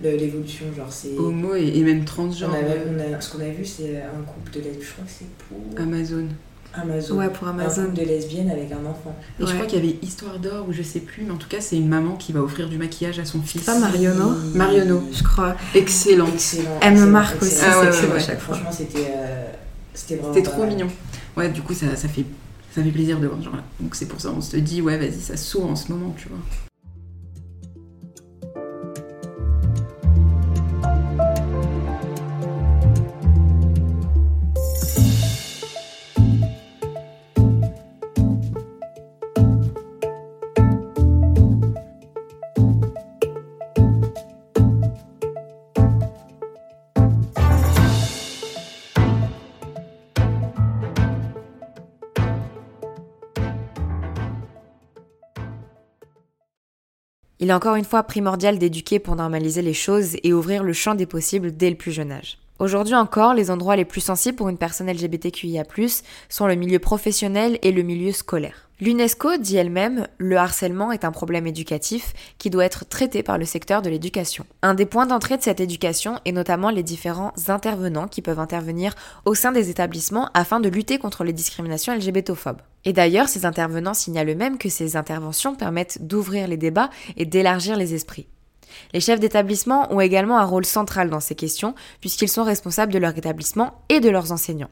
l'évolution. 0.00 0.66
Le, 0.70 0.76
genre, 0.76 0.92
c'est. 0.92 1.18
Homo 1.18 1.56
et, 1.56 1.66
et, 1.66 1.82
même 1.82 2.04
transgenre. 2.04 2.54
On 2.54 3.14
a, 3.16 3.20
ce 3.20 3.32
qu'on 3.32 3.40
a 3.40 3.48
vu, 3.48 3.64
c'est 3.64 3.96
un 3.96 4.22
couple 4.22 4.52
de 4.52 4.60
lesbiennes. 4.60 4.86
Je 4.86 4.92
crois 4.92 5.04
que 5.04 5.10
c'est 5.10 5.28
pour. 5.48 5.82
Amazon. 5.82 6.28
Amazon. 6.74 7.16
Ouais, 7.16 7.28
pour 7.28 7.48
Amazon. 7.48 7.82
Un 7.82 7.84
couple 7.86 7.98
de 7.98 8.04
lesbiennes 8.04 8.50
avec 8.50 8.70
un 8.70 8.88
enfant. 8.88 9.16
Et 9.40 9.46
je 9.46 9.52
crois 9.52 9.66
qu'il 9.66 9.84
y 9.84 9.88
avait 9.88 9.98
Histoire 10.02 10.38
d'or 10.38 10.66
ou 10.68 10.72
je 10.72 10.82
sais 10.82 11.00
plus, 11.00 11.24
mais 11.24 11.32
en 11.32 11.38
tout 11.38 11.48
cas, 11.48 11.60
c'est 11.60 11.76
une 11.76 11.88
maman 11.88 12.14
qui 12.14 12.32
va 12.32 12.40
offrir 12.40 12.68
du 12.68 12.78
maquillage 12.78 13.18
à 13.18 13.24
son 13.24 13.42
fils. 13.42 13.64
Pas 13.64 13.80
Mariono? 13.80 14.30
Mariono, 14.54 15.02
je 15.12 15.24
crois. 15.24 15.56
Excellent. 15.74 16.28
Elle 16.82 16.94
me 16.94 17.06
marque 17.06 17.42
aussi. 17.42 17.64
Ah 17.64 17.80
ouais, 17.80 17.86
ouais, 17.88 18.20
chaque 18.20 18.38
fois. 18.38 18.54
Franchement, 18.54 18.70
c'était. 18.70 19.08
Euh, 19.08 19.50
c'était 19.96 20.42
trop 20.42 20.66
mignon. 20.66 20.88
Ouais, 21.36 21.48
du 21.48 21.62
coup, 21.62 21.74
ça, 21.74 21.96
ça, 21.96 22.08
fait, 22.08 22.24
ça 22.70 22.82
fait 22.82 22.90
plaisir 22.90 23.18
de 23.18 23.26
voir 23.26 23.38
ce 23.40 23.44
genre-là. 23.46 23.64
Donc 23.80 23.94
c'est 23.94 24.06
pour 24.06 24.20
ça, 24.20 24.30
on 24.30 24.40
se 24.40 24.56
dit, 24.56 24.82
ouais, 24.82 24.98
vas-y, 24.98 25.20
ça 25.20 25.36
s'ouvre 25.36 25.70
en 25.70 25.76
ce 25.76 25.90
moment, 25.90 26.14
tu 26.16 26.28
vois. 26.28 26.38
Il 57.46 57.50
est 57.50 57.54
encore 57.54 57.76
une 57.76 57.84
fois 57.84 58.02
primordial 58.02 58.58
d'éduquer 58.58 58.98
pour 58.98 59.14
normaliser 59.14 59.62
les 59.62 59.72
choses 59.72 60.16
et 60.24 60.32
ouvrir 60.32 60.64
le 60.64 60.72
champ 60.72 60.96
des 60.96 61.06
possibles 61.06 61.56
dès 61.56 61.70
le 61.70 61.76
plus 61.76 61.92
jeune 61.92 62.10
âge. 62.10 62.38
Aujourd'hui 62.58 62.94
encore, 62.94 63.34
les 63.34 63.50
endroits 63.50 63.76
les 63.76 63.84
plus 63.84 64.00
sensibles 64.00 64.36
pour 64.36 64.48
une 64.48 64.56
personne 64.56 64.90
LGBTQIA+, 64.90 65.64
sont 66.30 66.46
le 66.46 66.54
milieu 66.54 66.78
professionnel 66.78 67.58
et 67.62 67.70
le 67.70 67.82
milieu 67.82 68.12
scolaire. 68.12 68.66
L'UNESCO 68.80 69.38
dit 69.38 69.56
elle-même 69.56 70.06
le 70.18 70.36
harcèlement 70.36 70.92
est 70.92 71.04
un 71.04 71.10
problème 71.12 71.46
éducatif 71.46 72.12
qui 72.38 72.50
doit 72.50 72.64
être 72.64 72.86
traité 72.86 73.22
par 73.22 73.38
le 73.38 73.46
secteur 73.46 73.80
de 73.80 73.88
l'éducation. 73.88 74.44
Un 74.60 74.74
des 74.74 74.84
points 74.84 75.06
d'entrée 75.06 75.38
de 75.38 75.42
cette 75.42 75.60
éducation 75.60 76.18
est 76.26 76.32
notamment 76.32 76.70
les 76.70 76.82
différents 76.82 77.32
intervenants 77.48 78.08
qui 78.08 78.20
peuvent 78.20 78.38
intervenir 78.38 78.94
au 79.24 79.34
sein 79.34 79.52
des 79.52 79.70
établissements 79.70 80.28
afin 80.34 80.60
de 80.60 80.68
lutter 80.68 80.98
contre 80.98 81.24
les 81.24 81.32
discriminations 81.32 81.94
LGBTophobes. 81.94 82.60
Et 82.84 82.92
d'ailleurs, 82.92 83.28
ces 83.28 83.46
intervenants 83.46 83.94
signalent 83.94 84.30
eux-mêmes 84.30 84.58
que 84.58 84.68
ces 84.68 84.96
interventions 84.96 85.54
permettent 85.54 86.06
d'ouvrir 86.06 86.46
les 86.46 86.58
débats 86.58 86.90
et 87.16 87.24
d'élargir 87.24 87.76
les 87.76 87.94
esprits. 87.94 88.28
Les 88.92 89.00
chefs 89.00 89.20
d'établissement 89.20 89.92
ont 89.92 90.00
également 90.00 90.38
un 90.38 90.44
rôle 90.44 90.66
central 90.66 91.10
dans 91.10 91.20
ces 91.20 91.34
questions 91.34 91.74
puisqu'ils 92.00 92.28
sont 92.28 92.44
responsables 92.44 92.92
de 92.92 92.98
leur 92.98 93.16
établissement 93.16 93.82
et 93.88 94.00
de 94.00 94.10
leurs 94.10 94.32
enseignants. 94.32 94.70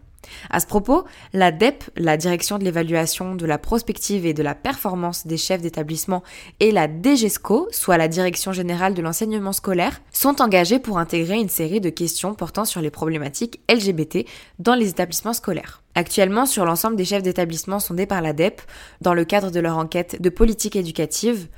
À 0.51 0.61
ce 0.61 0.67
propos, 0.67 1.05
la 1.33 1.53
DEP, 1.53 1.85
la 1.97 2.17
direction 2.17 2.59
de 2.59 2.65
l'évaluation 2.65 3.35
de 3.35 3.47
la 3.47 3.59
prospective 3.59 4.27
et 4.27 4.35
de 4.35 4.43
la 4.43 4.55
performance 4.55 5.27
des 5.27 5.37
chefs 5.37 5.63
d'établissement, 5.63 6.23
et 6.61 6.71
la 6.71 6.89
DGESCO, 6.89 7.69
soit 7.71 7.97
la 7.97 8.09
direction 8.09 8.53
générale 8.53 8.95
de 8.95 9.03
l'enseignement 9.03 9.53
scolaire, 9.53 10.01
sont 10.13 10.41
engagés 10.41 10.79
pour 10.79 10.99
intégrer 10.99 11.37
une 11.37 11.49
série 11.49 11.81
de 11.81 11.91
questions 11.91 12.35
portant 12.35 12.65
sur 12.65 12.81
les 12.81 12.91
problématiques 12.91 13.61
LGBT 13.71 14.27
dans 14.59 14.75
les 14.75 14.89
établissements 14.89 15.33
scolaires. 15.33 15.83
Actuellement, 15.95 16.47
sur 16.47 16.65
l'ensemble 16.65 16.97
des 16.97 17.05
chefs 17.05 17.23
d'établissement 17.23 17.79
sondés 17.79 18.07
par 18.07 18.21
la 18.21 18.33
DEP, 18.33 18.61
dans 19.01 19.15
le 19.15 19.25
cadre 19.25 19.51
de 19.51 19.61
leur 19.61 19.79
enquête 19.79 20.21
de 20.21 20.29
politique 20.29 20.77
éducative, 20.77 21.49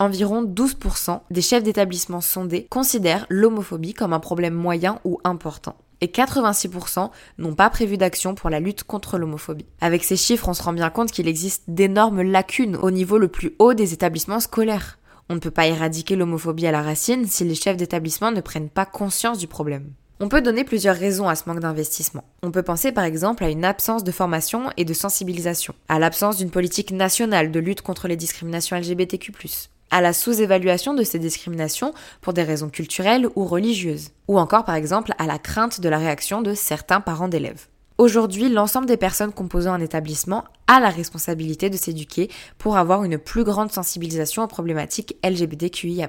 environ 0.00 0.42
12% 0.42 1.20
des 1.30 1.42
chefs 1.42 1.62
d'établissement 1.62 2.20
sondés 2.20 2.66
considèrent 2.70 3.26
l'homophobie 3.28 3.94
comme 3.94 4.12
un 4.12 4.20
problème 4.20 4.54
moyen 4.54 4.98
ou 5.04 5.20
important 5.22 5.76
et 6.00 6.06
86% 6.06 7.10
n'ont 7.38 7.54
pas 7.54 7.70
prévu 7.70 7.96
d'action 7.96 8.34
pour 8.34 8.50
la 8.50 8.60
lutte 8.60 8.84
contre 8.84 9.18
l'homophobie. 9.18 9.66
Avec 9.80 10.04
ces 10.04 10.16
chiffres, 10.16 10.48
on 10.48 10.54
se 10.54 10.62
rend 10.62 10.72
bien 10.72 10.90
compte 10.90 11.12
qu'il 11.12 11.28
existe 11.28 11.64
d'énormes 11.68 12.22
lacunes 12.22 12.76
au 12.76 12.90
niveau 12.90 13.18
le 13.18 13.28
plus 13.28 13.54
haut 13.58 13.74
des 13.74 13.92
établissements 13.92 14.40
scolaires. 14.40 14.98
On 15.28 15.34
ne 15.34 15.40
peut 15.40 15.50
pas 15.50 15.66
éradiquer 15.66 16.16
l'homophobie 16.16 16.66
à 16.66 16.72
la 16.72 16.82
racine 16.82 17.26
si 17.26 17.44
les 17.44 17.54
chefs 17.54 17.76
d'établissement 17.76 18.32
ne 18.32 18.40
prennent 18.40 18.70
pas 18.70 18.86
conscience 18.86 19.38
du 19.38 19.46
problème. 19.46 19.92
On 20.22 20.28
peut 20.28 20.42
donner 20.42 20.64
plusieurs 20.64 20.96
raisons 20.96 21.28
à 21.28 21.34
ce 21.34 21.48
manque 21.48 21.60
d'investissement. 21.60 22.24
On 22.42 22.50
peut 22.50 22.62
penser 22.62 22.92
par 22.92 23.04
exemple 23.04 23.44
à 23.44 23.48
une 23.48 23.64
absence 23.64 24.04
de 24.04 24.12
formation 24.12 24.70
et 24.76 24.84
de 24.84 24.92
sensibilisation, 24.92 25.74
à 25.88 25.98
l'absence 25.98 26.36
d'une 26.36 26.50
politique 26.50 26.90
nationale 26.90 27.50
de 27.50 27.60
lutte 27.60 27.80
contre 27.80 28.06
les 28.06 28.16
discriminations 28.16 28.76
LGBTQ+, 28.76 29.32
à 29.90 30.00
la 30.00 30.12
sous-évaluation 30.12 30.94
de 30.94 31.02
ces 31.02 31.18
discriminations 31.18 31.94
pour 32.20 32.32
des 32.32 32.42
raisons 32.42 32.68
culturelles 32.68 33.28
ou 33.34 33.44
religieuses, 33.44 34.10
ou 34.28 34.38
encore 34.38 34.64
par 34.64 34.74
exemple 34.74 35.12
à 35.18 35.26
la 35.26 35.38
crainte 35.38 35.80
de 35.80 35.88
la 35.88 35.98
réaction 35.98 36.42
de 36.42 36.54
certains 36.54 37.00
parents 37.00 37.28
d'élèves. 37.28 37.66
Aujourd'hui, 37.98 38.48
l'ensemble 38.48 38.86
des 38.86 38.96
personnes 38.96 39.32
composant 39.32 39.74
un 39.74 39.80
établissement 39.80 40.44
a 40.66 40.80
la 40.80 40.88
responsabilité 40.88 41.68
de 41.68 41.76
s'éduquer 41.76 42.30
pour 42.56 42.78
avoir 42.78 43.04
une 43.04 43.18
plus 43.18 43.44
grande 43.44 43.72
sensibilisation 43.72 44.42
aux 44.42 44.46
problématiques 44.46 45.16
LGBTQIA+. 45.22 46.08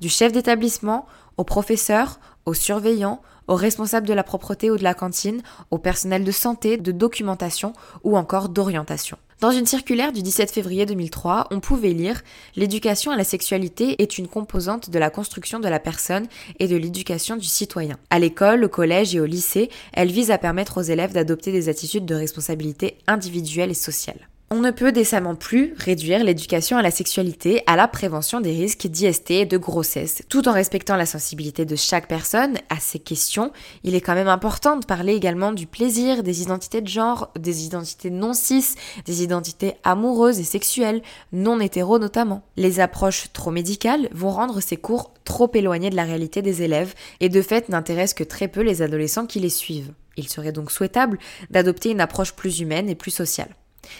Du 0.00 0.10
chef 0.10 0.32
d'établissement, 0.32 1.06
aux 1.38 1.44
professeurs, 1.44 2.20
aux 2.44 2.52
surveillants, 2.52 3.22
aux 3.48 3.54
responsables 3.54 4.06
de 4.06 4.12
la 4.12 4.24
propreté 4.24 4.70
ou 4.70 4.76
de 4.76 4.82
la 4.82 4.92
cantine, 4.92 5.40
au 5.70 5.78
personnel 5.78 6.22
de 6.22 6.32
santé, 6.32 6.76
de 6.76 6.92
documentation 6.92 7.72
ou 8.04 8.18
encore 8.18 8.50
d'orientation. 8.50 9.16
Dans 9.38 9.50
une 9.50 9.66
circulaire 9.66 10.12
du 10.12 10.22
17 10.22 10.50
février 10.50 10.86
2003, 10.86 11.48
on 11.50 11.60
pouvait 11.60 11.92
lire 11.92 12.22
L'éducation 12.56 13.10
à 13.10 13.18
la 13.18 13.24
sexualité 13.24 14.00
est 14.02 14.16
une 14.16 14.28
composante 14.28 14.88
de 14.88 14.98
la 14.98 15.10
construction 15.10 15.60
de 15.60 15.68
la 15.68 15.78
personne 15.78 16.26
et 16.58 16.68
de 16.68 16.76
l'éducation 16.76 17.36
du 17.36 17.44
citoyen. 17.44 17.98
À 18.08 18.18
l'école, 18.18 18.64
au 18.64 18.70
collège 18.70 19.14
et 19.14 19.20
au 19.20 19.26
lycée, 19.26 19.68
elle 19.92 20.10
vise 20.10 20.30
à 20.30 20.38
permettre 20.38 20.78
aux 20.78 20.84
élèves 20.84 21.12
d'adopter 21.12 21.52
des 21.52 21.68
attitudes 21.68 22.06
de 22.06 22.14
responsabilité 22.14 22.96
individuelle 23.06 23.70
et 23.70 23.74
sociale. 23.74 24.26
On 24.48 24.60
ne 24.60 24.70
peut 24.70 24.92
décemment 24.92 25.34
plus 25.34 25.74
réduire 25.76 26.22
l'éducation 26.22 26.76
à 26.76 26.82
la 26.82 26.92
sexualité, 26.92 27.64
à 27.66 27.74
la 27.74 27.88
prévention 27.88 28.40
des 28.40 28.52
risques 28.52 28.86
d'IST 28.86 29.32
et 29.32 29.44
de 29.44 29.56
grossesse. 29.56 30.22
Tout 30.28 30.46
en 30.48 30.52
respectant 30.52 30.94
la 30.94 31.04
sensibilité 31.04 31.64
de 31.64 31.74
chaque 31.74 32.06
personne 32.06 32.56
à 32.68 32.78
ces 32.78 33.00
questions, 33.00 33.50
il 33.82 33.96
est 33.96 34.00
quand 34.00 34.14
même 34.14 34.28
important 34.28 34.76
de 34.76 34.86
parler 34.86 35.14
également 35.14 35.50
du 35.50 35.66
plaisir, 35.66 36.22
des 36.22 36.42
identités 36.42 36.80
de 36.80 36.86
genre, 36.86 37.32
des 37.36 37.64
identités 37.64 38.08
non 38.08 38.34
cis, 38.34 38.76
des 39.04 39.24
identités 39.24 39.74
amoureuses 39.82 40.38
et 40.38 40.44
sexuelles, 40.44 41.02
non 41.32 41.58
hétéro 41.58 41.98
notamment. 41.98 42.44
Les 42.56 42.78
approches 42.78 43.32
trop 43.32 43.50
médicales 43.50 44.08
vont 44.12 44.30
rendre 44.30 44.60
ces 44.60 44.76
cours 44.76 45.12
trop 45.24 45.50
éloignés 45.54 45.90
de 45.90 45.96
la 45.96 46.04
réalité 46.04 46.40
des 46.40 46.62
élèves 46.62 46.94
et 47.18 47.28
de 47.28 47.42
fait 47.42 47.68
n'intéressent 47.68 48.14
que 48.14 48.22
très 48.22 48.46
peu 48.46 48.60
les 48.60 48.80
adolescents 48.80 49.26
qui 49.26 49.40
les 49.40 49.48
suivent. 49.48 49.92
Il 50.16 50.28
serait 50.28 50.52
donc 50.52 50.70
souhaitable 50.70 51.18
d'adopter 51.50 51.90
une 51.90 52.00
approche 52.00 52.32
plus 52.32 52.60
humaine 52.60 52.88
et 52.88 52.94
plus 52.94 53.10
sociale 53.10 53.50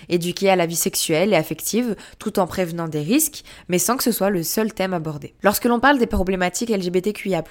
éduquer 0.09 0.51
à 0.51 0.57
la 0.57 0.67
vie 0.67 0.77
sexuelle 0.77 1.33
et 1.33 1.37
affective 1.37 1.97
tout 2.19 2.39
en 2.39 2.47
prévenant 2.47 2.89
des 2.89 3.03
risques, 3.03 3.43
mais 3.69 3.79
sans 3.79 3.97
que 3.97 4.05
ce 4.05 4.13
soit 4.13 4.31
le 4.31 4.43
seul 4.43 4.73
thème 4.73 4.95
abordé. 4.95 5.35
Lorsque 5.43 5.65
l'on 5.65 5.81
parle 5.81 5.99
des 5.99 6.07
problématiques 6.07 6.71
LGBTQIA+, 6.71 7.43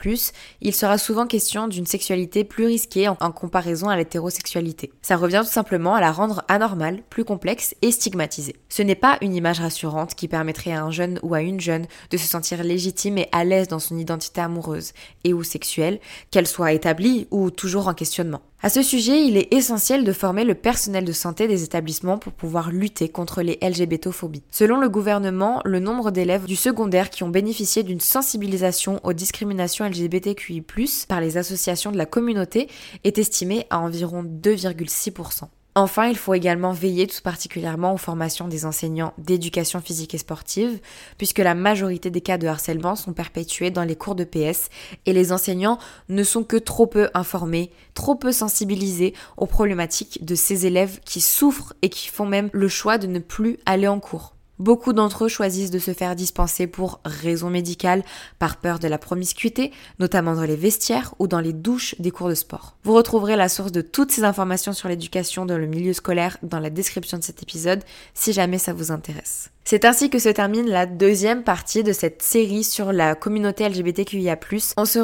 il 0.62 0.76
sera 0.76 0.98
souvent 0.98 1.28
question 1.28 1.68
d'une 1.68 1.86
sexualité 1.86 2.44
plus 2.44 2.66
risquée 2.66 3.08
en, 3.08 3.16
comparaison 3.16 3.90
à 3.90 3.98
l'hétérosexualité. 3.98 4.92
Ça 5.02 5.18
revient 5.18 5.42
tout 5.44 5.52
simplement 5.52 5.96
à 5.96 6.02
la 6.02 6.12
rendre 6.12 6.44
anormale, 6.48 7.02
plus 7.10 7.26
complexe 7.26 7.76
et 7.82 7.92
stigmatisée. 7.92 8.56
Ce 8.70 8.82
n'est 8.82 8.96
pas 8.96 9.18
une 9.22 9.36
image 9.36 9.60
rassurante 9.60 10.16
qui 10.16 10.28
permettrait 10.28 10.72
à 10.72 10.84
un 10.84 10.92
jeune 10.92 11.20
ou 11.24 11.34
à 11.34 11.42
une 11.42 11.60
jeune 11.60 11.86
de 12.12 12.18
se 12.18 12.28
sentir 12.28 12.64
légitime 12.64 13.18
et 13.18 13.30
à 13.32 13.44
l'aise 13.44 13.68
dans 13.68 13.80
son 13.80 13.98
identité 13.98 14.42
amoureuse 14.42 14.94
et 15.24 15.34
ou 15.34 15.44
sexuelle, 15.44 16.00
qu'elle 16.32 16.48
soit 16.48 16.72
établie 16.72 17.28
ou 17.32 17.52
toujours 17.52 17.88
en 17.88 17.94
questionnement. 17.94 18.42
À 18.66 18.70
ce 18.70 18.82
sujet, 18.82 19.28
il 19.28 19.38
est 19.38 19.54
essentiel 19.54 20.04
de 20.04 20.12
former 20.12 20.44
le 20.44 20.56
personnel 20.56 21.06
de 21.06 21.12
santé 21.12 21.48
des 21.48 21.64
établissements 21.64 22.18
pour 22.18 22.34
pouvoir 22.34 22.72
lutter 22.72 23.10
contre 23.10 23.44
les 23.44 23.60
LGBTophobies. 23.62 24.42
Selon 24.50 24.80
le 24.80 24.90
gouvernement, 24.90 25.62
le 25.66 25.80
nombre 25.80 26.10
d'élèves 26.10 26.46
du 26.46 26.56
secondaire 26.56 27.12
qui 27.12 27.22
ont 27.22 27.30
bénéficié 27.30 27.84
d'une 27.84 28.00
sensibilisation 28.00 29.00
aux 29.04 29.14
discriminations 29.14 29.86
LGBTQI+, 29.86 30.64
par 31.08 31.22
les 31.22 31.38
associations 31.38 31.92
de 31.92 31.98
la 32.00 32.08
communauté 32.08 32.68
est 33.04 33.20
estimé 33.20 33.68
à 33.70 33.78
environ 33.78 34.24
2,6%. 34.24 35.44
Enfin, 35.78 36.08
il 36.08 36.16
faut 36.16 36.34
également 36.34 36.72
veiller 36.72 37.06
tout 37.06 37.22
particulièrement 37.22 37.94
aux 37.94 37.98
formations 37.98 38.48
des 38.48 38.66
enseignants 38.66 39.14
d'éducation 39.18 39.82
physique 39.82 40.14
et 40.14 40.18
sportive, 40.18 40.80
puisque 41.18 41.40
la 41.40 41.54
majorité 41.54 42.10
des 42.10 42.22
cas 42.22 42.38
de 42.38 42.48
harcèlement 42.48 42.96
sont 42.96 43.12
perpétués 43.12 43.72
dans 43.72 43.84
les 43.84 43.98
cours 43.98 44.16
de 44.16 44.24
PS 44.24 44.70
et 45.06 45.12
les 45.12 45.34
enseignants 45.34 45.78
ne 46.08 46.24
sont 46.24 46.46
que 46.46 46.56
trop 46.56 46.88
peu 46.88 47.10
informés, 47.14 47.72
trop 47.94 48.16
peu 48.16 48.32
sensibilisés 48.32 49.14
aux 49.36 49.48
problématiques 49.48 50.24
de 50.24 50.36
ces 50.36 50.66
élèves 50.66 51.02
qui 51.04 51.20
souffrent 51.20 51.74
et 51.82 51.90
qui 51.90 52.08
font 52.08 52.26
même 52.26 52.50
le 52.54 52.70
choix 52.70 52.98
de 52.98 53.08
ne 53.08 53.20
plus 53.20 53.58
aller 53.66 53.90
en 53.90 54.00
cours. 54.00 54.35
Beaucoup 54.58 54.94
d'entre 54.94 55.26
eux 55.26 55.28
choisissent 55.28 55.72
de 55.72 55.80
se 55.80 55.94
faire 55.94 56.16
dispenser 56.16 56.66
pour 56.66 57.02
raisons 57.04 57.50
médicales, 57.50 58.04
par 58.40 58.58
peur 58.58 58.80
de 58.80 58.88
la 58.88 58.98
promiscuité, 58.98 59.72
notamment 60.00 60.36
dans 60.36 60.44
les 60.44 60.56
vestiaires 60.56 61.14
ou 61.20 61.28
dans 61.28 61.42
les 61.42 61.52
douches 61.52 61.96
des 62.00 62.12
cours 62.12 62.30
de 62.30 62.36
sport. 62.36 62.78
Vous 62.84 62.94
retrouverez 62.94 63.36
la 63.36 63.50
source 63.50 63.72
de 63.72 63.82
toutes 63.82 64.12
ces 64.12 64.24
informations 64.24 64.74
sur 64.74 64.88
l'éducation 64.88 65.46
dans 65.46 65.58
le 65.58 65.68
milieu 65.68 65.94
scolaire 65.94 66.38
dans 66.42 66.60
la 66.60 66.70
description 66.70 67.18
de 67.18 67.24
cet 67.24 67.44
épisode 67.44 67.84
si 68.14 68.32
jamais 68.32 68.58
ça 68.58 68.74
vous 68.74 68.92
intéresse. 68.92 69.50
C'est 69.66 69.84
ainsi 69.84 70.10
que 70.10 70.20
se 70.20 70.30
termine 70.30 70.70
la 70.70 70.86
deuxième 70.86 71.44
partie 71.44 71.84
de 71.84 71.92
cette 71.92 72.22
série 72.22 72.64
sur 72.64 72.94
la 72.94 73.16
communauté 73.16 73.68
LGBTQIA+. 73.68 74.38
On 74.78 74.86
se 74.86 75.00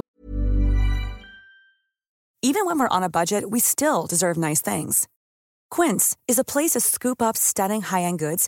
Even 2.43 2.65
when 2.65 2.79
we're 2.79 2.87
on 2.89 3.03
a 3.03 3.09
budget, 3.09 3.45
we 3.51 3.59
still 3.61 4.07
deserve 4.09 4.37
nice 4.37 4.61
things. 4.61 5.07
Quince 5.69 6.15
is 6.27 6.39
a 6.39 6.43
place 6.43 6.71
to 6.71 6.79
scoop 6.79 7.21
up 7.21 7.37
stunning 7.37 7.81
high-end 7.83 8.17
goods 8.17 8.47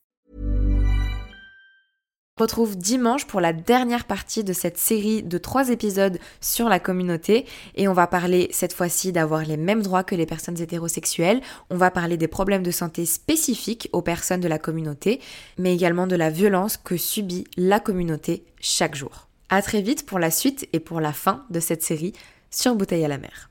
Retrouve 2.41 2.75
dimanche 2.75 3.27
pour 3.27 3.39
la 3.39 3.53
dernière 3.53 4.05
partie 4.05 4.43
de 4.43 4.51
cette 4.51 4.79
série 4.79 5.21
de 5.21 5.37
trois 5.37 5.69
épisodes 5.69 6.17
sur 6.41 6.69
la 6.69 6.79
communauté 6.79 7.45
et 7.75 7.87
on 7.87 7.93
va 7.93 8.07
parler 8.07 8.47
cette 8.51 8.73
fois-ci 8.73 9.11
d'avoir 9.11 9.43
les 9.43 9.57
mêmes 9.57 9.83
droits 9.83 10.03
que 10.03 10.15
les 10.15 10.25
personnes 10.25 10.59
hétérosexuelles. 10.59 11.41
On 11.69 11.77
va 11.77 11.91
parler 11.91 12.17
des 12.17 12.27
problèmes 12.27 12.63
de 12.63 12.71
santé 12.71 13.05
spécifiques 13.05 13.89
aux 13.93 14.01
personnes 14.01 14.41
de 14.41 14.47
la 14.47 14.57
communauté, 14.57 15.21
mais 15.59 15.75
également 15.75 16.07
de 16.07 16.15
la 16.15 16.31
violence 16.31 16.77
que 16.77 16.97
subit 16.97 17.45
la 17.57 17.79
communauté 17.79 18.43
chaque 18.59 18.95
jour. 18.95 19.27
À 19.49 19.61
très 19.61 19.81
vite 19.81 20.07
pour 20.07 20.17
la 20.17 20.31
suite 20.31 20.67
et 20.73 20.79
pour 20.79 20.99
la 20.99 21.13
fin 21.13 21.45
de 21.51 21.59
cette 21.59 21.83
série 21.83 22.13
sur 22.49 22.73
Bouteille 22.75 23.05
à 23.05 23.07
la 23.07 23.19
mer. 23.19 23.50